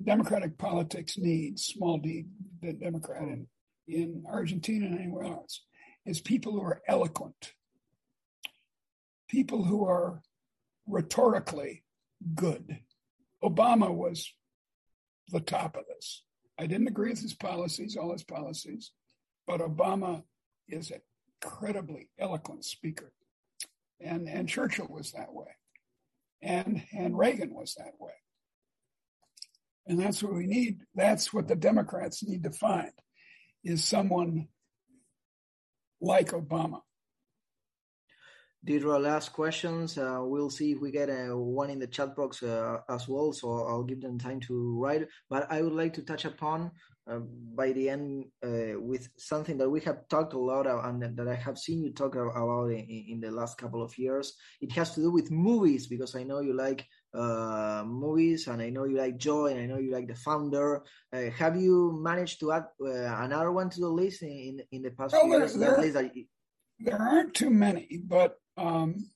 democratic 0.04 0.58
politics 0.58 1.16
needs 1.18 1.64
small 1.64 1.98
d 1.98 2.26
democrat 2.80 3.22
in, 3.22 3.46
in 3.86 4.24
argentina 4.30 4.86
and 4.86 4.98
anywhere 4.98 5.24
else 5.24 5.62
is 6.04 6.20
people 6.20 6.52
who 6.52 6.62
are 6.62 6.82
eloquent 6.88 7.52
people 9.28 9.64
who 9.64 9.86
are 9.86 10.20
rhetorically 10.86 11.84
good 12.34 12.80
Obama 13.46 13.94
was 13.94 14.32
the 15.28 15.40
top 15.40 15.76
of 15.76 15.84
this. 15.86 16.22
I 16.58 16.66
didn't 16.66 16.88
agree 16.88 17.10
with 17.10 17.20
his 17.20 17.34
policies, 17.34 17.96
all 17.96 18.12
his 18.12 18.24
policies, 18.24 18.92
but 19.46 19.60
Obama 19.60 20.22
is 20.68 20.90
an 20.90 21.00
incredibly 21.42 22.08
eloquent 22.18 22.64
speaker. 22.64 23.12
And, 24.00 24.28
and 24.28 24.48
Churchill 24.48 24.88
was 24.88 25.12
that 25.12 25.32
way. 25.32 25.46
And, 26.42 26.82
and 26.96 27.16
Reagan 27.16 27.54
was 27.54 27.74
that 27.74 27.92
way. 27.98 28.12
And 29.86 30.00
that's 30.00 30.22
what 30.22 30.34
we 30.34 30.46
need. 30.46 30.78
That's 30.94 31.32
what 31.32 31.48
the 31.48 31.56
Democrats 31.56 32.26
need 32.26 32.42
to 32.44 32.50
find 32.50 32.90
is 33.64 33.84
someone 33.84 34.48
like 36.00 36.30
Obama. 36.30 36.80
Deirdre, 38.66 38.98
last 38.98 39.32
questions. 39.32 39.96
Uh, 39.96 40.18
we'll 40.22 40.50
see 40.50 40.72
if 40.72 40.80
we 40.80 40.90
get 40.90 41.08
uh, 41.08 41.36
one 41.36 41.70
in 41.70 41.78
the 41.78 41.86
chat 41.86 42.16
box 42.16 42.42
uh, 42.42 42.78
as 42.90 43.06
well, 43.06 43.32
so 43.32 43.64
I'll 43.64 43.84
give 43.84 44.00
them 44.00 44.18
time 44.18 44.40
to 44.40 44.76
write. 44.80 45.06
But 45.30 45.46
I 45.52 45.62
would 45.62 45.72
like 45.72 45.94
to 45.94 46.02
touch 46.02 46.24
upon 46.24 46.72
uh, 47.08 47.20
by 47.54 47.70
the 47.70 47.88
end 47.88 48.24
uh, 48.44 48.74
with 48.80 49.08
something 49.18 49.56
that 49.58 49.70
we 49.70 49.80
have 49.82 50.08
talked 50.08 50.32
a 50.32 50.38
lot 50.38 50.66
of, 50.66 50.84
and 50.84 51.16
that 51.16 51.28
I 51.28 51.36
have 51.36 51.58
seen 51.58 51.84
you 51.84 51.92
talk 51.92 52.16
about 52.16 52.72
in, 52.72 53.04
in, 53.08 53.20
the 53.20 53.30
last 53.30 53.56
couple 53.56 53.84
of 53.84 53.96
years. 53.96 54.34
It 54.60 54.72
has 54.72 54.96
to 54.96 55.00
do 55.00 55.12
with 55.12 55.30
movies 55.30 55.86
because 55.86 56.16
I 56.16 56.24
know 56.24 56.40
you 56.40 56.52
like 56.52 56.84
uh, 57.14 57.84
movies, 57.86 58.48
and 58.48 58.60
I 58.60 58.70
know 58.70 58.82
you 58.82 58.96
like 58.96 59.16
Joy, 59.16 59.52
and 59.52 59.60
I 59.60 59.66
know 59.66 59.78
you 59.78 59.92
like 59.92 60.08
The 60.08 60.16
Founder. 60.16 60.82
have 61.12 61.54
you 61.54 61.96
managed 62.02 62.40
to 62.40 62.50
add 62.50 62.64
another 62.80 63.52
one 63.52 63.70
to 63.70 63.80
the 63.80 63.88
list 63.88 64.22
in 64.24 64.60
in, 64.72 64.82
the 64.82 64.90
past 64.90 65.12
well, 65.12 65.28
years? 65.28 65.54
There, 65.54 65.80
there, 65.92 66.10
there 66.80 67.00
aren't 67.00 67.34
too 67.34 67.50
many, 67.50 68.02
but 68.04 68.36
um, 68.56 69.10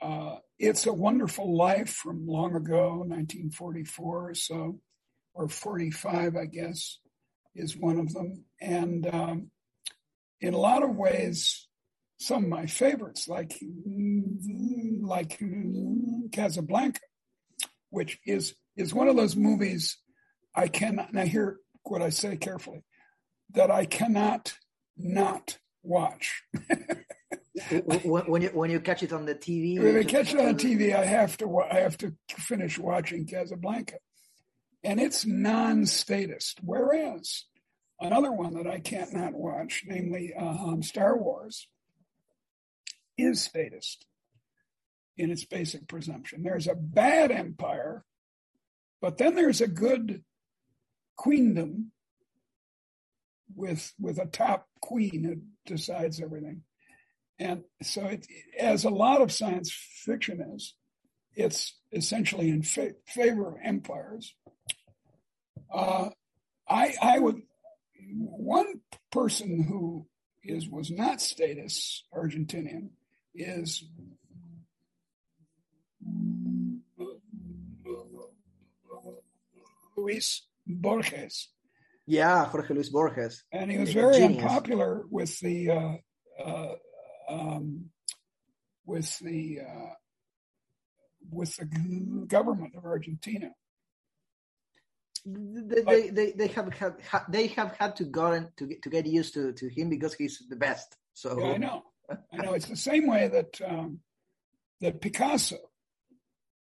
uh, 0.00 0.36
it's 0.58 0.86
a 0.86 0.92
Wonderful 0.92 1.56
Life 1.56 1.90
from 1.90 2.26
long 2.26 2.54
ago, 2.54 2.98
1944 2.98 4.30
or 4.30 4.34
so, 4.34 4.80
or 5.34 5.48
45, 5.48 6.36
I 6.36 6.44
guess, 6.44 6.98
is 7.54 7.76
one 7.76 7.98
of 7.98 8.12
them. 8.12 8.44
And 8.60 9.06
um, 9.12 9.50
in 10.40 10.54
a 10.54 10.58
lot 10.58 10.82
of 10.82 10.94
ways, 10.94 11.68
some 12.18 12.44
of 12.44 12.50
my 12.50 12.66
favorites, 12.66 13.28
like 13.28 13.58
like 15.02 15.40
Casablanca, 16.32 17.00
which 17.90 18.18
is 18.24 18.54
is 18.76 18.94
one 18.94 19.08
of 19.08 19.16
those 19.16 19.36
movies 19.36 19.98
I 20.54 20.68
cannot. 20.68 21.12
Now, 21.12 21.24
hear 21.24 21.58
what 21.82 22.02
I 22.02 22.10
say 22.10 22.36
carefully: 22.36 22.84
that 23.50 23.70
I 23.70 23.84
cannot 23.84 24.54
not 24.96 25.58
watch. 25.82 26.42
when 28.02 28.42
you 28.42 28.48
when 28.48 28.70
you 28.70 28.80
catch 28.80 29.02
it 29.02 29.12
on 29.12 29.26
the 29.26 29.34
TV, 29.34 29.78
when 29.78 29.96
I 29.96 30.02
catch 30.02 30.34
it 30.34 30.40
on 30.40 30.56
TV, 30.56 30.94
I 30.98 31.04
have 31.04 31.36
to 31.38 31.60
I 31.60 31.80
have 31.80 31.96
to 31.98 32.14
finish 32.28 32.78
watching 32.78 33.26
Casablanca, 33.26 33.96
and 34.82 35.00
it's 35.00 35.24
non-statist. 35.24 36.58
Whereas 36.62 37.44
another 38.00 38.32
one 38.32 38.54
that 38.54 38.66
I 38.66 38.80
can't 38.80 39.12
not 39.12 39.34
watch, 39.34 39.84
namely 39.86 40.34
uh, 40.34 40.44
um, 40.44 40.82
Star 40.82 41.16
Wars, 41.16 41.68
is 43.16 43.42
statist 43.42 44.04
in 45.16 45.30
its 45.30 45.44
basic 45.44 45.86
presumption. 45.86 46.42
There's 46.42 46.66
a 46.66 46.74
bad 46.74 47.30
empire, 47.30 48.04
but 49.00 49.16
then 49.16 49.36
there's 49.36 49.60
a 49.60 49.68
good 49.68 50.24
queendom 51.16 51.92
with 53.54 53.92
with 54.00 54.18
a 54.18 54.26
top 54.26 54.66
queen 54.80 55.22
who 55.22 55.72
decides 55.72 56.20
everything. 56.20 56.62
And 57.38 57.64
so, 57.82 58.02
it, 58.06 58.26
as 58.58 58.84
a 58.84 58.90
lot 58.90 59.20
of 59.20 59.32
science 59.32 59.72
fiction 60.04 60.40
is, 60.54 60.74
it's 61.34 61.74
essentially 61.92 62.50
in 62.50 62.62
fa- 62.62 62.94
favor 63.06 63.48
of 63.48 63.56
empires. 63.62 64.34
Uh, 65.72 66.10
I, 66.68 66.94
I 67.02 67.18
would 67.18 67.42
one 68.16 68.80
person 69.10 69.62
who 69.64 70.06
is 70.44 70.68
was 70.68 70.90
not 70.90 71.20
statist 71.20 72.04
Argentinian 72.14 72.90
is 73.34 73.84
Luis 79.96 80.46
Borges. 80.66 81.48
Yeah, 82.06 82.44
Jorge 82.44 82.74
Luis 82.74 82.90
Borges. 82.90 83.44
And 83.50 83.70
he 83.70 83.78
was 83.78 83.92
very 83.92 84.22
unpopular 84.22 85.04
with 85.10 85.38
the 85.40 85.70
uh, 85.70 85.94
uh, 86.42 86.74
um, 87.28 87.90
with 88.86 89.18
the 89.18 89.60
uh, 89.60 89.94
with 91.30 91.56
the 91.56 91.66
government 92.26 92.74
of 92.76 92.84
Argentina. 92.84 93.50
They, 95.26 95.80
they, 95.80 96.10
they, 96.10 96.32
they 96.32 96.46
have 96.48 96.72
had 96.74 96.96
they 97.30 97.46
have 97.48 97.74
had 97.78 97.96
to 97.96 98.04
go 98.04 98.46
to 98.56 98.66
get 98.66 98.82
to 98.82 98.90
get 98.90 99.06
used 99.06 99.34
to, 99.34 99.52
to 99.52 99.68
him 99.68 99.88
because 99.88 100.14
he's 100.14 100.42
the 100.48 100.56
best. 100.56 100.96
So 101.14 101.38
yeah, 101.40 101.52
I 101.52 101.56
know, 101.56 101.82
I 102.32 102.36
know. 102.36 102.52
It's 102.52 102.68
the 102.68 102.76
same 102.76 103.06
way 103.06 103.28
that 103.28 103.60
um, 103.66 104.00
that 104.82 105.00
Picasso 105.00 105.56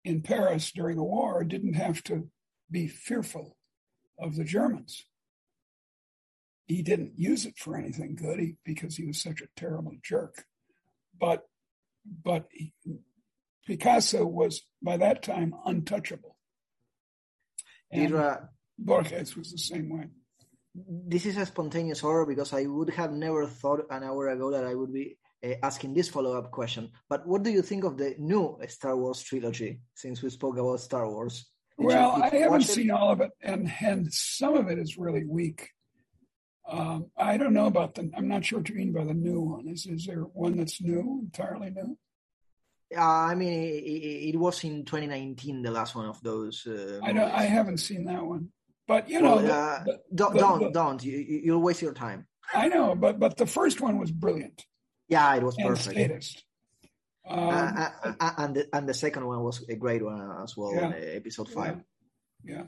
in 0.06 0.22
Paris 0.22 0.72
during 0.72 0.96
the 0.96 1.04
war 1.04 1.44
didn't 1.44 1.74
have 1.74 2.02
to 2.04 2.30
be 2.72 2.88
fearful 2.88 3.58
of 4.18 4.38
the 4.38 4.46
Germans. 4.46 5.06
He 6.68 6.82
didn't 6.82 7.14
use 7.18 7.46
it 7.46 7.58
for 7.58 7.78
anything 7.78 8.16
good 8.16 8.40
he, 8.40 8.56
because 8.66 8.96
he 8.96 9.06
was 9.06 9.22
such 9.22 9.42
a 9.42 9.48
terrible 9.56 9.94
jerk. 10.04 10.46
But 11.20 11.44
but 12.24 12.48
he, 12.52 12.74
Picasso 13.66 14.26
was 14.26 14.62
by 14.82 14.98
that 14.98 15.24
time 15.24 15.54
untouchable. 15.66 16.38
And 17.92 18.12
Didra, 18.12 18.50
Borges 18.78 19.36
was 19.36 19.52
the 19.52 19.58
same 19.58 19.90
way. 19.90 20.08
This 20.76 21.26
is 21.26 21.38
a 21.38 21.46
spontaneous 21.46 22.04
order 22.04 22.26
because 22.26 22.54
I 22.54 22.66
would 22.66 22.92
have 22.92 23.12
never 23.12 23.48
thought 23.48 23.86
an 23.90 24.04
hour 24.04 24.28
ago 24.30 24.52
that 24.52 24.66
I 24.66 24.76
would 24.76 24.94
be 24.94 25.18
uh, 25.44 25.54
asking 25.64 25.94
this 25.94 26.10
follow-up 26.10 26.52
question. 26.52 26.92
But 27.10 27.28
what 27.28 27.44
do 27.44 27.50
you 27.50 27.62
think 27.62 27.84
of 27.84 27.98
the 27.98 28.16
new 28.20 28.58
Star 28.68 28.96
Wars 28.96 29.22
trilogy? 29.22 29.80
Since 29.96 30.22
we 30.22 30.30
spoke 30.30 30.58
about 30.58 30.80
Star 30.82 31.10
Wars. 31.10 31.46
Did 31.78 31.88
well, 31.88 32.22
I 32.22 32.30
haven't 32.30 32.64
seen 32.64 32.92
all 32.92 33.12
of 33.12 33.22
it, 33.22 33.32
and 33.42 33.72
and 33.82 34.12
some 34.12 34.56
of 34.56 34.68
it 34.68 34.80
is 34.80 34.98
really 34.98 35.26
weak. 35.26 35.70
Um, 36.70 37.12
I 37.18 37.38
don't 37.38 37.54
know 37.54 37.68
about 37.68 37.96
the. 37.96 38.12
I'm 38.16 38.28
not 38.28 38.44
sure 38.44 38.60
what 38.60 38.70
you 38.70 38.76
mean 38.76 38.92
by 38.92 39.06
the 39.06 39.14
new 39.14 39.40
one. 39.40 39.68
Is 39.68 39.86
is 39.86 40.06
there 40.06 40.22
one 40.22 40.58
that's 40.58 40.82
new, 40.82 41.22
entirely 41.24 41.70
new? 41.70 41.98
Uh, 42.96 43.02
I 43.02 43.36
mean, 43.36 43.54
it, 43.54 44.34
it, 44.34 44.36
was 44.38 44.64
in 44.64 44.86
2019, 44.86 45.62
the 45.62 45.72
last 45.72 45.94
one 45.94 46.06
of 46.06 46.22
those. 46.24 46.66
Uh, 46.66 47.00
I 47.04 47.12
don't. 47.14 47.32
I 47.32 47.44
haven't 47.44 47.80
seen 47.80 48.06
that 48.06 48.26
one, 48.26 48.50
but 48.88 49.10
you 49.10 49.22
know, 49.22 49.38
well, 49.38 49.52
uh, 49.52 49.84
the, 49.84 50.00
don't, 50.14 50.34
the, 50.34 50.40
don't, 50.40 50.60
the, 50.60 50.70
don't. 50.72 51.04
You, 51.04 51.18
you'll 51.18 51.62
waste 51.62 51.82
your 51.82 51.94
time. 51.94 52.28
I 52.54 52.68
know, 52.68 52.96
but 52.96 53.20
but 53.20 53.38
the 53.38 53.46
first 53.46 53.82
one 53.82 53.98
was 53.98 54.12
brilliant. 54.12 54.66
Yeah, 55.08 55.36
it 55.36 55.44
was 55.44 55.56
perfect. 55.56 55.96
Statist. 55.96 56.44
Um, 57.30 57.40
uh, 57.40 57.90
uh, 58.04 58.14
uh, 58.20 58.32
and 58.38 58.56
the, 58.56 58.68
and 58.72 58.88
the 58.88 58.94
second 58.94 59.26
one 59.26 59.42
was 59.42 59.64
a 59.68 59.76
great 59.76 60.04
one 60.04 60.44
as 60.44 60.56
well. 60.56 60.74
Yeah, 60.74 60.90
episode 60.90 61.50
five. 61.50 61.82
Yeah. 62.44 62.64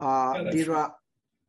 yeah. 0.00 0.06
Uh, 0.06 0.42
yeah 0.44 0.50
Dira, 0.50 0.94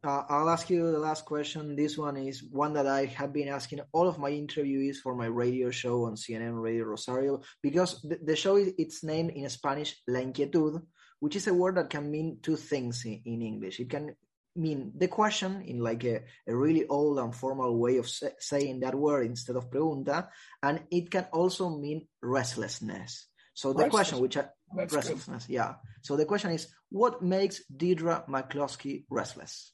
uh, 0.05 0.23
I'll 0.29 0.49
ask 0.49 0.69
you 0.69 0.91
the 0.91 0.99
last 0.99 1.25
question. 1.25 1.75
This 1.75 1.97
one 1.97 2.17
is 2.17 2.43
one 2.43 2.73
that 2.73 2.87
I 2.87 3.05
have 3.05 3.33
been 3.33 3.47
asking 3.47 3.81
all 3.91 4.07
of 4.07 4.19
my 4.19 4.31
interviewees 4.31 4.97
for 4.97 5.15
my 5.15 5.25
radio 5.25 5.71
show 5.71 6.05
on 6.05 6.15
CNN 6.15 6.61
Radio 6.61 6.85
Rosario 6.85 7.41
because 7.61 8.01
the, 8.01 8.19
the 8.23 8.35
show 8.35 8.55
is 8.57 8.73
its 8.77 9.03
name 9.03 9.29
in 9.29 9.49
Spanish, 9.49 10.01
La 10.07 10.19
Inquietud, 10.19 10.81
which 11.19 11.35
is 11.35 11.47
a 11.47 11.53
word 11.53 11.75
that 11.77 11.89
can 11.89 12.11
mean 12.11 12.37
two 12.41 12.55
things 12.55 13.03
in, 13.05 13.21
in 13.25 13.41
English. 13.41 13.79
It 13.79 13.89
can 13.89 14.15
mean 14.55 14.93
the 14.95 15.07
question 15.07 15.63
in 15.65 15.79
like 15.79 16.03
a, 16.03 16.21
a 16.47 16.55
really 16.55 16.87
old 16.87 17.19
and 17.19 17.35
formal 17.35 17.77
way 17.77 17.97
of 17.97 18.07
say, 18.07 18.31
saying 18.39 18.81
that 18.81 18.95
word 18.95 19.25
instead 19.25 19.55
of 19.55 19.69
pregunta, 19.69 20.27
and 20.61 20.83
it 20.91 21.09
can 21.09 21.25
also 21.33 21.69
mean 21.69 22.07
restlessness. 22.21 23.27
So 23.53 23.73
the 23.73 23.89
question, 23.89 24.19
which 24.19 24.37
I, 24.37 24.45
restlessness, 24.73 25.47
good. 25.47 25.53
yeah. 25.53 25.75
So 26.01 26.17
the 26.17 26.25
question 26.25 26.51
is, 26.51 26.67
what 26.89 27.21
makes 27.21 27.63
Deirdre 27.75 28.25
McCloskey 28.29 29.05
restless? 29.09 29.71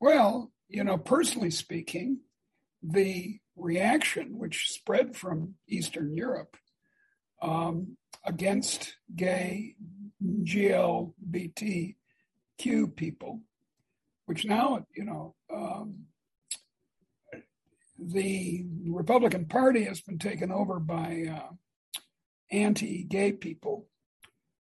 Well, 0.00 0.52
you 0.68 0.84
know, 0.84 0.98
personally 0.98 1.50
speaking, 1.50 2.20
the 2.82 3.38
reaction 3.56 4.38
which 4.38 4.70
spread 4.70 5.16
from 5.16 5.54
Eastern 5.66 6.14
Europe 6.14 6.56
um, 7.42 7.96
against 8.24 8.96
gay 9.14 9.74
GLBTQ 10.22 11.94
people, 12.96 13.40
which 14.26 14.44
now, 14.44 14.86
you 14.94 15.04
know, 15.04 15.34
um, 15.52 16.04
the 17.98 18.64
Republican 18.86 19.46
Party 19.46 19.84
has 19.84 20.00
been 20.00 20.18
taken 20.18 20.52
over 20.52 20.78
by 20.78 21.24
uh, 21.32 21.52
anti 22.50 23.02
gay 23.04 23.32
people, 23.32 23.88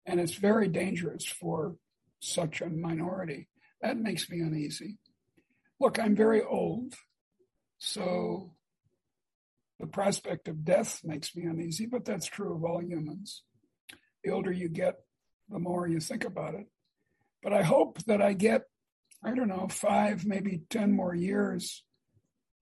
and 0.05 0.21
it's 0.21 0.35
very 0.35 0.69
dangerous 0.69 1.25
for 1.25 1.77
such 2.21 2.61
a 2.61 2.69
minority. 2.69 3.49
That 3.81 3.97
makes 3.97 4.29
me 4.29 4.41
uneasy. 4.41 4.99
Look, 5.83 5.99
I'm 5.99 6.15
very 6.15 6.45
old, 6.45 6.95
so 7.79 8.55
the 9.81 9.89
prospect 9.89 10.47
of 10.47 10.65
death 10.65 11.01
makes 11.03 11.35
me 11.35 11.43
uneasy, 11.43 11.87
but 11.87 12.05
that's 12.05 12.29
true 12.29 12.55
of 12.55 12.63
all 12.63 12.81
humans. 12.81 13.43
The 14.23 14.31
older 14.31 14.53
you 14.53 14.69
get, 14.69 15.01
the 15.49 15.59
more 15.59 15.89
you 15.89 15.99
think 15.99 16.23
about 16.25 16.55
it. 16.55 16.69
But 17.43 17.53
I 17.53 17.63
hope 17.63 17.99
that 18.05 18.23
I 18.23 18.33
get, 18.33 18.63
I 19.25 19.35
don't 19.35 19.49
know, 19.49 19.67
five, 19.69 20.25
maybe 20.25 20.63
10 20.71 20.93
more 20.93 21.17
years 21.17 21.83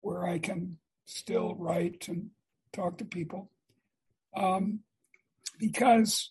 where 0.02 0.24
I 0.24 0.38
can 0.38 0.78
still 1.06 1.56
write 1.56 2.06
and 2.06 2.30
talk 2.72 2.98
to 2.98 3.04
people. 3.04 3.50
Um, 4.36 4.84
because 5.58 6.30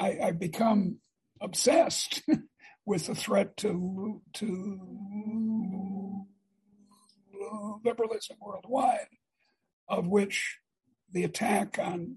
I, 0.00 0.18
I've 0.20 0.40
become 0.40 0.96
obsessed 1.40 2.22
with 2.84 3.06
the 3.06 3.14
threat 3.14 3.56
to 3.58 4.20
to 4.32 4.80
liberalism 7.84 8.36
worldwide, 8.40 9.08
of 9.88 10.06
which 10.06 10.58
the 11.12 11.24
attack 11.24 11.78
on 11.78 12.16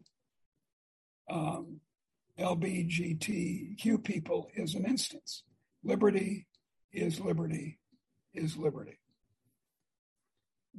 um, 1.29 1.79
LBGTQ 2.39 4.03
people 4.03 4.49
is 4.55 4.75
an 4.75 4.85
instance. 4.85 5.43
Liberty 5.83 6.47
is 6.91 7.19
liberty 7.19 7.79
is 8.33 8.57
liberty. 8.57 8.97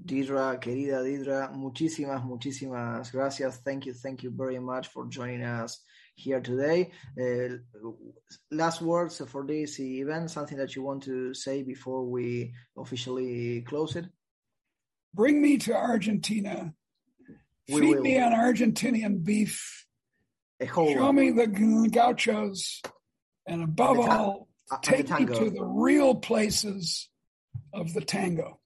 Didra, 0.04 0.58
querida 0.58 1.02
Didra, 1.02 1.50
muchísimas, 1.54 2.24
muchísimas 2.24 3.12
gracias. 3.12 3.58
Thank 3.58 3.86
you, 3.86 3.92
thank 3.92 4.22
you 4.22 4.30
very 4.30 4.58
much 4.58 4.88
for 4.88 5.06
joining 5.06 5.42
us 5.42 5.80
here 6.14 6.40
today. 6.40 6.90
Uh, 7.20 7.56
last 8.50 8.80
words 8.80 9.20
for 9.28 9.46
this 9.46 9.78
event, 9.80 10.30
something 10.30 10.56
that 10.56 10.74
you 10.74 10.82
want 10.82 11.02
to 11.04 11.34
say 11.34 11.62
before 11.62 12.04
we 12.04 12.52
officially 12.76 13.62
close 13.62 13.96
it? 13.96 14.06
Bring 15.14 15.40
me 15.42 15.58
to 15.58 15.74
Argentina. 15.74 16.74
We 17.68 17.80
Feed 17.80 17.94
will. 17.96 18.02
me 18.02 18.20
on 18.20 18.32
Argentinian 18.32 19.22
beef. 19.24 19.86
Show 20.62 21.12
me 21.12 21.30
the 21.30 21.46
gauchos. 21.92 22.82
And 23.46 23.62
above 23.62 23.98
all, 23.98 24.48
uh, 24.70 24.78
take 24.80 25.10
me 25.10 25.26
to 25.26 25.50
the 25.50 25.64
real 25.64 26.14
places 26.14 27.08
of 27.72 27.92
the 27.92 28.00
tango 28.00 28.60